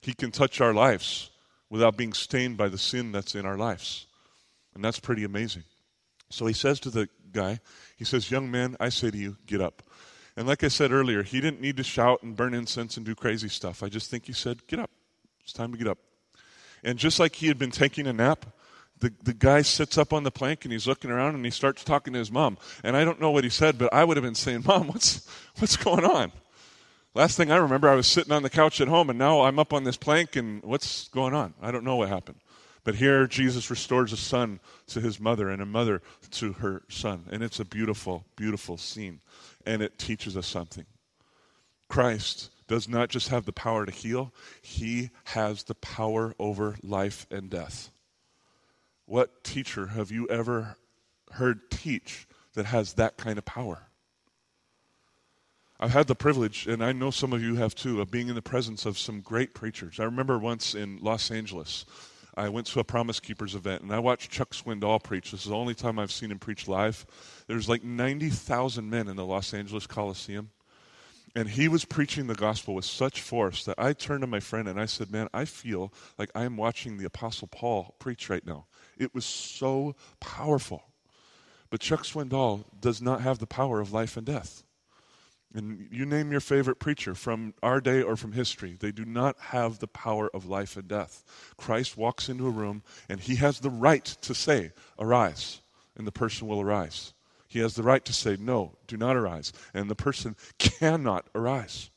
He 0.02 0.14
can 0.14 0.32
touch 0.32 0.62
our 0.62 0.74
lives 0.74 1.30
without 1.70 1.98
being 1.98 2.14
stained 2.14 2.58
by 2.58 2.70
the 2.70 2.78
sin 2.78 3.12
that's 3.12 3.36
in 3.36 3.46
our 3.46 3.58
lives. 3.58 4.08
And 4.74 4.84
that's 4.84 5.00
pretty 5.00 5.24
amazing. 5.24 5.64
So 6.30 6.46
he 6.46 6.54
says 6.54 6.80
to 6.82 6.90
the 6.90 7.10
guy, 7.32 7.60
he 7.96 8.06
says, 8.06 8.32
Young 8.32 8.50
man, 8.50 8.78
I 8.80 8.90
say 8.90 9.12
to 9.12 9.18
you, 9.18 9.38
get 9.46 9.62
up. 9.62 9.84
And 10.36 10.48
like 10.48 10.64
I 10.64 10.70
said 10.70 10.92
earlier, 10.92 11.22
he 11.22 11.42
didn't 11.42 11.62
need 11.62 11.78
to 11.78 11.84
shout 11.84 12.24
and 12.24 12.36
burn 12.36 12.54
incense 12.54 12.98
and 12.98 13.06
do 13.06 13.14
crazy 13.14 13.50
stuff. 13.50 13.84
I 13.84 13.90
just 13.90 14.10
think 14.10 14.26
he 14.26 14.34
said, 14.34 14.66
Get 14.68 14.80
up. 14.80 14.92
It's 15.44 15.54
time 15.54 15.72
to 15.72 15.78
get 15.78 15.88
up. 15.88 16.00
And 16.84 16.98
just 16.98 17.20
like 17.20 17.36
he 17.36 17.48
had 17.48 17.60
been 17.60 17.72
taking 17.72 18.08
a 18.08 18.14
nap, 18.14 18.46
the, 19.00 19.14
the 19.24 19.34
guy 19.34 19.62
sits 19.62 19.98
up 19.98 20.12
on 20.12 20.24
the 20.24 20.32
plank 20.32 20.66
and 20.66 20.72
he's 20.72 20.88
looking 20.88 21.12
around 21.12 21.36
and 21.36 21.46
he 21.46 21.52
starts 21.52 21.84
talking 21.84 22.14
to 22.14 22.20
his 22.20 22.32
mom. 22.32 22.58
And 22.84 22.98
I 22.98 23.06
don't 23.06 23.20
know 23.20 23.32
what 23.32 23.44
he 23.44 23.50
said, 23.50 23.78
but 23.78 23.94
I 23.94 24.04
would 24.04 24.18
have 24.18 24.24
been 24.24 24.36
saying, 24.36 24.64
Mom, 24.66 24.88
what's, 24.88 25.28
what's 25.58 25.78
going 25.78 26.06
on? 26.06 26.32
Last 27.16 27.38
thing 27.38 27.52
I 27.52 27.58
remember, 27.58 27.90
I 27.90 27.96
was 27.96 28.08
sitting 28.08 28.32
on 28.32 28.44
the 28.44 28.50
couch 28.50 28.82
at 28.82 28.88
home 28.88 29.10
and 29.10 29.18
now 29.18 29.42
I'm 29.42 29.60
up 29.60 29.74
on 29.74 29.84
this 29.84 29.98
plank 29.98 30.36
and 30.36 30.64
what's 30.64 31.08
going 31.10 31.34
on? 31.34 31.54
I 31.62 31.72
don't 31.72 31.84
know 31.84 31.96
what 31.96 32.10
happened. 32.10 32.40
But 32.84 32.96
here, 32.96 33.28
Jesus 33.28 33.70
restores 33.70 34.14
a 34.14 34.18
son 34.18 34.60
to 34.88 35.02
his 35.02 35.20
mother 35.20 35.50
and 35.50 35.62
a 35.62 35.66
mother 35.66 36.02
to 36.32 36.54
her 36.54 36.84
son. 36.90 37.26
And 37.32 37.44
it's 37.44 37.60
a 37.60 37.66
beautiful, 37.66 38.26
beautiful 38.36 38.78
scene. 38.78 39.22
And 39.66 39.82
it 39.82 39.98
teaches 39.98 40.38
us 40.38 40.48
something. 40.48 40.86
Christ 41.88 42.52
does 42.68 42.88
not 42.88 43.10
just 43.10 43.30
have 43.30 43.46
the 43.46 43.52
power 43.52 43.86
to 43.86 43.92
heal, 43.92 44.32
he 44.62 45.10
has 45.26 45.64
the 45.64 45.76
power 45.76 46.36
over 46.40 46.78
life 46.84 47.26
and 47.32 47.50
death. 47.50 47.90
What 49.10 49.44
teacher 49.44 49.88
have 49.88 50.12
you 50.12 50.28
ever 50.28 50.78
heard 51.32 51.72
teach 51.72 52.28
that 52.54 52.68
has 52.68 52.94
that 52.94 53.18
kind 53.18 53.40
of 53.40 53.46
power? 53.46 53.88
I've 55.80 55.94
had 55.94 56.06
the 56.06 56.14
privilege, 56.14 56.68
and 56.68 56.84
I 56.86 56.92
know 56.92 57.10
some 57.10 57.34
of 57.34 57.42
you 57.42 57.56
have 57.56 57.74
too, 57.74 58.02
of 58.02 58.12
being 58.12 58.28
in 58.28 58.36
the 58.36 58.44
presence 58.44 58.86
of 58.86 59.00
some 59.00 59.22
great 59.22 59.56
preachers. 59.56 60.00
I 60.00 60.04
remember 60.04 60.38
once 60.38 60.76
in 60.76 61.00
Los 61.02 61.32
Angeles, 61.32 61.88
I 62.38 62.50
went 62.50 62.68
to 62.68 62.82
a 62.82 62.84
Promise 62.84 63.20
Keepers 63.20 63.56
event 63.56 63.82
and 63.82 63.92
I 63.92 63.98
watched 63.98 64.30
Chuck 64.30 64.52
Swindoll 64.52 65.02
preach. 65.02 65.32
This 65.32 65.42
is 65.42 65.50
the 65.50 65.56
only 65.56 65.74
time 65.74 65.98
I've 65.98 66.12
seen 66.12 66.30
him 66.30 66.38
preach 66.38 66.68
live. 66.68 67.04
There's 67.48 67.68
like 67.68 67.84
90,000 67.84 68.88
men 68.88 69.08
in 69.08 69.16
the 69.16 69.26
Los 69.26 69.56
Angeles 69.56 69.88
Coliseum. 69.88 70.52
And 71.36 71.50
he 71.50 71.68
was 71.68 71.84
preaching 71.84 72.28
the 72.28 72.36
gospel 72.36 72.76
with 72.76 72.86
such 72.86 73.22
force 73.22 73.66
that 73.66 73.80
I 73.80 73.94
turned 73.94 74.22
to 74.22 74.28
my 74.28 74.40
friend 74.40 74.68
and 74.68 74.80
I 74.80 74.86
said, 74.86 75.12
Man, 75.12 75.30
I 75.34 75.46
feel 75.46 75.92
like 76.20 76.30
I'm 76.36 76.58
watching 76.58 76.98
the 76.98 77.06
Apostle 77.06 77.48
Paul 77.48 77.96
preach 77.98 78.30
right 78.30 78.46
now. 78.46 78.68
It 79.00 79.16
was 79.16 79.26
so 79.26 79.96
powerful. 80.20 80.84
But 81.70 81.80
Chuck 81.80 82.04
Swindoll 82.04 82.66
does 82.80 83.02
not 83.02 83.22
have 83.22 83.40
the 83.40 83.48
power 83.48 83.80
of 83.80 83.94
life 83.94 84.18
and 84.18 84.26
death. 84.26 84.64
And 85.54 85.88
you 85.92 86.06
name 86.06 86.32
your 86.32 86.42
favorite 86.42 86.80
preacher 86.80 87.16
from 87.16 87.56
our 87.64 87.82
day 87.82 88.04
or 88.04 88.16
from 88.16 88.34
history, 88.34 88.78
they 88.80 88.92
do 88.92 89.04
not 89.04 89.36
have 89.40 89.80
the 89.80 89.88
power 89.88 90.30
of 90.32 90.46
life 90.46 90.78
and 90.78 90.88
death. 90.88 91.24
Christ 91.58 91.98
walks 91.98 92.30
into 92.30 92.46
a 92.46 92.52
room 92.52 92.84
and 93.08 93.20
he 93.20 93.36
has 93.38 93.60
the 93.60 93.72
right 93.72 94.06
to 94.06 94.36
say, 94.36 94.72
Arise, 95.00 95.62
and 95.98 96.06
the 96.06 96.12
person 96.12 96.48
will 96.48 96.62
arise. 96.62 97.14
He 97.48 97.60
has 97.60 97.74
the 97.74 97.82
right 97.82 98.06
to 98.06 98.14
say, 98.14 98.38
No, 98.40 98.74
do 98.86 98.96
not 98.96 99.16
arise, 99.16 99.52
and 99.74 99.90
the 99.90 99.96
person 99.96 100.36
cannot 100.60 101.26
arise. 101.34 101.90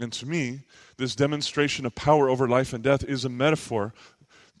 And 0.00 0.12
to 0.14 0.26
me, 0.26 0.60
this 0.96 1.14
demonstration 1.14 1.86
of 1.86 1.94
power 1.94 2.28
over 2.28 2.48
life 2.48 2.72
and 2.72 2.82
death 2.82 3.04
is 3.04 3.24
a 3.24 3.28
metaphor 3.28 3.94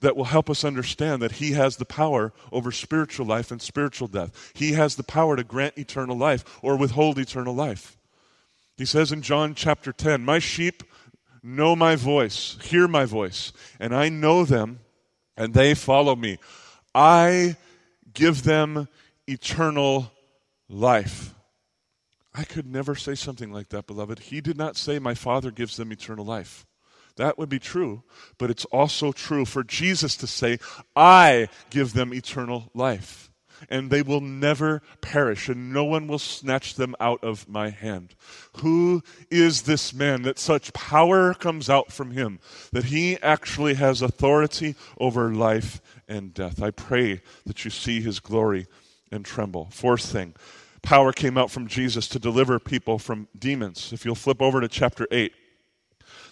that 0.00 0.16
will 0.16 0.24
help 0.24 0.48
us 0.48 0.64
understand 0.64 1.22
that 1.22 1.32
He 1.32 1.52
has 1.52 1.76
the 1.76 1.84
power 1.84 2.32
over 2.52 2.70
spiritual 2.72 3.26
life 3.26 3.50
and 3.50 3.60
spiritual 3.60 4.08
death. 4.08 4.52
He 4.54 4.72
has 4.72 4.96
the 4.96 5.02
power 5.02 5.36
to 5.36 5.44
grant 5.44 5.78
eternal 5.78 6.16
life 6.16 6.44
or 6.62 6.76
withhold 6.76 7.18
eternal 7.18 7.54
life. 7.54 7.96
He 8.76 8.84
says 8.84 9.10
in 9.10 9.22
John 9.22 9.54
chapter 9.54 9.92
10, 9.92 10.24
My 10.24 10.38
sheep 10.38 10.84
know 11.42 11.74
my 11.74 11.96
voice, 11.96 12.58
hear 12.62 12.86
my 12.86 13.04
voice, 13.04 13.52
and 13.80 13.94
I 13.94 14.08
know 14.08 14.44
them, 14.44 14.80
and 15.36 15.52
they 15.52 15.74
follow 15.74 16.14
me. 16.14 16.38
I 16.94 17.56
give 18.12 18.44
them 18.44 18.88
eternal 19.26 20.12
life. 20.68 21.34
I 22.34 22.44
could 22.44 22.66
never 22.66 22.94
say 22.94 23.16
something 23.16 23.52
like 23.52 23.70
that, 23.70 23.88
beloved. 23.88 24.20
He 24.20 24.40
did 24.40 24.56
not 24.56 24.76
say, 24.76 25.00
My 25.00 25.14
Father 25.14 25.50
gives 25.50 25.76
them 25.76 25.90
eternal 25.90 26.24
life. 26.24 26.66
That 27.18 27.36
would 27.36 27.48
be 27.48 27.58
true, 27.58 28.02
but 28.38 28.48
it's 28.48 28.64
also 28.66 29.12
true 29.12 29.44
for 29.44 29.62
Jesus 29.62 30.16
to 30.16 30.26
say, 30.26 30.58
I 30.96 31.48
give 31.68 31.92
them 31.92 32.14
eternal 32.14 32.70
life 32.74 33.28
and 33.68 33.90
they 33.90 34.02
will 34.02 34.20
never 34.20 34.82
perish, 35.00 35.48
and 35.48 35.72
no 35.72 35.84
one 35.84 36.06
will 36.06 36.20
snatch 36.20 36.74
them 36.74 36.94
out 37.00 37.22
of 37.24 37.48
my 37.48 37.70
hand. 37.70 38.14
Who 38.58 39.02
is 39.30 39.62
this 39.62 39.92
man 39.92 40.22
that 40.22 40.38
such 40.38 40.72
power 40.72 41.34
comes 41.34 41.68
out 41.68 41.90
from 41.90 42.12
him, 42.12 42.38
that 42.70 42.84
he 42.84 43.18
actually 43.20 43.74
has 43.74 44.00
authority 44.00 44.76
over 44.98 45.34
life 45.34 45.80
and 46.06 46.32
death? 46.32 46.62
I 46.62 46.70
pray 46.70 47.20
that 47.46 47.64
you 47.64 47.70
see 47.72 48.00
his 48.00 48.20
glory 48.20 48.68
and 49.10 49.24
tremble. 49.24 49.68
Fourth 49.72 50.04
thing, 50.04 50.34
power 50.82 51.12
came 51.12 51.36
out 51.36 51.50
from 51.50 51.66
Jesus 51.66 52.06
to 52.08 52.18
deliver 52.18 52.58
people 52.58 52.98
from 52.98 53.26
demons. 53.36 53.92
If 53.92 54.04
you'll 54.04 54.14
flip 54.14 54.40
over 54.40 54.60
to 54.60 54.68
chapter 54.68 55.06
8 55.10 55.32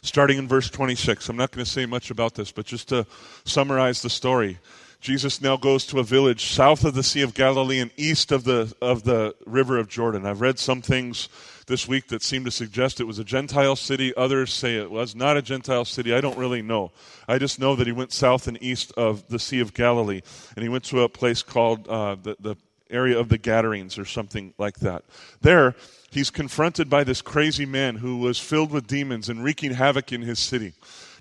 starting 0.06 0.38
in 0.38 0.48
verse 0.48 0.70
26. 0.70 1.28
I'm 1.28 1.36
not 1.36 1.50
going 1.50 1.64
to 1.64 1.70
say 1.70 1.86
much 1.86 2.10
about 2.10 2.34
this, 2.34 2.52
but 2.52 2.66
just 2.66 2.88
to 2.88 3.06
summarize 3.44 4.02
the 4.02 4.10
story. 4.10 4.58
Jesus 5.00 5.42
now 5.42 5.56
goes 5.56 5.86
to 5.86 5.98
a 5.98 6.02
village 6.02 6.46
south 6.46 6.84
of 6.84 6.94
the 6.94 7.02
Sea 7.02 7.22
of 7.22 7.34
Galilee 7.34 7.80
and 7.80 7.90
east 7.96 8.32
of 8.32 8.44
the, 8.44 8.74
of 8.80 9.04
the 9.04 9.34
river 9.44 9.78
of 9.78 9.88
Jordan. 9.88 10.24
I've 10.26 10.40
read 10.40 10.58
some 10.58 10.80
things 10.82 11.28
this 11.66 11.86
week 11.86 12.08
that 12.08 12.22
seem 12.22 12.44
to 12.44 12.50
suggest 12.50 13.00
it 13.00 13.04
was 13.04 13.18
a 13.18 13.24
Gentile 13.24 13.76
city. 13.76 14.14
Others 14.16 14.52
say 14.52 14.76
it 14.76 14.90
was 14.90 15.14
not 15.14 15.36
a 15.36 15.42
Gentile 15.42 15.84
city. 15.84 16.14
I 16.14 16.20
don't 16.20 16.38
really 16.38 16.62
know. 16.62 16.92
I 17.28 17.38
just 17.38 17.60
know 17.60 17.76
that 17.76 17.86
he 17.86 17.92
went 17.92 18.12
south 18.12 18.48
and 18.48 18.60
east 18.62 18.92
of 18.96 19.28
the 19.28 19.38
Sea 19.38 19.60
of 19.60 19.74
Galilee, 19.74 20.22
and 20.54 20.62
he 20.62 20.68
went 20.68 20.84
to 20.84 21.02
a 21.02 21.08
place 21.08 21.42
called 21.42 21.86
uh, 21.88 22.16
the, 22.20 22.36
the 22.40 22.56
area 22.90 23.18
of 23.18 23.28
the 23.28 23.38
Gadarenes 23.38 23.98
or 23.98 24.04
something 24.04 24.54
like 24.58 24.76
that. 24.80 25.04
There, 25.40 25.74
he's 26.10 26.30
confronted 26.30 26.88
by 26.88 27.04
this 27.04 27.22
crazy 27.22 27.66
man 27.66 27.96
who 27.96 28.18
was 28.18 28.38
filled 28.38 28.70
with 28.70 28.86
demons 28.86 29.28
and 29.28 29.42
wreaking 29.42 29.72
havoc 29.72 30.12
in 30.12 30.22
his 30.22 30.38
city. 30.38 30.74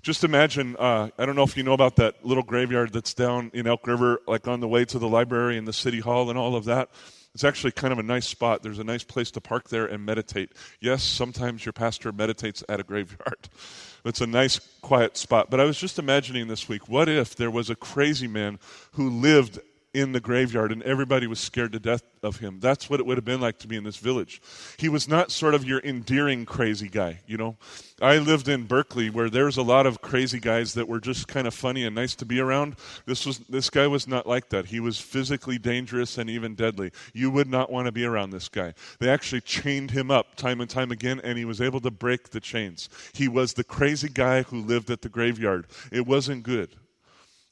Just 0.06 0.22
imagine 0.22 0.76
uh, 0.76 1.10
i 1.18 1.26
don't 1.26 1.34
know 1.34 1.42
if 1.42 1.56
you 1.56 1.64
know 1.64 1.72
about 1.72 1.96
that 1.96 2.24
little 2.24 2.44
graveyard 2.44 2.92
that's 2.92 3.12
down 3.12 3.50
in 3.52 3.66
elk 3.66 3.88
river 3.88 4.20
like 4.28 4.46
on 4.46 4.60
the 4.60 4.68
way 4.68 4.84
to 4.84 5.00
the 5.00 5.08
library 5.08 5.58
and 5.58 5.66
the 5.66 5.72
city 5.72 5.98
hall 5.98 6.30
and 6.30 6.38
all 6.38 6.54
of 6.54 6.66
that. 6.66 6.90
It's 7.34 7.42
actually 7.42 7.72
kind 7.72 7.92
of 7.92 7.98
a 7.98 8.04
nice 8.04 8.26
spot. 8.26 8.62
There's 8.62 8.78
a 8.78 8.84
nice 8.84 9.02
place 9.02 9.32
to 9.32 9.40
park 9.40 9.68
there 9.68 9.84
and 9.84 10.06
meditate. 10.06 10.52
Yes 10.80 11.02
sometimes 11.02 11.64
your 11.64 11.72
pastor 11.72 12.12
meditates 12.12 12.62
at 12.68 12.78
a 12.78 12.84
graveyard. 12.84 13.48
It's 14.04 14.20
a 14.20 14.26
nice 14.28 14.60
quiet 14.82 15.16
spot. 15.16 15.50
But 15.50 15.58
i 15.58 15.64
was 15.64 15.76
just 15.76 15.98
imagining 15.98 16.46
this 16.46 16.68
week 16.68 16.88
what 16.88 17.08
if 17.08 17.34
there 17.34 17.50
was 17.50 17.68
a 17.68 17.74
crazy 17.74 18.28
man 18.28 18.60
who 18.92 19.10
lived 19.10 19.58
in 19.96 20.12
the 20.12 20.20
graveyard, 20.20 20.72
and 20.72 20.82
everybody 20.82 21.26
was 21.26 21.40
scared 21.40 21.72
to 21.72 21.78
death 21.78 22.02
of 22.22 22.36
him. 22.36 22.60
That's 22.60 22.90
what 22.90 23.00
it 23.00 23.06
would 23.06 23.16
have 23.16 23.24
been 23.24 23.40
like 23.40 23.58
to 23.60 23.66
be 23.66 23.76
in 23.76 23.84
this 23.84 23.96
village. 23.96 24.42
He 24.76 24.90
was 24.90 25.08
not 25.08 25.30
sort 25.30 25.54
of 25.54 25.64
your 25.64 25.80
endearing 25.80 26.44
crazy 26.44 26.88
guy, 26.88 27.20
you 27.26 27.38
know. 27.38 27.56
I 28.02 28.18
lived 28.18 28.46
in 28.46 28.64
Berkeley 28.64 29.08
where 29.08 29.30
there's 29.30 29.56
a 29.56 29.62
lot 29.62 29.86
of 29.86 30.02
crazy 30.02 30.38
guys 30.38 30.74
that 30.74 30.86
were 30.86 31.00
just 31.00 31.28
kind 31.28 31.46
of 31.46 31.54
funny 31.54 31.82
and 31.82 31.94
nice 31.94 32.14
to 32.16 32.26
be 32.26 32.40
around. 32.40 32.76
This 33.06 33.24
was 33.24 33.38
this 33.48 33.70
guy 33.70 33.86
was 33.86 34.06
not 34.06 34.26
like 34.26 34.50
that. 34.50 34.66
He 34.66 34.80
was 34.80 35.00
physically 35.00 35.56
dangerous 35.56 36.18
and 36.18 36.28
even 36.28 36.54
deadly. 36.54 36.90
You 37.14 37.30
would 37.30 37.48
not 37.48 37.72
want 37.72 37.86
to 37.86 37.92
be 37.92 38.04
around 38.04 38.30
this 38.30 38.50
guy. 38.50 38.74
They 39.00 39.08
actually 39.08 39.40
chained 39.40 39.92
him 39.92 40.10
up 40.10 40.36
time 40.36 40.60
and 40.60 40.68
time 40.68 40.92
again 40.92 41.22
and 41.24 41.38
he 41.38 41.46
was 41.46 41.62
able 41.62 41.80
to 41.80 41.90
break 41.90 42.30
the 42.30 42.40
chains. 42.40 42.90
He 43.14 43.28
was 43.28 43.54
the 43.54 43.64
crazy 43.64 44.10
guy 44.10 44.42
who 44.42 44.60
lived 44.60 44.90
at 44.90 45.00
the 45.00 45.08
graveyard. 45.08 45.68
It 45.90 46.06
wasn't 46.06 46.42
good. 46.42 46.76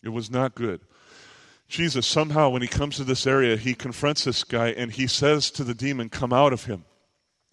It 0.03 0.11
was 0.11 0.31
not 0.31 0.55
good. 0.55 0.83
Jesus, 1.69 2.07
somehow, 2.07 2.51
when 2.51 2.63
he 2.63 2.69
comes 2.69 2.97
to 2.97 3.05
this 3.05 3.27
area, 3.27 3.57
he 3.57 3.75
confronts 3.75 4.25
this 4.25 4.45
guy 4.45 4.69
and 4.69 4.93
he 4.93 5.07
says 5.07 5.51
to 5.53 5.65
the 5.65 5.75
demon, 5.75 6.09
Come 6.09 6.33
out 6.33 6.53
of 6.53 6.65
him. 6.65 6.85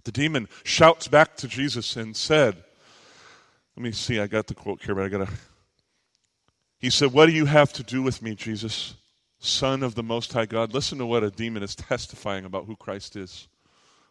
The 0.04 0.12
demon 0.12 0.48
shouts 0.64 1.08
back 1.08 1.38
to 1.38 1.48
Jesus 1.48 1.96
and 1.96 2.16
said, 2.16 2.56
Let 3.76 3.84
me 3.84 3.92
see, 3.92 4.20
I 4.20 4.28
got 4.28 4.48
the 4.48 4.56
quote 4.56 4.84
here, 4.84 4.96
but 4.96 5.06
I 5.06 5.10
got 5.10 5.28
to. 5.28 5.34
He 6.78 6.90
said, 6.90 7.14
What 7.14 7.28
do 7.28 7.32
you 7.32 7.46
have 7.46 7.72
to 7.74 7.84
do 7.84 8.02
with 8.02 8.22
me, 8.22 8.36
Jesus, 8.36 8.96
Son 9.40 9.84
of 9.84 9.96
the 9.96 10.04
Most 10.04 10.34
High 10.34 10.48
God? 10.48 10.74
Listen 10.74 10.98
to 10.98 11.06
what 11.06 11.24
a 11.24 11.32
demon 11.32 11.64
is 11.64 11.76
testifying 11.76 12.44
about 12.44 12.66
who 12.66 12.76
Christ 12.76 13.16
is. 13.16 13.48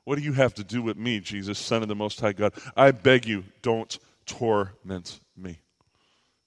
What 0.04 0.16
do 0.16 0.24
you 0.24 0.32
have 0.32 0.54
to 0.54 0.64
do 0.64 0.80
with 0.80 0.96
me, 0.96 1.20
Jesus, 1.20 1.58
Son 1.58 1.82
of 1.82 1.88
the 1.88 1.94
Most 1.94 2.20
High 2.20 2.32
God? 2.32 2.54
I 2.76 2.90
beg 2.92 3.26
you, 3.26 3.44
don't 3.62 3.98
torment 4.24 5.20
me. 5.36 5.60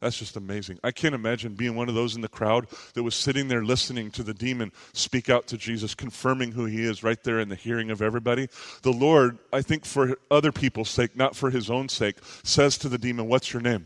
That's 0.04 0.18
just 0.18 0.36
amazing. 0.36 0.80
I 0.84 0.92
can't 0.92 1.16
imagine 1.16 1.54
being 1.54 1.76
one 1.76 1.88
of 1.88 1.96
those 1.96 2.14
in 2.16 2.22
the 2.22 2.28
crowd 2.28 2.68
that 2.94 3.04
was 3.04 3.16
sitting 3.16 3.48
there 3.48 3.64
listening 3.64 4.12
to 4.12 4.24
the 4.24 4.34
demon 4.34 4.74
speak 4.92 5.30
out 5.30 5.48
to 5.48 5.58
Jesus, 5.58 5.96
confirming 5.96 6.52
who 6.52 6.66
he 6.66 6.84
is 6.84 7.04
right 7.04 7.24
there 7.24 7.40
in 7.40 7.48
the 7.48 7.56
hearing 7.56 7.90
of 7.90 8.02
everybody. 8.02 8.50
The 8.82 8.92
Lord, 8.92 9.38
I 9.54 9.62
think 9.62 9.86
for 9.86 10.18
other 10.30 10.52
people's 10.52 10.90
sake, 10.90 11.16
not 11.16 11.38
for 11.38 11.50
his 11.50 11.70
own 11.70 11.88
sake, 11.88 12.18
says 12.44 12.78
to 12.80 12.90
the 12.90 12.98
demon, 12.98 13.30
What's 13.30 13.54
your 13.54 13.62
name? 13.62 13.86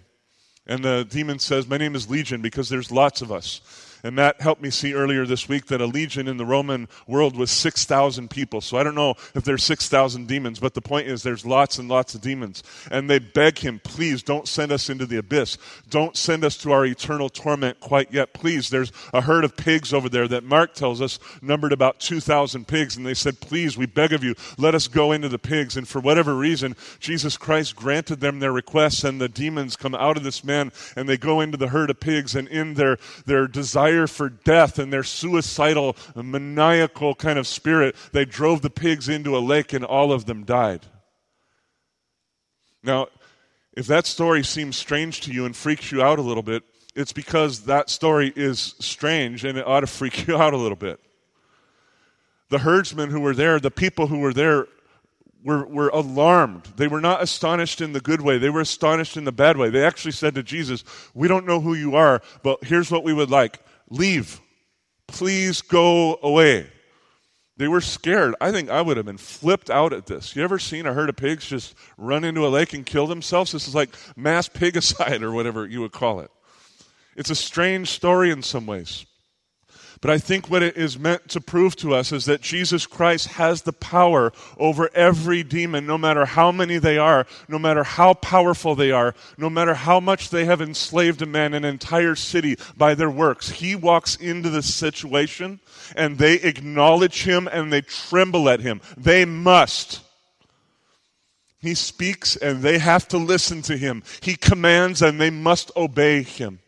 And 0.65 0.84
the 0.84 1.05
demon 1.07 1.38
says, 1.38 1.68
My 1.68 1.78
name 1.78 1.95
is 1.95 2.09
Legion 2.09 2.41
because 2.41 2.68
there's 2.68 2.91
lots 2.91 3.22
of 3.22 3.32
us. 3.32 3.61
And 4.08 4.16
Matt 4.16 4.39
helped 4.39 4.62
me 4.62 4.70
see 4.70 4.93
earlier 4.93 5.26
this 5.26 5.49
week 5.49 5.66
that 5.66 5.82
a 5.82 5.86
legion 5.86 6.30
in 6.30 6.38
the 6.38 6.45
Roman 6.45 6.88
world 7.08 7.36
was 7.36 7.51
6,000 7.51 8.30
people. 8.30 8.62
So 8.62 8.78
I 8.78 8.84
don't 8.84 8.95
know 8.95 9.16
if 9.36 9.43
there's 9.43 9.66
6,000 9.66 10.30
demons, 10.30 10.62
but 10.62 10.76
the 10.76 10.82
point 10.82 11.10
is 11.10 11.24
there's 11.24 11.45
lots 11.45 11.78
and 11.78 11.89
lots 11.89 12.16
of 12.16 12.22
demons. 12.22 12.64
And 12.89 13.10
they 13.10 13.20
beg 13.20 13.58
him, 13.60 13.82
please 13.84 14.24
don't 14.24 14.47
send 14.47 14.72
us 14.72 14.89
into 14.89 15.05
the 15.05 15.18
abyss. 15.18 15.58
Don't 15.89 16.16
send 16.16 16.45
us 16.45 16.55
to 16.60 16.72
our 16.72 16.86
eternal 16.86 17.28
torment 17.28 17.82
quite 17.82 18.14
yet. 18.14 18.32
Please, 18.32 18.70
there's 18.70 18.93
a 19.14 19.20
herd 19.20 19.43
of 19.43 19.58
pigs 19.58 19.93
over 19.93 20.08
there 20.08 20.30
that 20.30 20.45
Mark 20.45 20.74
tells 20.74 21.01
us 21.01 21.20
numbered 21.41 21.74
about 21.74 21.99
2,000 21.99 22.66
pigs. 22.66 22.95
And 22.95 23.05
they 23.05 23.14
said, 23.14 23.41
please, 23.41 23.78
we 23.78 23.88
beg 23.88 24.14
of 24.14 24.24
you, 24.24 24.36
let 24.58 24.74
us 24.74 24.88
go 24.88 25.12
into 25.12 25.28
the 25.28 25.38
pigs. 25.38 25.76
And 25.76 25.86
for 25.86 25.99
whatever 25.99 26.34
reason, 26.34 26.78
Jesus 27.01 27.36
Christ 27.36 27.76
granted 27.76 28.22
them 28.22 28.39
their 28.39 28.53
requests 28.53 29.03
and 29.03 29.20
the 29.20 29.28
demons 29.28 29.76
come 29.76 29.95
out 29.95 30.16
of 30.16 30.24
this 30.24 30.45
man 30.45 30.72
and 30.95 31.10
they 31.10 31.18
go 31.18 31.41
into 31.41 31.58
the 31.58 31.68
herd 31.68 31.89
of 31.89 31.99
pigs 31.99 32.38
and 32.38 32.47
in 32.47 32.76
their, 32.76 32.97
their 33.26 33.47
desire 33.49 33.96
desire 33.97 34.07
for 34.07 34.29
death 34.29 34.79
and 34.79 34.91
their 34.93 35.03
suicidal, 35.03 35.95
maniacal 36.15 37.15
kind 37.15 37.39
of 37.39 37.47
spirit, 37.47 37.95
they 38.11 38.25
drove 38.25 38.61
the 38.61 38.69
pigs 38.69 39.09
into 39.09 39.37
a 39.37 39.39
lake 39.39 39.73
and 39.73 39.83
all 39.83 40.11
of 40.11 40.25
them 40.25 40.43
died. 40.43 40.85
Now, 42.83 43.07
if 43.75 43.87
that 43.87 44.05
story 44.05 44.43
seems 44.43 44.77
strange 44.77 45.21
to 45.21 45.31
you 45.31 45.45
and 45.45 45.55
freaks 45.55 45.91
you 45.91 46.01
out 46.01 46.19
a 46.19 46.21
little 46.21 46.43
bit, 46.43 46.63
it's 46.95 47.13
because 47.13 47.65
that 47.65 47.89
story 47.89 48.31
is 48.35 48.75
strange 48.79 49.45
and 49.45 49.57
it 49.57 49.67
ought 49.67 49.81
to 49.81 49.87
freak 49.99 50.27
you 50.27 50.37
out 50.37 50.53
a 50.53 50.57
little 50.57 50.77
bit. 50.77 50.99
The 52.49 52.59
herdsmen 52.59 53.09
who 53.09 53.19
were 53.19 53.35
there, 53.35 53.59
the 53.59 53.71
people 53.71 54.07
who 54.07 54.19
were 54.19 54.33
there, 54.33 54.67
were, 55.43 55.65
were 55.65 55.89
alarmed. 55.89 56.63
They 56.77 56.87
were 56.87 57.01
not 57.01 57.21
astonished 57.21 57.81
in 57.81 57.93
the 57.93 57.99
good 57.99 58.21
way, 58.21 58.37
they 58.37 58.49
were 58.49 58.61
astonished 58.61 59.17
in 59.17 59.25
the 59.25 59.31
bad 59.31 59.57
way. 59.57 59.69
They 59.69 59.83
actually 59.83 60.11
said 60.11 60.35
to 60.35 60.43
Jesus, 60.43 60.83
We 61.13 61.27
don't 61.27 61.45
know 61.45 61.59
who 61.59 61.73
you 61.73 61.95
are, 61.95 62.21
but 62.41 62.63
here's 62.63 62.89
what 62.89 63.03
we 63.03 63.13
would 63.13 63.29
like 63.29 63.59
Leave. 63.89 64.41
Please 65.07 65.61
go 65.61 66.19
away. 66.21 66.67
They 67.57 67.67
were 67.67 67.81
scared. 67.81 68.35
I 68.39 68.51
think 68.51 68.69
I 68.69 68.81
would 68.81 68.97
have 68.97 69.05
been 69.05 69.17
flipped 69.17 69.69
out 69.69 69.91
at 69.91 70.05
this. 70.05 70.35
You 70.35 70.43
ever 70.43 70.59
seen 70.59 70.85
a 70.85 70.93
herd 70.93 71.09
of 71.09 71.15
pigs 71.15 71.45
just 71.45 71.73
run 71.97 72.23
into 72.23 72.45
a 72.45 72.49
lake 72.49 72.73
and 72.73 72.85
kill 72.85 73.07
themselves? 73.07 73.51
This 73.51 73.67
is 73.67 73.73
like 73.73 73.89
mass 74.15 74.47
pigicide 74.53 75.23
or 75.23 75.31
whatever 75.31 75.65
you 75.65 75.81
would 75.81 75.91
call 75.91 76.19
it. 76.19 76.29
It's 77.15 77.31
a 77.31 77.35
strange 77.35 77.89
story 77.89 78.29
in 78.29 78.43
some 78.43 78.67
ways. 78.67 79.07
But 80.01 80.11
I 80.11 80.19
think 80.19 80.49
what 80.49 80.61
it 80.61 80.77
is 80.77 80.99
meant 80.99 81.27
to 81.29 81.41
prove 81.41 81.75
to 81.77 81.95
us 81.95 82.11
is 82.11 82.25
that 82.25 82.41
Jesus 82.41 82.85
Christ 82.85 83.27
has 83.29 83.63
the 83.63 83.73
power 83.73 84.31
over 84.57 84.89
every 84.93 85.43
demon, 85.43 85.87
no 85.87 85.97
matter 85.97 86.25
how 86.25 86.51
many 86.51 86.77
they 86.77 86.97
are, 86.97 87.25
no 87.47 87.57
matter 87.57 87.83
how 87.83 88.13
powerful 88.13 88.75
they 88.75 88.91
are, 88.91 89.15
no 89.37 89.49
matter 89.49 89.73
how 89.73 89.99
much 89.99 90.29
they 90.29 90.45
have 90.45 90.61
enslaved 90.61 91.21
a 91.21 91.25
man, 91.25 91.53
an 91.53 91.65
entire 91.65 92.15
city 92.15 92.57
by 92.77 92.93
their 92.93 93.09
works. 93.09 93.49
He 93.49 93.75
walks 93.75 94.15
into 94.15 94.49
this 94.49 94.73
situation 94.73 95.59
and 95.95 96.17
they 96.17 96.35
acknowledge 96.35 97.23
him 97.23 97.47
and 97.51 97.73
they 97.73 97.81
tremble 97.81 98.49
at 98.49 98.59
him. 98.59 98.81
They 98.95 99.25
must. 99.25 100.01
He 101.59 101.73
speaks 101.73 102.35
and 102.35 102.61
they 102.61 102.77
have 102.77 103.07
to 103.07 103.17
listen 103.17 103.63
to 103.63 103.75
him. 103.75 104.03
He 104.21 104.35
commands 104.35 105.01
and 105.01 105.19
they 105.19 105.31
must 105.31 105.71
obey 105.75 106.21
him. 106.21 106.59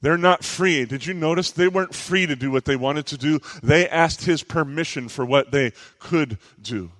They're 0.00 0.18
not 0.18 0.44
free. 0.44 0.84
Did 0.84 1.06
you 1.06 1.14
notice? 1.14 1.50
They 1.50 1.68
weren't 1.68 1.94
free 1.94 2.26
to 2.26 2.36
do 2.36 2.50
what 2.50 2.64
they 2.64 2.76
wanted 2.76 3.06
to 3.06 3.16
do. 3.16 3.40
They 3.62 3.88
asked 3.88 4.24
his 4.24 4.42
permission 4.42 5.08
for 5.08 5.24
what 5.24 5.50
they 5.50 5.72
could 5.98 6.38
do. 6.60 6.90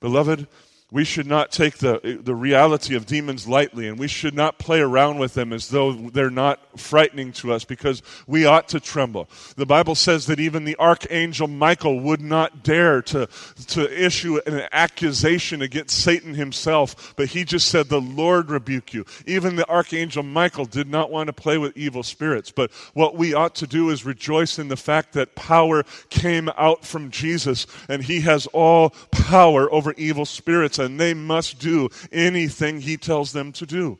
Beloved, 0.00 0.48
We 0.92 1.04
should 1.04 1.26
not 1.26 1.50
take 1.50 1.78
the, 1.78 2.20
the 2.22 2.34
reality 2.34 2.94
of 2.94 3.06
demons 3.06 3.48
lightly, 3.48 3.88
and 3.88 3.98
we 3.98 4.08
should 4.08 4.34
not 4.34 4.58
play 4.58 4.78
around 4.78 5.18
with 5.18 5.32
them 5.32 5.50
as 5.50 5.68
though 5.68 5.92
they're 5.94 6.28
not 6.28 6.60
frightening 6.78 7.32
to 7.32 7.50
us 7.54 7.64
because 7.64 8.02
we 8.26 8.44
ought 8.44 8.68
to 8.68 8.78
tremble. 8.78 9.26
The 9.56 9.64
Bible 9.64 9.94
says 9.94 10.26
that 10.26 10.38
even 10.38 10.66
the 10.66 10.76
archangel 10.78 11.48
Michael 11.48 11.98
would 12.00 12.20
not 12.20 12.62
dare 12.62 13.00
to, 13.02 13.26
to 13.68 14.04
issue 14.04 14.38
an 14.44 14.68
accusation 14.70 15.62
against 15.62 15.98
Satan 15.98 16.34
himself, 16.34 17.14
but 17.16 17.28
he 17.28 17.44
just 17.44 17.68
said, 17.68 17.88
The 17.88 17.98
Lord 17.98 18.50
rebuke 18.50 18.92
you. 18.92 19.06
Even 19.26 19.56
the 19.56 19.68
archangel 19.70 20.22
Michael 20.22 20.66
did 20.66 20.88
not 20.88 21.10
want 21.10 21.28
to 21.28 21.32
play 21.32 21.56
with 21.56 21.74
evil 21.74 22.02
spirits, 22.02 22.50
but 22.50 22.70
what 22.92 23.16
we 23.16 23.32
ought 23.32 23.54
to 23.54 23.66
do 23.66 23.88
is 23.88 24.04
rejoice 24.04 24.58
in 24.58 24.68
the 24.68 24.76
fact 24.76 25.14
that 25.14 25.36
power 25.36 25.84
came 26.10 26.50
out 26.58 26.84
from 26.84 27.10
Jesus, 27.10 27.66
and 27.88 28.04
he 28.04 28.20
has 28.20 28.46
all 28.48 28.90
power 29.10 29.72
over 29.72 29.94
evil 29.96 30.26
spirits 30.26 30.81
and 30.82 31.00
they 31.00 31.14
must 31.14 31.58
do 31.58 31.88
anything 32.10 32.80
he 32.80 32.96
tells 32.96 33.32
them 33.32 33.52
to 33.52 33.66
do. 33.66 33.98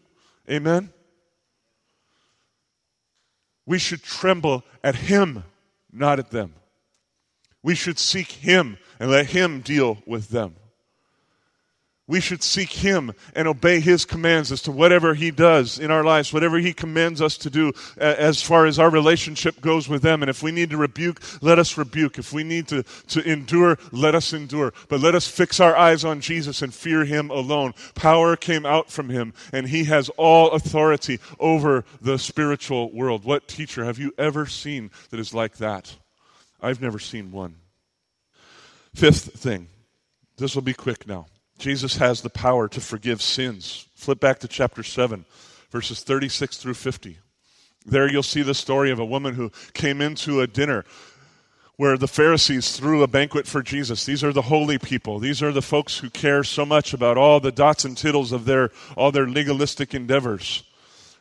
Amen? 0.51 0.93
We 3.65 3.79
should 3.79 4.03
tremble 4.03 4.65
at 4.83 4.97
him, 4.97 5.45
not 5.93 6.19
at 6.19 6.31
them. 6.31 6.55
We 7.63 7.75
should 7.75 7.99
seek 7.99 8.31
him 8.33 8.77
and 8.99 9.11
let 9.11 9.27
him 9.27 9.61
deal 9.61 9.99
with 10.07 10.29
them. 10.29 10.57
We 12.09 12.21
should 12.21 12.43
seek 12.43 12.71
Him 12.71 13.13
and 13.35 13.47
obey 13.47 13.79
His 13.79 14.05
commands 14.05 14.51
as 14.51 14.61
to 14.63 14.73
whatever 14.73 15.15
He 15.15 15.31
does 15.31 15.79
in 15.79 15.93
our 15.93 16.03
lives, 16.03 16.33
whatever 16.33 16.59
He 16.59 16.73
commands 16.73 17.23
us 17.23 17.37
to 17.39 17.51
do 17.51 17.73
as 17.97 18.43
far 18.43 18.67
as 18.67 18.79
our 18.79 18.91
relationship 18.91 19.61
goes 19.61 19.89
with 19.89 20.03
them. 20.03 20.21
And 20.23 20.29
if 20.29 20.43
we 20.43 20.51
need 20.51 20.71
to 20.71 20.77
rebuke, 20.77 21.21
let 21.43 21.61
us 21.61 21.79
rebuke. 21.79 22.19
If 22.19 22.33
we 22.33 22.43
need 22.43 22.67
to, 22.69 22.83
to 22.83 23.23
endure, 23.23 23.79
let 23.93 24.17
us 24.17 24.33
endure. 24.33 24.75
But 24.89 25.01
let 25.01 25.15
us 25.15 25.29
fix 25.29 25.61
our 25.61 25.77
eyes 25.77 26.05
on 26.05 26.21
Jesus 26.21 26.61
and 26.61 26.75
fear 26.75 27.05
Him 27.05 27.31
alone. 27.31 27.73
Power 27.95 28.35
came 28.35 28.67
out 28.67 28.91
from 28.91 29.09
Him, 29.09 29.33
and 29.53 29.69
He 29.69 29.85
has 29.85 30.09
all 30.11 30.51
authority 30.51 31.21
over 31.39 31.85
the 32.01 32.19
spiritual 32.19 32.93
world. 32.93 33.25
What 33.25 33.47
teacher 33.47 33.85
have 33.85 34.01
you 34.01 34.13
ever 34.19 34.47
seen 34.47 34.91
that 35.11 35.21
is 35.21 35.33
like 35.33 35.59
that? 35.59 35.97
I've 36.61 36.83
never 36.83 36.99
seen 36.99 37.31
one. 37.31 37.57
Fifth 38.93 39.35
thing. 39.39 39.69
This 40.37 40.57
will 40.57 40.63
be 40.63 40.75
quick 40.75 41.07
now. 41.07 41.27
Jesus 41.63 41.99
has 41.99 42.23
the 42.23 42.29
power 42.29 42.67
to 42.67 42.81
forgive 42.81 43.23
sins. 43.23 43.87
Flip 43.95 44.19
back 44.19 44.41
to 44.41 44.49
chapter 44.49 44.83
7, 44.83 45.25
verses 45.71 46.03
36 46.03 46.57
through 46.57 46.75
50. 46.75 47.19
There 47.87 48.11
you'll 48.11 48.25
see 48.25 48.43
the 48.43 48.53
story 48.53 48.91
of 48.91 48.99
a 48.99 49.05
woman 49.05 49.35
who 49.35 49.53
came 49.73 50.01
into 50.01 50.41
a 50.41 50.49
dinner 50.49 50.85
where 51.77 51.97
the 51.97 52.09
Pharisees 52.09 52.77
threw 52.77 53.05
a 53.05 53.07
banquet 53.07 53.47
for 53.47 53.63
Jesus. 53.63 54.05
These 54.05 54.25
are 54.25 54.33
the 54.33 54.43
holy 54.43 54.77
people. 54.77 55.21
These 55.21 55.41
are 55.41 55.53
the 55.53 55.63
folks 55.63 55.99
who 55.99 56.11
care 56.11 56.43
so 56.43 56.67
much 56.67 56.93
about 56.93 57.17
all 57.17 57.39
the 57.39 57.53
dots 57.53 57.85
and 57.85 57.97
tittles 57.97 58.33
of 58.33 58.45
their 58.45 58.73
all 58.97 59.13
their 59.13 59.29
legalistic 59.29 59.95
endeavors. 59.95 60.65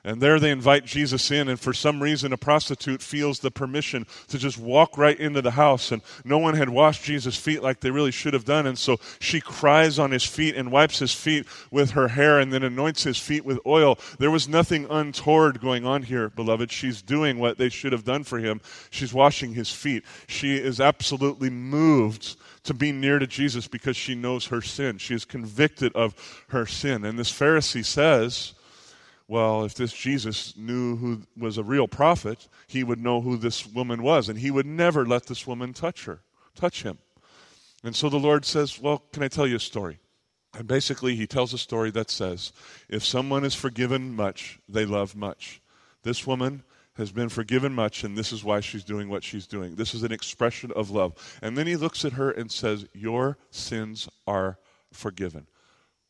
And 0.03 0.19
there 0.19 0.39
they 0.39 0.49
invite 0.49 0.85
Jesus 0.85 1.29
in, 1.29 1.47
and 1.47 1.59
for 1.59 1.73
some 1.73 2.01
reason, 2.01 2.33
a 2.33 2.37
prostitute 2.37 3.03
feels 3.03 3.39
the 3.39 3.51
permission 3.51 4.07
to 4.29 4.39
just 4.39 4.57
walk 4.57 4.97
right 4.97 5.19
into 5.19 5.43
the 5.43 5.51
house. 5.51 5.91
And 5.91 6.01
no 6.25 6.39
one 6.39 6.55
had 6.55 6.69
washed 6.69 7.03
Jesus' 7.03 7.37
feet 7.37 7.61
like 7.61 7.81
they 7.81 7.91
really 7.91 8.11
should 8.11 8.33
have 8.33 8.45
done. 8.45 8.65
And 8.65 8.79
so 8.79 8.97
she 9.19 9.39
cries 9.39 9.99
on 9.99 10.09
his 10.09 10.25
feet 10.25 10.55
and 10.55 10.71
wipes 10.71 10.97
his 10.97 11.13
feet 11.13 11.45
with 11.69 11.91
her 11.91 12.07
hair 12.07 12.39
and 12.39 12.51
then 12.51 12.63
anoints 12.63 13.03
his 13.03 13.19
feet 13.19 13.45
with 13.45 13.59
oil. 13.65 13.99
There 14.17 14.31
was 14.31 14.49
nothing 14.49 14.87
untoward 14.89 15.61
going 15.61 15.85
on 15.85 16.01
here, 16.03 16.29
beloved. 16.29 16.71
She's 16.71 17.03
doing 17.03 17.37
what 17.37 17.59
they 17.59 17.69
should 17.69 17.91
have 17.91 18.03
done 18.03 18.23
for 18.23 18.39
him. 18.39 18.59
She's 18.89 19.13
washing 19.13 19.53
his 19.53 19.71
feet. 19.71 20.03
She 20.27 20.55
is 20.55 20.81
absolutely 20.81 21.51
moved 21.51 22.37
to 22.63 22.73
be 22.73 22.91
near 22.91 23.19
to 23.19 23.27
Jesus 23.27 23.67
because 23.67 23.97
she 23.97 24.15
knows 24.15 24.47
her 24.47 24.61
sin. 24.61 24.97
She 24.97 25.13
is 25.13 25.25
convicted 25.25 25.93
of 25.93 26.15
her 26.49 26.65
sin. 26.65 27.05
And 27.05 27.19
this 27.19 27.31
Pharisee 27.31 27.85
says, 27.85 28.53
well, 29.31 29.63
if 29.63 29.75
this 29.75 29.93
Jesus 29.93 30.57
knew 30.57 30.97
who 30.97 31.21
was 31.37 31.57
a 31.57 31.63
real 31.63 31.87
prophet, 31.87 32.49
he 32.67 32.83
would 32.83 32.99
know 32.99 33.21
who 33.21 33.37
this 33.37 33.65
woman 33.65 34.03
was, 34.03 34.27
and 34.27 34.37
he 34.37 34.51
would 34.51 34.65
never 34.65 35.05
let 35.05 35.27
this 35.27 35.47
woman 35.47 35.71
touch 35.71 36.03
her, 36.03 36.19
touch 36.53 36.83
him. 36.83 36.97
And 37.81 37.95
so 37.95 38.09
the 38.09 38.19
Lord 38.19 38.43
says, 38.43 38.77
Well, 38.77 39.05
can 39.13 39.23
I 39.23 39.29
tell 39.29 39.47
you 39.47 39.55
a 39.55 39.59
story? 39.61 39.99
And 40.53 40.67
basically, 40.67 41.15
he 41.15 41.27
tells 41.27 41.53
a 41.53 41.57
story 41.57 41.91
that 41.91 42.09
says, 42.09 42.51
If 42.89 43.05
someone 43.05 43.45
is 43.45 43.55
forgiven 43.55 44.13
much, 44.17 44.59
they 44.67 44.83
love 44.83 45.15
much. 45.15 45.61
This 46.03 46.27
woman 46.27 46.63
has 46.95 47.13
been 47.13 47.29
forgiven 47.29 47.73
much, 47.73 48.03
and 48.03 48.17
this 48.17 48.33
is 48.33 48.43
why 48.43 48.59
she's 48.59 48.83
doing 48.83 49.07
what 49.07 49.23
she's 49.23 49.47
doing. 49.47 49.75
This 49.75 49.93
is 49.93 50.03
an 50.03 50.11
expression 50.11 50.73
of 50.75 50.91
love. 50.91 51.39
And 51.41 51.57
then 51.57 51.67
he 51.67 51.77
looks 51.77 52.03
at 52.03 52.11
her 52.13 52.31
and 52.31 52.51
says, 52.51 52.85
Your 52.91 53.37
sins 53.49 54.09
are 54.27 54.59
forgiven. 54.91 55.47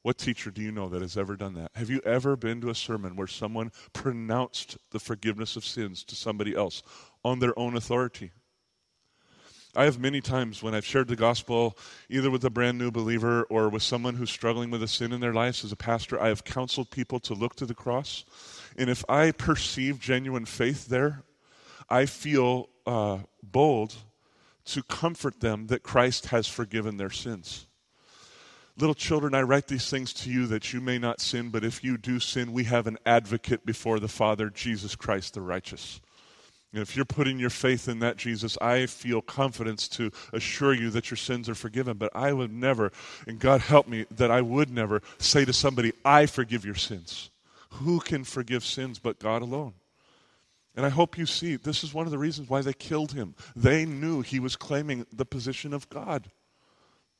What 0.04 0.18
teacher 0.18 0.50
do 0.50 0.62
you 0.62 0.72
know 0.72 0.90
that 0.90 1.02
has 1.02 1.16
ever 1.18 1.36
done 1.36 1.54
that? 1.56 1.70
Have 1.76 1.90
you 1.90 2.02
ever 2.04 2.36
been 2.36 2.60
to 2.62 2.70
a 2.70 2.76
sermon 2.76 3.16
where 3.16 3.28
someone 3.28 3.72
pronounced 3.94 4.78
the 4.92 5.00
forgiveness 5.00 5.56
of 5.56 5.64
sins 5.64 6.04
to 6.06 6.16
somebody 6.16 6.56
else 6.56 6.82
on 7.24 7.40
their 7.40 7.58
own 7.58 7.76
authority? 7.76 8.32
I 9.76 9.86
have 9.86 10.00
many 10.00 10.20
times 10.20 10.62
when 10.62 10.76
I've 10.76 10.86
shared 10.86 11.08
the 11.08 11.16
gospel, 11.16 11.78
either 12.10 12.30
with 12.30 12.44
a 12.44 12.50
brand 12.50 12.78
new 12.78 12.92
believer 12.92 13.44
or 13.44 13.70
with 13.70 13.84
someone 13.84 14.16
who's 14.16 14.32
struggling 14.32 14.70
with 14.70 14.84
a 14.84 14.88
sin 14.88 15.14
in 15.14 15.22
their 15.22 15.34
lives 15.34 15.64
as 15.64 15.72
a 15.72 15.78
pastor, 15.78 16.20
I 16.20 16.28
have 16.28 16.44
counseled 16.44 16.90
people 16.90 17.20
to 17.22 17.34
look 17.34 17.56
to 17.56 17.66
the 17.66 17.74
cross. 17.74 18.26
And 18.78 18.90
if 18.90 19.06
I 19.08 19.32
perceive 19.32 20.00
genuine 20.00 20.46
faith 20.46 20.88
there, 20.88 21.24
I 21.90 22.06
feel 22.06 22.68
uh, 22.86 23.20
bold 23.42 23.96
to 24.66 24.84
comfort 24.84 25.40
them 25.40 25.68
that 25.68 25.84
Christ 25.84 26.28
has 26.28 26.48
forgiven 26.48 26.98
their 26.98 27.10
sins. 27.10 27.68
Little 28.82 28.96
children, 28.96 29.36
I 29.36 29.44
write 29.44 29.68
these 29.68 29.92
things 29.92 30.12
to 30.14 30.32
you 30.32 30.48
that 30.48 30.74
you 30.74 30.82
may 30.82 30.98
not 30.98 31.22
sin, 31.22 31.50
but 31.50 31.64
if 31.64 31.84
you 31.84 32.00
do 32.00 32.20
sin, 32.20 32.52
we 32.52 32.64
have 32.64 32.88
an 32.88 32.98
advocate 33.06 33.64
before 33.64 34.00
the 34.00 34.08
Father, 34.08 34.50
Jesus 34.50 34.96
Christ 34.96 35.36
the 35.36 35.42
righteous. 35.42 36.02
And 36.74 36.82
if 36.82 36.96
you're 36.96 37.06
putting 37.06 37.38
your 37.38 37.52
faith 37.52 37.88
in 37.88 38.00
that 38.00 38.18
Jesus, 38.18 38.58
I 38.60 38.88
feel 38.88 39.22
confidence 39.22 39.88
to 39.90 40.10
assure 40.34 40.74
you 40.74 40.90
that 40.92 41.12
your 41.12 41.18
sins 41.18 41.48
are 41.48 41.54
forgiven. 41.54 41.98
But 41.98 42.10
I 42.16 42.34
would 42.34 42.52
never, 42.52 42.92
and 43.28 43.38
God 43.38 43.62
help 43.62 43.88
me, 43.88 44.08
that 44.10 44.32
I 44.32 44.42
would 44.42 44.72
never 44.72 45.04
say 45.20 45.46
to 45.46 45.54
somebody, 45.54 45.94
I 46.04 46.26
forgive 46.26 46.66
your 46.66 46.74
sins. 46.74 47.30
Who 47.74 48.00
can 48.00 48.24
forgive 48.24 48.66
sins 48.66 48.98
but 48.98 49.20
God 49.20 49.44
alone? 49.44 49.74
And 50.76 50.88
I 50.88 50.90
hope 50.90 51.20
you 51.20 51.28
see 51.28 51.56
this 51.56 51.84
is 51.84 51.94
one 51.94 52.08
of 52.08 52.12
the 52.12 52.18
reasons 52.18 52.50
why 52.50 52.62
they 52.62 52.74
killed 52.74 53.12
him. 53.12 53.36
They 53.56 53.86
knew 53.86 54.22
he 54.22 54.40
was 54.40 54.56
claiming 54.56 55.06
the 55.14 55.26
position 55.26 55.72
of 55.72 55.88
God. 55.90 56.32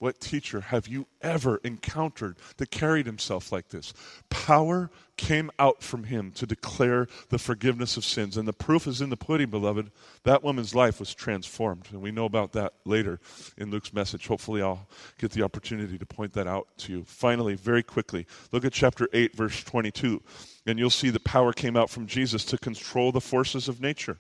What 0.02 0.20
teacher 0.20 0.62
have 0.62 0.88
you 0.88 1.06
ever 1.22 1.58
encountered 1.64 2.38
that 2.58 2.72
carried 2.72 3.06
himself 3.06 3.52
like 3.52 3.70
this? 3.70 3.94
Power 4.32 4.90
came 5.16 5.52
out 5.60 5.84
from 5.84 6.06
him 6.06 6.32
to 6.32 6.48
declare 6.48 7.08
the 7.30 7.38
forgiveness 7.38 7.98
of 7.98 8.04
sins. 8.04 8.36
And 8.36 8.48
the 8.48 8.52
proof 8.52 8.88
is 8.88 9.00
in 9.00 9.12
the 9.12 9.16
pudding, 9.16 9.52
beloved. 9.52 9.92
That 10.24 10.44
woman's 10.44 10.74
life 10.74 11.00
was 11.00 11.14
transformed. 11.14 11.88
And 11.92 12.02
we 12.02 12.10
know 12.10 12.26
about 12.26 12.54
that 12.54 12.74
later 12.84 13.20
in 13.60 13.70
Luke's 13.70 13.94
message. 13.94 14.26
Hopefully, 14.26 14.64
I'll 14.64 14.88
get 15.20 15.34
the 15.34 15.44
opportunity 15.44 16.00
to 16.00 16.06
point 16.08 16.34
that 16.34 16.48
out 16.48 16.68
to 16.80 16.92
you. 16.92 17.04
Finally, 17.04 17.54
very 17.54 17.84
quickly, 17.84 18.26
look 18.52 18.66
at 18.66 18.74
chapter 18.74 19.08
8, 19.14 19.36
verse 19.36 19.64
22. 19.64 20.20
And 20.66 20.80
you'll 20.80 20.90
see 20.90 21.12
that 21.12 21.26
power 21.26 21.54
came 21.54 21.78
out 21.78 21.92
from 21.92 22.08
Jesus 22.08 22.44
to 22.46 22.58
control 22.58 23.12
the 23.12 23.22
forces 23.22 23.68
of 23.68 23.80
nature 23.80 24.18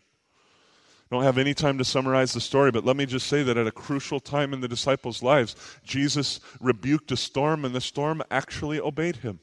don't 1.11 1.23
have 1.23 1.37
any 1.37 1.53
time 1.53 1.77
to 1.77 1.83
summarize 1.83 2.31
the 2.31 2.39
story, 2.39 2.71
but 2.71 2.85
let 2.85 2.95
me 2.95 3.05
just 3.05 3.27
say 3.27 3.43
that 3.43 3.57
at 3.57 3.67
a 3.67 3.71
crucial 3.71 4.21
time 4.21 4.53
in 4.53 4.61
the 4.61 4.67
disciples' 4.67 5.21
lives, 5.21 5.55
Jesus 5.83 6.39
rebuked 6.61 7.11
a 7.11 7.17
storm, 7.17 7.65
and 7.65 7.75
the 7.75 7.81
storm 7.81 8.23
actually 8.31 8.79
obeyed 8.79 9.17
him. 9.17 9.41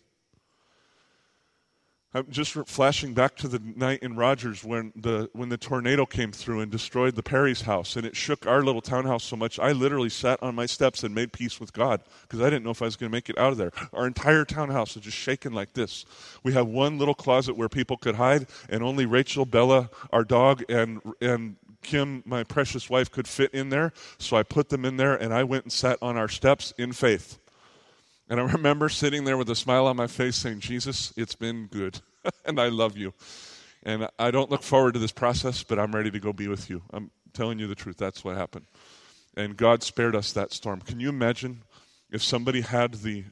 I'm 2.14 2.26
just 2.30 2.52
flashing 2.52 3.12
back 3.12 3.36
to 3.36 3.48
the 3.48 3.58
night 3.58 4.02
in 4.02 4.16
Rogers 4.16 4.64
when 4.64 4.94
the 4.96 5.28
when 5.34 5.50
the 5.50 5.58
tornado 5.58 6.06
came 6.06 6.32
through 6.32 6.60
and 6.60 6.72
destroyed 6.72 7.16
the 7.16 7.22
Perry's 7.22 7.60
house, 7.60 7.96
and 7.96 8.06
it 8.06 8.16
shook 8.16 8.46
our 8.46 8.62
little 8.62 8.80
townhouse 8.80 9.24
so 9.24 9.36
much. 9.36 9.58
I 9.58 9.72
literally 9.72 10.08
sat 10.08 10.42
on 10.42 10.54
my 10.54 10.64
steps 10.64 11.04
and 11.04 11.14
made 11.14 11.34
peace 11.34 11.60
with 11.60 11.74
God 11.74 12.00
because 12.22 12.40
I 12.40 12.44
didn't 12.44 12.64
know 12.64 12.70
if 12.70 12.80
I 12.80 12.86
was 12.86 12.96
going 12.96 13.10
to 13.10 13.14
make 13.14 13.28
it 13.28 13.36
out 13.36 13.52
of 13.52 13.58
there. 13.58 13.72
Our 13.92 14.06
entire 14.06 14.46
townhouse 14.46 14.94
was 14.94 15.04
just 15.04 15.18
shaken 15.18 15.52
like 15.52 15.74
this. 15.74 16.06
We 16.42 16.54
have 16.54 16.66
one 16.66 16.98
little 16.98 17.14
closet 17.14 17.58
where 17.58 17.68
people 17.68 17.98
could 17.98 18.14
hide, 18.14 18.46
and 18.70 18.82
only 18.82 19.04
Rachel, 19.04 19.44
Bella, 19.44 19.90
our 20.10 20.24
dog, 20.24 20.64
and 20.70 21.02
and 21.20 21.56
Kim, 21.82 22.22
my 22.24 22.42
precious 22.42 22.88
wife, 22.88 23.10
could 23.12 23.28
fit 23.28 23.52
in 23.52 23.68
there. 23.68 23.92
So 24.16 24.38
I 24.38 24.44
put 24.44 24.70
them 24.70 24.86
in 24.86 24.96
there, 24.96 25.14
and 25.14 25.34
I 25.34 25.44
went 25.44 25.64
and 25.64 25.72
sat 25.72 25.98
on 26.00 26.16
our 26.16 26.28
steps 26.28 26.72
in 26.78 26.92
faith. 26.92 27.38
And 28.28 28.38
I 28.38 28.42
remember 28.42 28.88
sitting 28.88 29.24
there 29.24 29.36
with 29.38 29.48
a 29.48 29.56
smile 29.56 29.86
on 29.86 29.96
my 29.96 30.06
face 30.06 30.36
saying, 30.36 30.60
Jesus, 30.60 31.12
it's 31.16 31.34
been 31.34 31.66
good, 31.66 32.00
and 32.44 32.60
I 32.60 32.68
love 32.68 32.96
you. 32.96 33.14
And 33.82 34.08
I 34.18 34.30
don't 34.30 34.50
look 34.50 34.62
forward 34.62 34.94
to 34.94 35.00
this 35.00 35.12
process, 35.12 35.62
but 35.62 35.78
I'm 35.78 35.94
ready 35.94 36.10
to 36.10 36.20
go 36.20 36.32
be 36.32 36.48
with 36.48 36.68
you. 36.68 36.82
I'm 36.92 37.10
telling 37.32 37.58
you 37.58 37.66
the 37.66 37.74
truth. 37.74 37.96
That's 37.96 38.24
what 38.24 38.36
happened. 38.36 38.66
And 39.36 39.56
God 39.56 39.82
spared 39.82 40.16
us 40.16 40.32
that 40.32 40.52
storm. 40.52 40.80
Can 40.80 41.00
you 41.00 41.08
imagine 41.08 41.62
if 42.10 42.22
somebody 42.22 42.60
had 42.60 42.94
the 42.94 43.24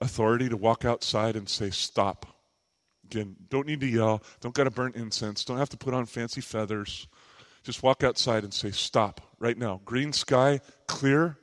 authority 0.00 0.48
to 0.48 0.56
walk 0.56 0.84
outside 0.84 1.36
and 1.36 1.48
say, 1.48 1.70
Stop? 1.70 2.26
Again, 3.04 3.36
don't 3.48 3.66
need 3.66 3.80
to 3.80 3.86
yell, 3.86 4.22
don't 4.40 4.54
got 4.54 4.64
to 4.64 4.70
burn 4.70 4.92
incense, 4.94 5.44
don't 5.44 5.58
have 5.58 5.68
to 5.70 5.76
put 5.76 5.94
on 5.94 6.06
fancy 6.06 6.40
feathers. 6.40 7.06
Just 7.62 7.82
walk 7.82 8.02
outside 8.02 8.42
and 8.42 8.54
say, 8.54 8.70
Stop 8.70 9.20
right 9.38 9.58
now. 9.58 9.80
Green 9.84 10.12
sky, 10.12 10.60
clear, 10.86 11.36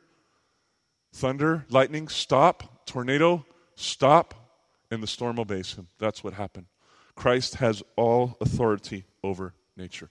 thunder, 1.14 1.66
lightning, 1.70 2.08
stop 2.08 2.77
tornado, 2.88 3.46
stop, 3.76 4.34
and 4.90 5.04
the 5.04 5.08
storm 5.08 5.40
obeys 5.40 5.76
him. 5.76 5.88
That's 6.00 6.24
what 6.24 6.34
happened. 6.34 6.66
Christ 7.16 7.56
has 7.56 7.84
all 7.96 8.38
authority 8.42 9.06
over 9.24 9.54
nature. 9.76 10.10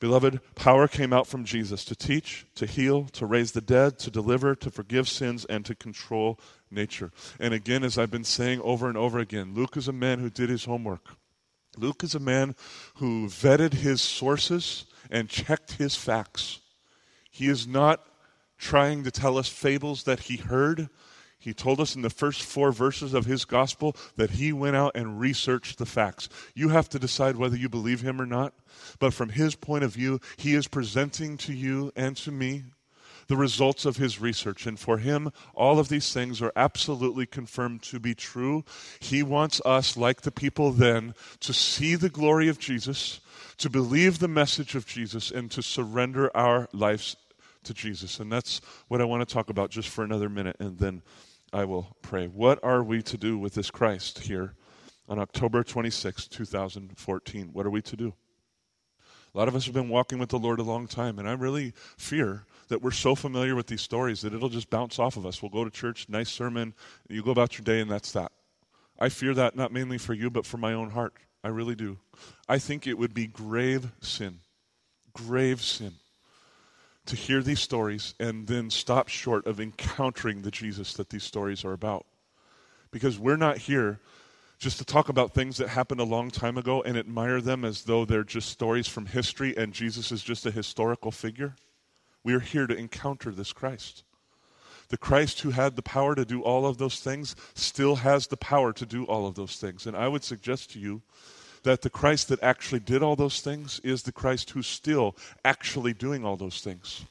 Beloved, 0.00 0.40
power 0.54 0.88
came 0.88 1.12
out 1.12 1.26
from 1.26 1.44
Jesus 1.44 1.84
to 1.86 1.94
teach, 1.94 2.46
to 2.56 2.66
heal, 2.66 3.04
to 3.12 3.24
raise 3.24 3.52
the 3.52 3.60
dead, 3.60 3.98
to 4.00 4.10
deliver, 4.10 4.54
to 4.56 4.70
forgive 4.70 5.08
sins, 5.08 5.44
and 5.46 5.64
to 5.64 5.74
control 5.74 6.38
nature. 6.70 7.12
And 7.38 7.54
again, 7.54 7.84
as 7.84 7.96
I've 7.96 8.10
been 8.10 8.24
saying 8.24 8.60
over 8.62 8.88
and 8.88 8.98
over 8.98 9.18
again, 9.18 9.54
Luke 9.54 9.76
is 9.76 9.88
a 9.88 9.92
man 9.92 10.18
who 10.18 10.28
did 10.28 10.50
his 10.50 10.64
homework. 10.64 11.16
Luke 11.76 12.02
is 12.02 12.14
a 12.14 12.20
man 12.20 12.54
who 12.96 13.28
vetted 13.28 13.74
his 13.74 14.02
sources 14.02 14.84
and 15.10 15.28
checked 15.28 15.72
his 15.72 15.94
facts. 15.94 16.60
He 17.30 17.48
is 17.48 17.66
not 17.66 18.04
trying 18.58 19.04
to 19.04 19.10
tell 19.10 19.38
us 19.38 19.48
fables 19.48 20.04
that 20.04 20.20
he 20.20 20.36
heard. 20.36 20.88
He 21.44 21.52
told 21.52 21.78
us 21.78 21.94
in 21.94 22.00
the 22.00 22.08
first 22.08 22.42
four 22.42 22.72
verses 22.72 23.12
of 23.12 23.26
his 23.26 23.44
gospel 23.44 23.94
that 24.16 24.30
he 24.30 24.50
went 24.50 24.76
out 24.76 24.92
and 24.94 25.20
researched 25.20 25.76
the 25.76 25.84
facts. 25.84 26.30
You 26.54 26.70
have 26.70 26.88
to 26.88 26.98
decide 26.98 27.36
whether 27.36 27.56
you 27.56 27.68
believe 27.68 28.00
him 28.00 28.18
or 28.18 28.24
not. 28.24 28.54
But 28.98 29.12
from 29.12 29.28
his 29.28 29.54
point 29.54 29.84
of 29.84 29.92
view, 29.92 30.20
he 30.38 30.54
is 30.54 30.68
presenting 30.68 31.36
to 31.38 31.52
you 31.52 31.92
and 31.94 32.16
to 32.16 32.32
me 32.32 32.64
the 33.26 33.36
results 33.36 33.84
of 33.84 33.98
his 33.98 34.20
research. 34.20 34.66
And 34.66 34.80
for 34.80 34.98
him, 34.98 35.30
all 35.54 35.78
of 35.78 35.88
these 35.88 36.14
things 36.14 36.40
are 36.40 36.52
absolutely 36.56 37.26
confirmed 37.26 37.82
to 37.82 38.00
be 38.00 38.14
true. 38.14 38.64
He 39.00 39.22
wants 39.22 39.60
us, 39.66 39.98
like 39.98 40.22
the 40.22 40.32
people 40.32 40.72
then, 40.72 41.14
to 41.40 41.52
see 41.52 41.94
the 41.94 42.08
glory 42.08 42.48
of 42.48 42.58
Jesus, 42.58 43.20
to 43.58 43.68
believe 43.68 44.18
the 44.18 44.28
message 44.28 44.74
of 44.74 44.86
Jesus, 44.86 45.30
and 45.30 45.50
to 45.50 45.62
surrender 45.62 46.34
our 46.34 46.68
lives 46.72 47.16
to 47.64 47.74
Jesus. 47.74 48.20
And 48.20 48.30
that's 48.30 48.60
what 48.88 49.00
I 49.00 49.04
want 49.04 49.26
to 49.26 49.32
talk 49.32 49.50
about 49.50 49.70
just 49.70 49.88
for 49.88 50.04
another 50.04 50.28
minute, 50.28 50.56
and 50.58 50.78
then 50.78 51.02
I 51.54 51.64
will 51.64 51.96
pray. 52.02 52.26
What 52.26 52.58
are 52.64 52.82
we 52.82 53.00
to 53.02 53.16
do 53.16 53.38
with 53.38 53.54
this 53.54 53.70
Christ 53.70 54.18
here 54.18 54.54
on 55.08 55.20
October 55.20 55.62
26, 55.62 56.26
2014? 56.26 57.50
What 57.52 57.64
are 57.64 57.70
we 57.70 57.80
to 57.80 57.96
do? 57.96 58.12
A 59.32 59.38
lot 59.38 59.46
of 59.46 59.54
us 59.54 59.64
have 59.66 59.74
been 59.74 59.88
walking 59.88 60.18
with 60.18 60.30
the 60.30 60.38
Lord 60.38 60.58
a 60.58 60.64
long 60.64 60.88
time, 60.88 61.20
and 61.20 61.28
I 61.28 61.32
really 61.34 61.72
fear 61.96 62.44
that 62.68 62.82
we're 62.82 62.90
so 62.90 63.14
familiar 63.14 63.54
with 63.54 63.68
these 63.68 63.82
stories 63.82 64.20
that 64.22 64.34
it'll 64.34 64.48
just 64.48 64.68
bounce 64.68 64.98
off 64.98 65.16
of 65.16 65.26
us. 65.26 65.42
We'll 65.42 65.50
go 65.50 65.62
to 65.62 65.70
church, 65.70 66.08
nice 66.08 66.28
sermon, 66.28 66.74
you 67.08 67.22
go 67.22 67.30
about 67.30 67.56
your 67.56 67.64
day, 67.64 67.78
and 67.78 67.90
that's 67.90 68.10
that. 68.12 68.32
I 68.98 69.08
fear 69.08 69.32
that 69.34 69.54
not 69.54 69.72
mainly 69.72 69.98
for 69.98 70.12
you, 70.12 70.30
but 70.30 70.46
for 70.46 70.56
my 70.56 70.72
own 70.72 70.90
heart. 70.90 71.14
I 71.44 71.48
really 71.48 71.76
do. 71.76 71.98
I 72.48 72.58
think 72.58 72.88
it 72.88 72.98
would 72.98 73.14
be 73.14 73.28
grave 73.28 73.92
sin, 74.00 74.40
grave 75.12 75.62
sin, 75.62 75.92
to 77.06 77.16
hear 77.16 77.42
these 77.42 77.60
stories 77.60 78.14
and 78.18 78.46
then 78.46 78.70
stop 78.70 79.08
short 79.08 79.46
of 79.46 79.60
encountering 79.60 80.42
the 80.42 80.50
Jesus 80.50 80.94
that 80.94 81.10
these 81.10 81.24
stories 81.24 81.64
are 81.64 81.72
about. 81.72 82.06
Because 82.90 83.18
we're 83.18 83.36
not 83.36 83.58
here 83.58 84.00
just 84.58 84.78
to 84.78 84.84
talk 84.84 85.08
about 85.08 85.34
things 85.34 85.58
that 85.58 85.68
happened 85.68 86.00
a 86.00 86.04
long 86.04 86.30
time 86.30 86.56
ago 86.56 86.82
and 86.82 86.96
admire 86.96 87.40
them 87.40 87.64
as 87.64 87.82
though 87.82 88.04
they're 88.04 88.24
just 88.24 88.48
stories 88.48 88.88
from 88.88 89.06
history 89.06 89.54
and 89.56 89.72
Jesus 89.72 90.10
is 90.10 90.22
just 90.22 90.46
a 90.46 90.50
historical 90.50 91.10
figure. 91.10 91.56
We 92.22 92.32
are 92.32 92.40
here 92.40 92.66
to 92.66 92.74
encounter 92.74 93.30
this 93.30 93.52
Christ. 93.52 94.04
The 94.88 94.96
Christ 94.96 95.40
who 95.40 95.50
had 95.50 95.76
the 95.76 95.82
power 95.82 96.14
to 96.14 96.24
do 96.24 96.42
all 96.42 96.66
of 96.66 96.78
those 96.78 97.00
things 97.00 97.36
still 97.54 97.96
has 97.96 98.26
the 98.26 98.36
power 98.36 98.72
to 98.72 98.86
do 98.86 99.04
all 99.04 99.26
of 99.26 99.34
those 99.34 99.56
things. 99.56 99.86
And 99.86 99.96
I 99.96 100.08
would 100.08 100.24
suggest 100.24 100.70
to 100.72 100.78
you 100.78 101.02
that 101.64 101.82
the 101.82 101.90
Christ 101.90 102.28
that 102.28 102.42
actually 102.42 102.80
did 102.80 103.02
all 103.02 103.16
those 103.16 103.40
things 103.40 103.80
is 103.82 104.02
the 104.02 104.12
Christ 104.12 104.50
who's 104.50 104.66
still 104.66 105.16
actually 105.44 105.92
doing 105.92 106.24
all 106.24 106.36
those 106.36 106.60
things. 106.60 107.04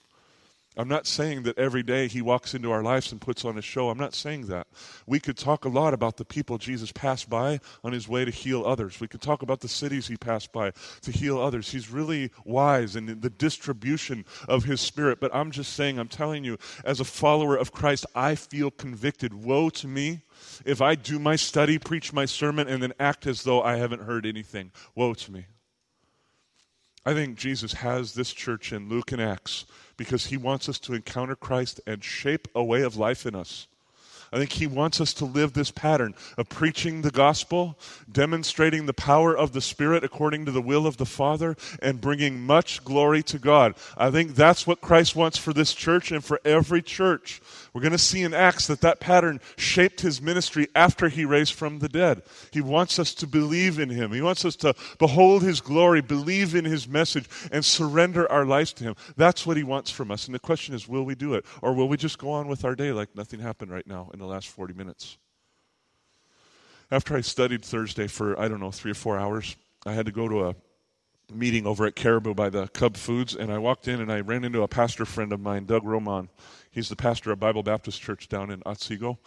I'm 0.75 0.87
not 0.87 1.05
saying 1.05 1.43
that 1.43 1.57
every 1.57 1.83
day 1.83 2.07
he 2.07 2.21
walks 2.21 2.55
into 2.55 2.71
our 2.71 2.81
lives 2.81 3.11
and 3.11 3.21
puts 3.21 3.45
on 3.45 3.57
a 3.57 3.61
show. 3.61 3.89
I'm 3.89 3.97
not 3.97 4.15
saying 4.15 4.47
that. 4.47 4.67
We 5.05 5.19
could 5.19 5.37
talk 5.37 5.65
a 5.65 5.69
lot 5.69 5.93
about 5.93 6.17
the 6.17 6.25
people 6.25 6.57
Jesus 6.57 6.91
passed 6.91 7.29
by 7.29 7.59
on 7.83 7.93
his 7.93 8.07
way 8.07 8.25
to 8.25 8.31
heal 8.31 8.65
others. 8.65 8.99
We 8.99 9.07
could 9.07 9.21
talk 9.21 9.43
about 9.43 9.59
the 9.59 9.67
cities 9.67 10.07
he 10.07 10.17
passed 10.17 10.51
by 10.51 10.71
to 11.01 11.11
heal 11.11 11.39
others. 11.39 11.69
He's 11.69 11.91
really 11.91 12.31
wise 12.43 12.95
in 12.95 13.05
the 13.05 13.29
distribution 13.29 14.25
of 14.47 14.63
his 14.63 14.81
spirit. 14.81 15.19
But 15.19 15.33
I'm 15.33 15.51
just 15.51 15.73
saying, 15.73 15.99
I'm 15.99 16.07
telling 16.07 16.43
you, 16.43 16.57
as 16.83 16.99
a 16.99 17.05
follower 17.05 17.55
of 17.55 17.71
Christ, 17.71 18.05
I 18.15 18.35
feel 18.35 18.71
convicted. 18.71 19.33
Woe 19.33 19.69
to 19.69 19.87
me 19.87 20.21
if 20.65 20.81
I 20.81 20.95
do 20.95 21.19
my 21.19 21.35
study, 21.35 21.77
preach 21.77 22.13
my 22.13 22.25
sermon, 22.25 22.67
and 22.67 22.81
then 22.81 22.93
act 22.99 23.27
as 23.27 23.43
though 23.43 23.61
I 23.61 23.75
haven't 23.75 24.03
heard 24.03 24.25
anything. 24.25 24.71
Woe 24.95 25.13
to 25.13 25.31
me. 25.31 25.45
I 27.05 27.13
think 27.13 27.37
Jesus 27.37 27.73
has 27.73 28.13
this 28.13 28.31
church 28.31 28.71
in 28.71 28.87
Luke 28.87 29.11
and 29.11 29.21
Acts 29.21 29.65
because 29.97 30.27
he 30.27 30.37
wants 30.37 30.67
us 30.67 30.79
to 30.79 30.93
encounter 30.93 31.35
Christ 31.35 31.81
and 31.85 32.03
shape 32.03 32.47
a 32.55 32.63
way 32.63 32.81
of 32.81 32.97
life 32.97 33.25
in 33.25 33.35
us. 33.35 33.67
I 34.33 34.37
think 34.37 34.53
he 34.53 34.65
wants 34.65 34.99
us 34.99 35.13
to 35.15 35.25
live 35.25 35.53
this 35.53 35.69
pattern 35.69 36.15
of 36.37 36.49
preaching 36.49 37.03
the 37.03 37.11
gospel, 37.11 37.77
demonstrating 38.11 38.87
the 38.87 38.93
power 38.93 39.37
of 39.37 39.53
the 39.53 39.61
Spirit 39.61 40.03
according 40.03 40.45
to 40.45 40.51
the 40.51 40.61
will 40.61 40.87
of 40.87 40.97
the 40.97 41.05
Father, 41.05 41.55
and 41.83 42.01
bringing 42.01 42.41
much 42.41 42.83
glory 42.83 43.21
to 43.23 43.37
God. 43.37 43.75
I 43.95 44.09
think 44.09 44.33
that's 44.33 44.65
what 44.65 44.81
Christ 44.81 45.15
wants 45.15 45.37
for 45.37 45.53
this 45.53 45.73
church 45.73 46.11
and 46.11 46.25
for 46.25 46.41
every 46.43 46.81
church. 46.81 47.41
We're 47.73 47.81
going 47.81 47.91
to 47.91 47.97
see 47.99 48.23
in 48.23 48.33
Acts 48.33 48.67
that 48.67 48.81
that 48.81 48.99
pattern 48.99 49.39
shaped 49.55 50.01
his 50.01 50.21
ministry 50.21 50.67
after 50.75 51.09
he 51.09 51.25
raised 51.25 51.53
from 51.53 51.79
the 51.79 51.89
dead. 51.89 52.23
He 52.51 52.61
wants 52.61 52.97
us 52.97 53.13
to 53.15 53.27
believe 53.27 53.77
in 53.77 53.89
him. 53.89 54.11
He 54.11 54.21
wants 54.21 54.45
us 54.45 54.55
to 54.57 54.73
behold 54.97 55.43
his 55.43 55.61
glory, 55.61 56.01
believe 56.01 56.55
in 56.55 56.65
his 56.65 56.87
message, 56.87 57.27
and 57.51 57.63
surrender 57.63 58.31
our 58.31 58.45
lives 58.45 58.73
to 58.73 58.83
him. 58.83 58.95
That's 59.15 59.45
what 59.45 59.57
he 59.57 59.63
wants 59.63 59.91
from 59.91 60.09
us. 60.09 60.25
And 60.25 60.33
the 60.33 60.39
question 60.39 60.73
is, 60.73 60.87
will 60.87 61.03
we 61.03 61.15
do 61.15 61.35
it? 61.35 61.45
Or 61.61 61.73
will 61.73 61.87
we 61.87 61.97
just 61.97 62.17
go 62.17 62.31
on 62.31 62.47
with 62.47 62.65
our 62.65 62.75
day 62.75 62.91
like 62.91 63.15
nothing 63.15 63.39
happened 63.39 63.71
right 63.71 63.87
now 63.87 64.09
in 64.13 64.19
the 64.23 64.29
last 64.29 64.47
40 64.47 64.73
minutes? 64.73 65.17
After 66.89 67.15
I 67.15 67.21
studied 67.21 67.63
Thursday 67.63 68.07
for, 68.07 68.39
I 68.39 68.47
don't 68.47 68.59
know, 68.59 68.71
three 68.71 68.91
or 68.91 68.95
four 68.95 69.17
hours, 69.17 69.55
I 69.85 69.93
had 69.93 70.05
to 70.05 70.11
go 70.11 70.29
to 70.29 70.47
a 70.47 70.55
meeting 71.33 71.65
over 71.65 71.85
at 71.85 71.95
Caribou 71.95 72.33
by 72.33 72.49
the 72.49 72.67
Cub 72.69 72.95
Foods, 72.95 73.35
and 73.35 73.51
I 73.51 73.57
walked 73.57 73.87
in 73.87 73.99
and 73.99 74.11
I 74.11 74.21
ran 74.21 74.43
into 74.43 74.61
a 74.61 74.67
pastor 74.67 75.05
friend 75.05 75.33
of 75.33 75.39
mine, 75.39 75.65
Doug 75.65 75.83
Roman. 75.83 76.29
He's 76.71 76.89
the 76.89 76.95
pastor 76.95 77.31
of 77.31 77.39
Bible 77.39 77.63
Baptist 77.63 78.01
Church 78.01 78.29
down 78.29 78.49
in 78.49 78.61
Otsego. 78.65 79.19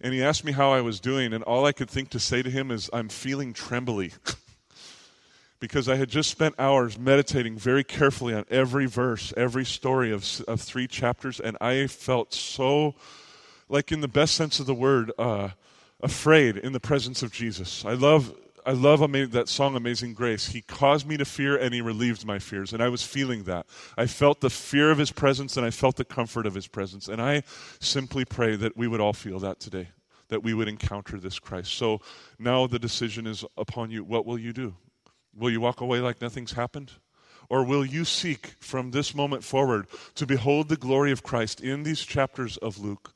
And 0.00 0.12
he 0.12 0.22
asked 0.22 0.44
me 0.44 0.52
how 0.52 0.72
I 0.72 0.80
was 0.80 0.98
doing, 0.98 1.32
and 1.32 1.44
all 1.44 1.64
I 1.64 1.72
could 1.72 1.88
think 1.88 2.10
to 2.10 2.18
say 2.18 2.42
to 2.42 2.50
him 2.50 2.72
is, 2.72 2.90
I'm 2.92 3.08
feeling 3.08 3.52
trembly. 3.52 4.12
because 5.62 5.88
I 5.88 5.94
had 5.94 6.08
just 6.08 6.28
spent 6.28 6.56
hours 6.58 6.98
meditating 6.98 7.56
very 7.56 7.84
carefully 7.84 8.34
on 8.34 8.44
every 8.50 8.86
verse, 8.86 9.32
every 9.36 9.64
story 9.64 10.10
of, 10.10 10.40
of 10.48 10.60
three 10.60 10.88
chapters, 10.88 11.38
and 11.38 11.56
I 11.60 11.86
felt 11.86 12.34
so, 12.34 12.96
like 13.72 13.90
in 13.90 14.02
the 14.02 14.08
best 14.08 14.34
sense 14.34 14.60
of 14.60 14.66
the 14.66 14.74
word, 14.74 15.10
uh, 15.18 15.48
afraid 16.02 16.58
in 16.58 16.72
the 16.72 16.80
presence 16.80 17.22
of 17.22 17.32
Jesus. 17.32 17.84
I 17.84 17.94
love 17.94 18.34
I 18.64 18.70
love 18.70 19.00
that 19.32 19.48
song, 19.48 19.74
Amazing 19.74 20.14
Grace. 20.14 20.46
He 20.46 20.60
caused 20.60 21.04
me 21.04 21.16
to 21.16 21.24
fear 21.24 21.56
and 21.56 21.74
he 21.74 21.80
relieved 21.80 22.24
my 22.24 22.38
fears. 22.38 22.72
And 22.72 22.80
I 22.80 22.90
was 22.90 23.02
feeling 23.02 23.42
that. 23.44 23.66
I 23.98 24.06
felt 24.06 24.40
the 24.40 24.50
fear 24.50 24.92
of 24.92 24.98
his 24.98 25.10
presence 25.10 25.56
and 25.56 25.66
I 25.66 25.70
felt 25.70 25.96
the 25.96 26.04
comfort 26.04 26.46
of 26.46 26.54
his 26.54 26.68
presence. 26.68 27.08
And 27.08 27.20
I 27.20 27.42
simply 27.80 28.24
pray 28.24 28.54
that 28.54 28.76
we 28.76 28.86
would 28.86 29.00
all 29.00 29.14
feel 29.14 29.40
that 29.40 29.58
today, 29.58 29.88
that 30.28 30.44
we 30.44 30.54
would 30.54 30.68
encounter 30.68 31.18
this 31.18 31.40
Christ. 31.40 31.74
So 31.74 32.02
now 32.38 32.68
the 32.68 32.78
decision 32.78 33.26
is 33.26 33.44
upon 33.56 33.90
you. 33.90 34.04
What 34.04 34.26
will 34.26 34.38
you 34.38 34.52
do? 34.52 34.76
Will 35.36 35.50
you 35.50 35.60
walk 35.60 35.80
away 35.80 35.98
like 35.98 36.20
nothing's 36.20 36.52
happened? 36.52 36.92
Or 37.48 37.64
will 37.64 37.84
you 37.84 38.04
seek 38.04 38.54
from 38.60 38.92
this 38.92 39.12
moment 39.12 39.42
forward 39.42 39.88
to 40.14 40.24
behold 40.24 40.68
the 40.68 40.76
glory 40.76 41.10
of 41.10 41.24
Christ 41.24 41.60
in 41.60 41.82
these 41.82 42.02
chapters 42.02 42.58
of 42.58 42.78
Luke? 42.78 43.12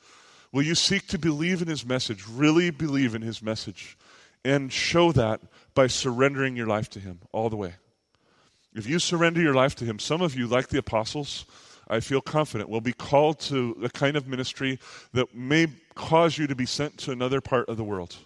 Will 0.52 0.62
you 0.62 0.74
seek 0.74 1.06
to 1.08 1.18
believe 1.18 1.62
in 1.62 1.68
his 1.68 1.84
message, 1.84 2.26
really 2.28 2.70
believe 2.70 3.14
in 3.14 3.22
his 3.22 3.42
message? 3.42 3.96
and 4.46 4.72
show 4.72 5.10
that 5.10 5.40
by 5.74 5.88
surrendering 5.88 6.56
your 6.56 6.68
life 6.68 6.88
to 6.90 7.00
Him 7.00 7.18
all 7.32 7.50
the 7.50 7.56
way. 7.56 7.74
If 8.74 8.86
you 8.86 9.00
surrender 9.00 9.42
your 9.42 9.54
life 9.54 9.74
to 9.76 9.84
Him, 9.84 9.98
some 9.98 10.22
of 10.22 10.36
you, 10.36 10.46
like 10.46 10.68
the 10.68 10.78
apostles, 10.78 11.46
I 11.88 11.98
feel 11.98 12.20
confident, 12.20 12.70
will 12.70 12.80
be 12.80 12.92
called 12.92 13.40
to 13.40 13.76
a 13.82 13.88
kind 13.88 14.16
of 14.16 14.28
ministry 14.28 14.78
that 15.12 15.34
may 15.34 15.66
cause 15.96 16.38
you 16.38 16.46
to 16.46 16.54
be 16.54 16.66
sent 16.66 16.96
to 16.98 17.10
another 17.10 17.40
part 17.40 17.68
of 17.68 17.76
the 17.76 17.82
world. 17.82 18.16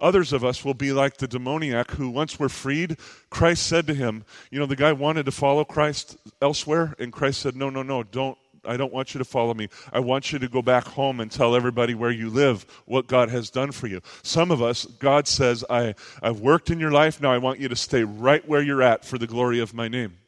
Others 0.00 0.34
of 0.34 0.44
us 0.44 0.64
will 0.64 0.74
be 0.74 0.92
like 0.92 1.16
the 1.16 1.28
demoniac 1.28 1.92
who, 1.92 2.10
once 2.10 2.38
we're 2.38 2.50
freed, 2.50 2.98
Christ 3.30 3.66
said 3.66 3.86
to 3.86 3.94
him, 3.94 4.24
You 4.50 4.58
know, 4.58 4.66
the 4.66 4.76
guy 4.76 4.92
wanted 4.92 5.24
to 5.26 5.32
follow 5.32 5.64
Christ 5.64 6.18
elsewhere, 6.42 6.94
and 6.98 7.10
Christ 7.10 7.40
said, 7.40 7.56
No, 7.56 7.70
no, 7.70 7.82
no, 7.82 8.02
don't, 8.02 8.36
I 8.64 8.76
don't 8.76 8.92
want 8.92 9.14
you 9.14 9.18
to 9.18 9.24
follow 9.24 9.54
me. 9.54 9.68
I 9.92 10.00
want 10.00 10.32
you 10.32 10.38
to 10.38 10.48
go 10.48 10.62
back 10.62 10.84
home 10.84 11.20
and 11.20 11.30
tell 11.30 11.56
everybody 11.56 11.94
where 11.94 12.10
you 12.10 12.30
live 12.30 12.64
what 12.86 13.06
God 13.06 13.28
has 13.30 13.50
done 13.50 13.72
for 13.72 13.86
you. 13.86 14.00
Some 14.22 14.50
of 14.50 14.62
us, 14.62 14.84
God 14.84 15.26
says, 15.26 15.64
I, 15.68 15.94
I've 16.22 16.40
worked 16.40 16.70
in 16.70 16.78
your 16.78 16.92
life. 16.92 17.20
Now 17.20 17.32
I 17.32 17.38
want 17.38 17.60
you 17.60 17.68
to 17.68 17.76
stay 17.76 18.04
right 18.04 18.46
where 18.48 18.62
you're 18.62 18.82
at 18.82 19.04
for 19.04 19.18
the 19.18 19.26
glory 19.26 19.58
of 19.58 19.74
my 19.74 19.88
name. 19.88 20.18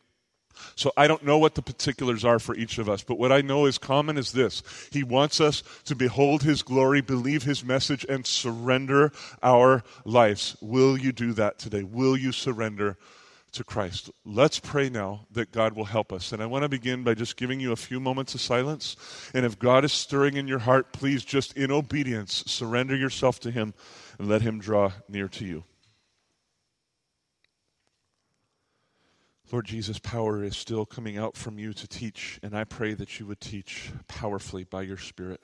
So 0.76 0.92
I 0.96 1.06
don't 1.06 1.24
know 1.24 1.38
what 1.38 1.54
the 1.54 1.62
particulars 1.62 2.24
are 2.24 2.38
for 2.38 2.54
each 2.54 2.78
of 2.78 2.88
us, 2.88 3.02
but 3.02 3.18
what 3.18 3.32
I 3.32 3.40
know 3.40 3.66
is 3.66 3.78
common 3.78 4.16
is 4.16 4.32
this. 4.32 4.62
He 4.92 5.02
wants 5.02 5.40
us 5.40 5.62
to 5.84 5.94
behold 5.94 6.42
his 6.42 6.62
glory, 6.62 7.00
believe 7.00 7.42
his 7.42 7.64
message, 7.64 8.04
and 8.08 8.26
surrender 8.26 9.12
our 9.42 9.82
lives. 10.04 10.56
Will 10.60 10.96
you 10.96 11.12
do 11.12 11.32
that 11.34 11.58
today? 11.58 11.82
Will 11.82 12.16
you 12.16 12.32
surrender 12.32 12.96
to 13.54 13.64
Christ. 13.64 14.10
Let's 14.24 14.60
pray 14.60 14.88
now 14.88 15.26
that 15.30 15.52
God 15.52 15.74
will 15.74 15.86
help 15.86 16.12
us. 16.12 16.32
And 16.32 16.42
I 16.42 16.46
want 16.46 16.62
to 16.62 16.68
begin 16.68 17.02
by 17.02 17.14
just 17.14 17.36
giving 17.36 17.60
you 17.60 17.72
a 17.72 17.76
few 17.76 18.00
moments 18.00 18.34
of 18.34 18.40
silence. 18.40 18.96
And 19.34 19.44
if 19.46 19.58
God 19.58 19.84
is 19.84 19.92
stirring 19.92 20.36
in 20.36 20.46
your 20.46 20.60
heart, 20.60 20.92
please 20.92 21.24
just 21.24 21.56
in 21.56 21.70
obedience 21.70 22.44
surrender 22.46 22.96
yourself 22.96 23.40
to 23.40 23.50
Him 23.50 23.74
and 24.18 24.28
let 24.28 24.42
Him 24.42 24.60
draw 24.60 24.92
near 25.08 25.28
to 25.28 25.44
you. 25.44 25.64
Lord 29.52 29.66
Jesus, 29.66 29.98
power 29.98 30.42
is 30.42 30.56
still 30.56 30.84
coming 30.84 31.16
out 31.16 31.36
from 31.36 31.58
you 31.58 31.72
to 31.74 31.86
teach, 31.86 32.40
and 32.42 32.56
I 32.56 32.64
pray 32.64 32.94
that 32.94 33.20
you 33.20 33.26
would 33.26 33.40
teach 33.40 33.92
powerfully 34.08 34.64
by 34.64 34.82
your 34.82 34.96
Spirit. 34.96 35.40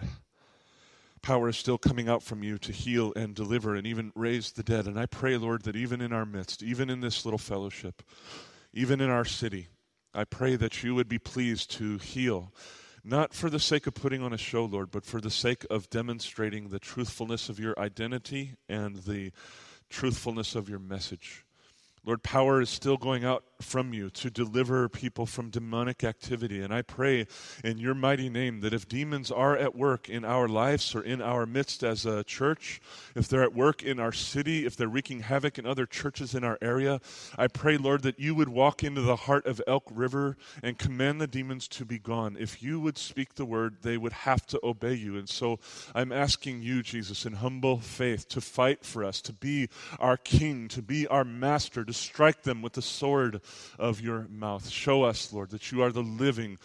Power 1.22 1.48
is 1.48 1.56
still 1.56 1.78
coming 1.78 2.08
out 2.08 2.22
from 2.22 2.42
you 2.42 2.56
to 2.58 2.72
heal 2.72 3.12
and 3.14 3.34
deliver 3.34 3.74
and 3.74 3.86
even 3.86 4.12
raise 4.14 4.52
the 4.52 4.62
dead. 4.62 4.86
And 4.86 4.98
I 4.98 5.06
pray, 5.06 5.36
Lord, 5.36 5.62
that 5.62 5.76
even 5.76 6.00
in 6.00 6.12
our 6.12 6.24
midst, 6.24 6.62
even 6.62 6.88
in 6.88 7.00
this 7.00 7.24
little 7.24 7.38
fellowship, 7.38 8.02
even 8.72 9.00
in 9.00 9.10
our 9.10 9.24
city, 9.24 9.68
I 10.14 10.24
pray 10.24 10.56
that 10.56 10.82
you 10.82 10.94
would 10.94 11.08
be 11.08 11.18
pleased 11.18 11.70
to 11.72 11.98
heal, 11.98 12.52
not 13.04 13.34
for 13.34 13.50
the 13.50 13.60
sake 13.60 13.86
of 13.86 13.94
putting 13.94 14.22
on 14.22 14.32
a 14.32 14.38
show, 14.38 14.64
Lord, 14.64 14.90
but 14.90 15.04
for 15.04 15.20
the 15.20 15.30
sake 15.30 15.64
of 15.70 15.90
demonstrating 15.90 16.68
the 16.68 16.78
truthfulness 16.78 17.48
of 17.48 17.60
your 17.60 17.78
identity 17.78 18.54
and 18.68 18.96
the 18.96 19.32
truthfulness 19.88 20.54
of 20.54 20.68
your 20.68 20.78
message. 20.78 21.44
Lord, 22.04 22.22
power 22.22 22.60
is 22.60 22.70
still 22.70 22.96
going 22.96 23.24
out 23.24 23.44
from 23.62 23.92
you 23.92 24.10
to 24.10 24.30
deliver 24.30 24.88
people 24.88 25.26
from 25.26 25.50
demonic 25.50 26.04
activity. 26.04 26.62
And 26.62 26.72
I 26.72 26.82
pray 26.82 27.26
in 27.62 27.78
your 27.78 27.94
mighty 27.94 28.28
name 28.28 28.60
that 28.60 28.72
if 28.72 28.88
demons 28.88 29.30
are 29.30 29.56
at 29.56 29.74
work 29.74 30.08
in 30.08 30.24
our 30.24 30.48
lives 30.48 30.94
or 30.94 31.02
in 31.02 31.20
our 31.20 31.46
midst 31.46 31.82
as 31.82 32.06
a 32.06 32.24
church, 32.24 32.80
if 33.14 33.28
they're 33.28 33.42
at 33.42 33.54
work 33.54 33.82
in 33.82 34.00
our 34.00 34.12
city, 34.12 34.66
if 34.66 34.76
they're 34.76 34.88
wreaking 34.88 35.20
havoc 35.20 35.58
in 35.58 35.66
other 35.66 35.86
churches 35.86 36.34
in 36.34 36.44
our 36.44 36.58
area, 36.62 37.00
I 37.36 37.48
pray, 37.48 37.76
Lord, 37.76 38.02
that 38.02 38.18
you 38.18 38.34
would 38.34 38.48
walk 38.48 38.82
into 38.82 39.02
the 39.02 39.16
heart 39.16 39.46
of 39.46 39.60
Elk 39.66 39.84
River 39.92 40.36
and 40.62 40.78
command 40.78 41.20
the 41.20 41.26
demons 41.26 41.68
to 41.68 41.84
be 41.84 41.98
gone. 41.98 42.36
If 42.38 42.62
you 42.62 42.80
would 42.80 42.98
speak 42.98 43.34
the 43.34 43.44
word, 43.44 43.76
they 43.82 43.96
would 43.96 44.12
have 44.12 44.46
to 44.48 44.60
obey 44.62 44.94
you. 44.94 45.16
And 45.16 45.28
so 45.28 45.58
I'm 45.94 46.12
asking 46.12 46.62
you, 46.62 46.82
Jesus, 46.82 47.26
in 47.26 47.34
humble 47.34 47.78
faith, 47.78 48.28
to 48.28 48.40
fight 48.40 48.84
for 48.84 49.04
us, 49.04 49.20
to 49.22 49.32
be 49.32 49.68
our 49.98 50.16
king, 50.16 50.68
to 50.68 50.82
be 50.82 51.06
our 51.06 51.24
master 51.24 51.84
to 51.84 51.92
strike 51.92 52.42
them 52.42 52.62
with 52.62 52.74
the 52.74 52.82
sword 52.82 53.40
of 53.78 54.00
your 54.00 54.26
mouth. 54.30 54.68
Show 54.68 55.02
us, 55.02 55.32
Lord, 55.32 55.50
that 55.50 55.72
you 55.72 55.82
are 55.82 55.92
the 55.92 56.02
living 56.02 56.58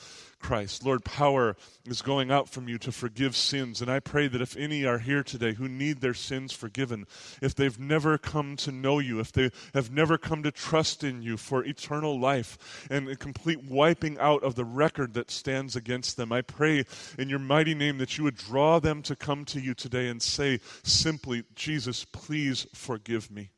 Christ. 0.45 0.85
Lord, 0.85 1.03
power 1.03 1.55
is 1.85 2.03
going 2.03 2.29
out 2.29 2.47
from 2.47 2.67
you 2.67 2.77
to 2.77 2.91
forgive 2.91 3.35
sins. 3.35 3.81
And 3.81 3.89
I 3.89 3.99
pray 3.99 4.27
that 4.27 4.41
if 4.41 4.55
any 4.55 4.85
are 4.85 4.99
here 4.99 5.23
today 5.23 5.53
who 5.53 5.67
need 5.67 6.01
their 6.01 6.13
sins 6.13 6.53
forgiven, 6.53 7.07
if 7.41 7.55
they've 7.55 7.79
never 7.79 8.19
come 8.19 8.55
to 8.57 8.71
know 8.71 8.99
you, 8.99 9.19
if 9.19 9.31
they 9.31 9.49
have 9.73 9.89
never 9.89 10.19
come 10.19 10.43
to 10.43 10.51
trust 10.51 11.03
in 11.03 11.23
you 11.23 11.35
for 11.37 11.63
eternal 11.63 12.19
life 12.19 12.85
and 12.91 13.09
a 13.09 13.15
complete 13.15 13.63
wiping 13.63 14.19
out 14.19 14.43
of 14.43 14.53
the 14.53 14.65
record 14.65 15.15
that 15.15 15.31
stands 15.31 15.75
against 15.75 16.15
them, 16.15 16.31
I 16.31 16.41
pray 16.41 16.85
in 17.17 17.27
your 17.27 17.39
mighty 17.39 17.73
name 17.73 17.97
that 17.97 18.19
you 18.19 18.23
would 18.25 18.37
draw 18.37 18.77
them 18.79 19.01
to 19.01 19.15
come 19.15 19.45
to 19.45 19.59
you 19.59 19.73
today 19.73 20.09
and 20.09 20.21
say 20.21 20.59
simply, 20.83 21.43
Jesus, 21.55 22.05
please 22.05 22.67
forgive 22.71 23.31
me. 23.31 23.49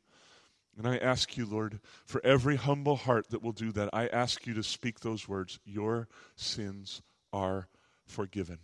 And 0.78 0.86
I 0.86 0.96
ask 0.96 1.36
you, 1.36 1.44
Lord, 1.44 1.80
for 2.06 2.24
every 2.24 2.54
humble 2.54 2.94
heart 2.94 3.30
that 3.30 3.42
will 3.42 3.52
do 3.52 3.72
that, 3.72 3.90
I 3.92 4.06
ask 4.06 4.46
you 4.46 4.54
to 4.54 4.62
speak 4.62 5.00
those 5.00 5.28
words 5.28 5.58
Your 5.64 6.06
sins 6.36 7.02
are 7.32 7.66
forgiven. 8.06 8.58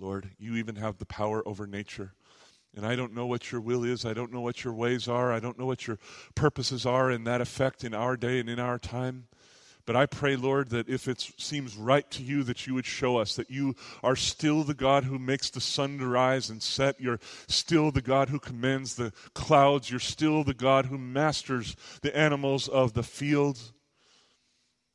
Lord, 0.00 0.30
you 0.38 0.56
even 0.56 0.76
have 0.76 0.96
the 0.96 1.06
power 1.06 1.46
over 1.46 1.66
nature. 1.66 2.14
And 2.74 2.86
I 2.86 2.96
don't 2.96 3.14
know 3.14 3.26
what 3.26 3.52
your 3.52 3.60
will 3.60 3.84
is. 3.84 4.04
I 4.04 4.14
don't 4.14 4.32
know 4.32 4.40
what 4.40 4.64
your 4.64 4.72
ways 4.72 5.06
are. 5.08 5.32
I 5.32 5.40
don't 5.40 5.58
know 5.58 5.66
what 5.66 5.86
your 5.86 5.98
purposes 6.34 6.86
are 6.86 7.10
in 7.10 7.24
that 7.24 7.40
effect 7.40 7.84
in 7.84 7.92
our 7.92 8.16
day 8.16 8.40
and 8.40 8.48
in 8.48 8.60
our 8.60 8.78
time. 8.78 9.26
But 9.88 9.96
I 9.96 10.04
pray, 10.04 10.36
Lord, 10.36 10.68
that 10.68 10.86
if 10.86 11.08
it 11.08 11.32
seems 11.38 11.74
right 11.74 12.08
to 12.10 12.22
you, 12.22 12.42
that 12.42 12.66
you 12.66 12.74
would 12.74 12.84
show 12.84 13.16
us 13.16 13.36
that 13.36 13.50
you 13.50 13.74
are 14.02 14.16
still 14.16 14.62
the 14.62 14.74
God 14.74 15.04
who 15.04 15.18
makes 15.18 15.48
the 15.48 15.62
sun 15.62 15.96
to 15.96 16.06
rise 16.06 16.50
and 16.50 16.62
set. 16.62 17.00
You're 17.00 17.20
still 17.46 17.90
the 17.90 18.02
God 18.02 18.28
who 18.28 18.38
commands 18.38 18.96
the 18.96 19.14
clouds. 19.32 19.90
You're 19.90 19.98
still 19.98 20.44
the 20.44 20.52
God 20.52 20.84
who 20.84 20.98
masters 20.98 21.74
the 22.02 22.14
animals 22.14 22.68
of 22.68 22.92
the 22.92 23.02
field. 23.02 23.58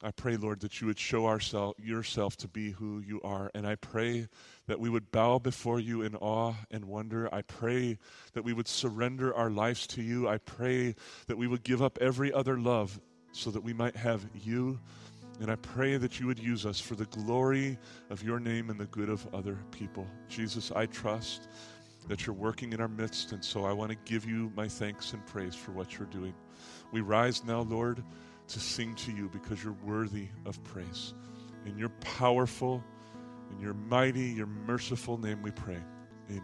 I 0.03 0.11
pray, 0.11 0.37
Lord, 0.37 0.59
that 0.59 0.79
you 0.79 0.85
would 0.85 0.99
show 0.99 1.25
ourself, 1.25 1.73
yourself 1.79 2.37
to 2.37 2.47
be 2.47 2.69
who 2.69 2.99
you 2.99 3.19
are. 3.23 3.49
And 3.55 3.65
I 3.65 3.73
pray 3.73 4.27
that 4.67 4.79
we 4.79 4.91
would 4.91 5.11
bow 5.11 5.39
before 5.39 5.79
you 5.79 6.03
in 6.03 6.15
awe 6.17 6.53
and 6.69 6.85
wonder. 6.85 7.33
I 7.33 7.41
pray 7.41 7.97
that 8.33 8.43
we 8.43 8.53
would 8.53 8.67
surrender 8.67 9.33
our 9.33 9.49
lives 9.49 9.87
to 9.87 10.03
you. 10.03 10.27
I 10.27 10.37
pray 10.37 10.93
that 11.25 11.37
we 11.39 11.47
would 11.47 11.63
give 11.63 11.81
up 11.81 11.97
every 11.99 12.31
other 12.31 12.59
love 12.59 12.99
so 13.33 13.51
that 13.51 13.61
we 13.61 13.73
might 13.73 13.95
have 13.95 14.25
you. 14.33 14.79
And 15.41 15.51
I 15.51 15.55
pray 15.55 15.97
that 15.97 16.19
you 16.19 16.27
would 16.27 16.39
use 16.39 16.65
us 16.65 16.79
for 16.79 16.95
the 16.95 17.05
glory 17.05 17.77
of 18.09 18.23
your 18.23 18.39
name 18.39 18.69
and 18.69 18.79
the 18.79 18.85
good 18.85 19.09
of 19.09 19.27
other 19.33 19.57
people. 19.71 20.07
Jesus, 20.29 20.71
I 20.71 20.85
trust 20.85 21.49
that 22.07 22.25
you're 22.25 22.35
working 22.35 22.73
in 22.73 22.79
our 22.79 22.87
midst, 22.87 23.31
and 23.31 23.43
so 23.43 23.65
I 23.65 23.73
want 23.73 23.91
to 23.91 23.97
give 24.05 24.25
you 24.25 24.51
my 24.55 24.67
thanks 24.67 25.13
and 25.13 25.25
praise 25.25 25.55
for 25.55 25.71
what 25.71 25.97
you're 25.97 26.07
doing. 26.07 26.33
We 26.91 27.01
rise 27.01 27.43
now, 27.43 27.61
Lord, 27.61 28.03
to 28.47 28.59
sing 28.59 28.93
to 28.95 29.11
you 29.11 29.29
because 29.29 29.63
you're 29.63 29.77
worthy 29.83 30.27
of 30.45 30.63
praise. 30.63 31.13
In 31.65 31.77
your 31.77 31.89
powerful, 31.89 32.83
in 33.51 33.59
your 33.59 33.73
mighty, 33.73 34.25
your 34.25 34.47
merciful 34.47 35.17
name 35.17 35.41
we 35.41 35.51
pray. 35.51 35.79
Amen. 36.29 36.43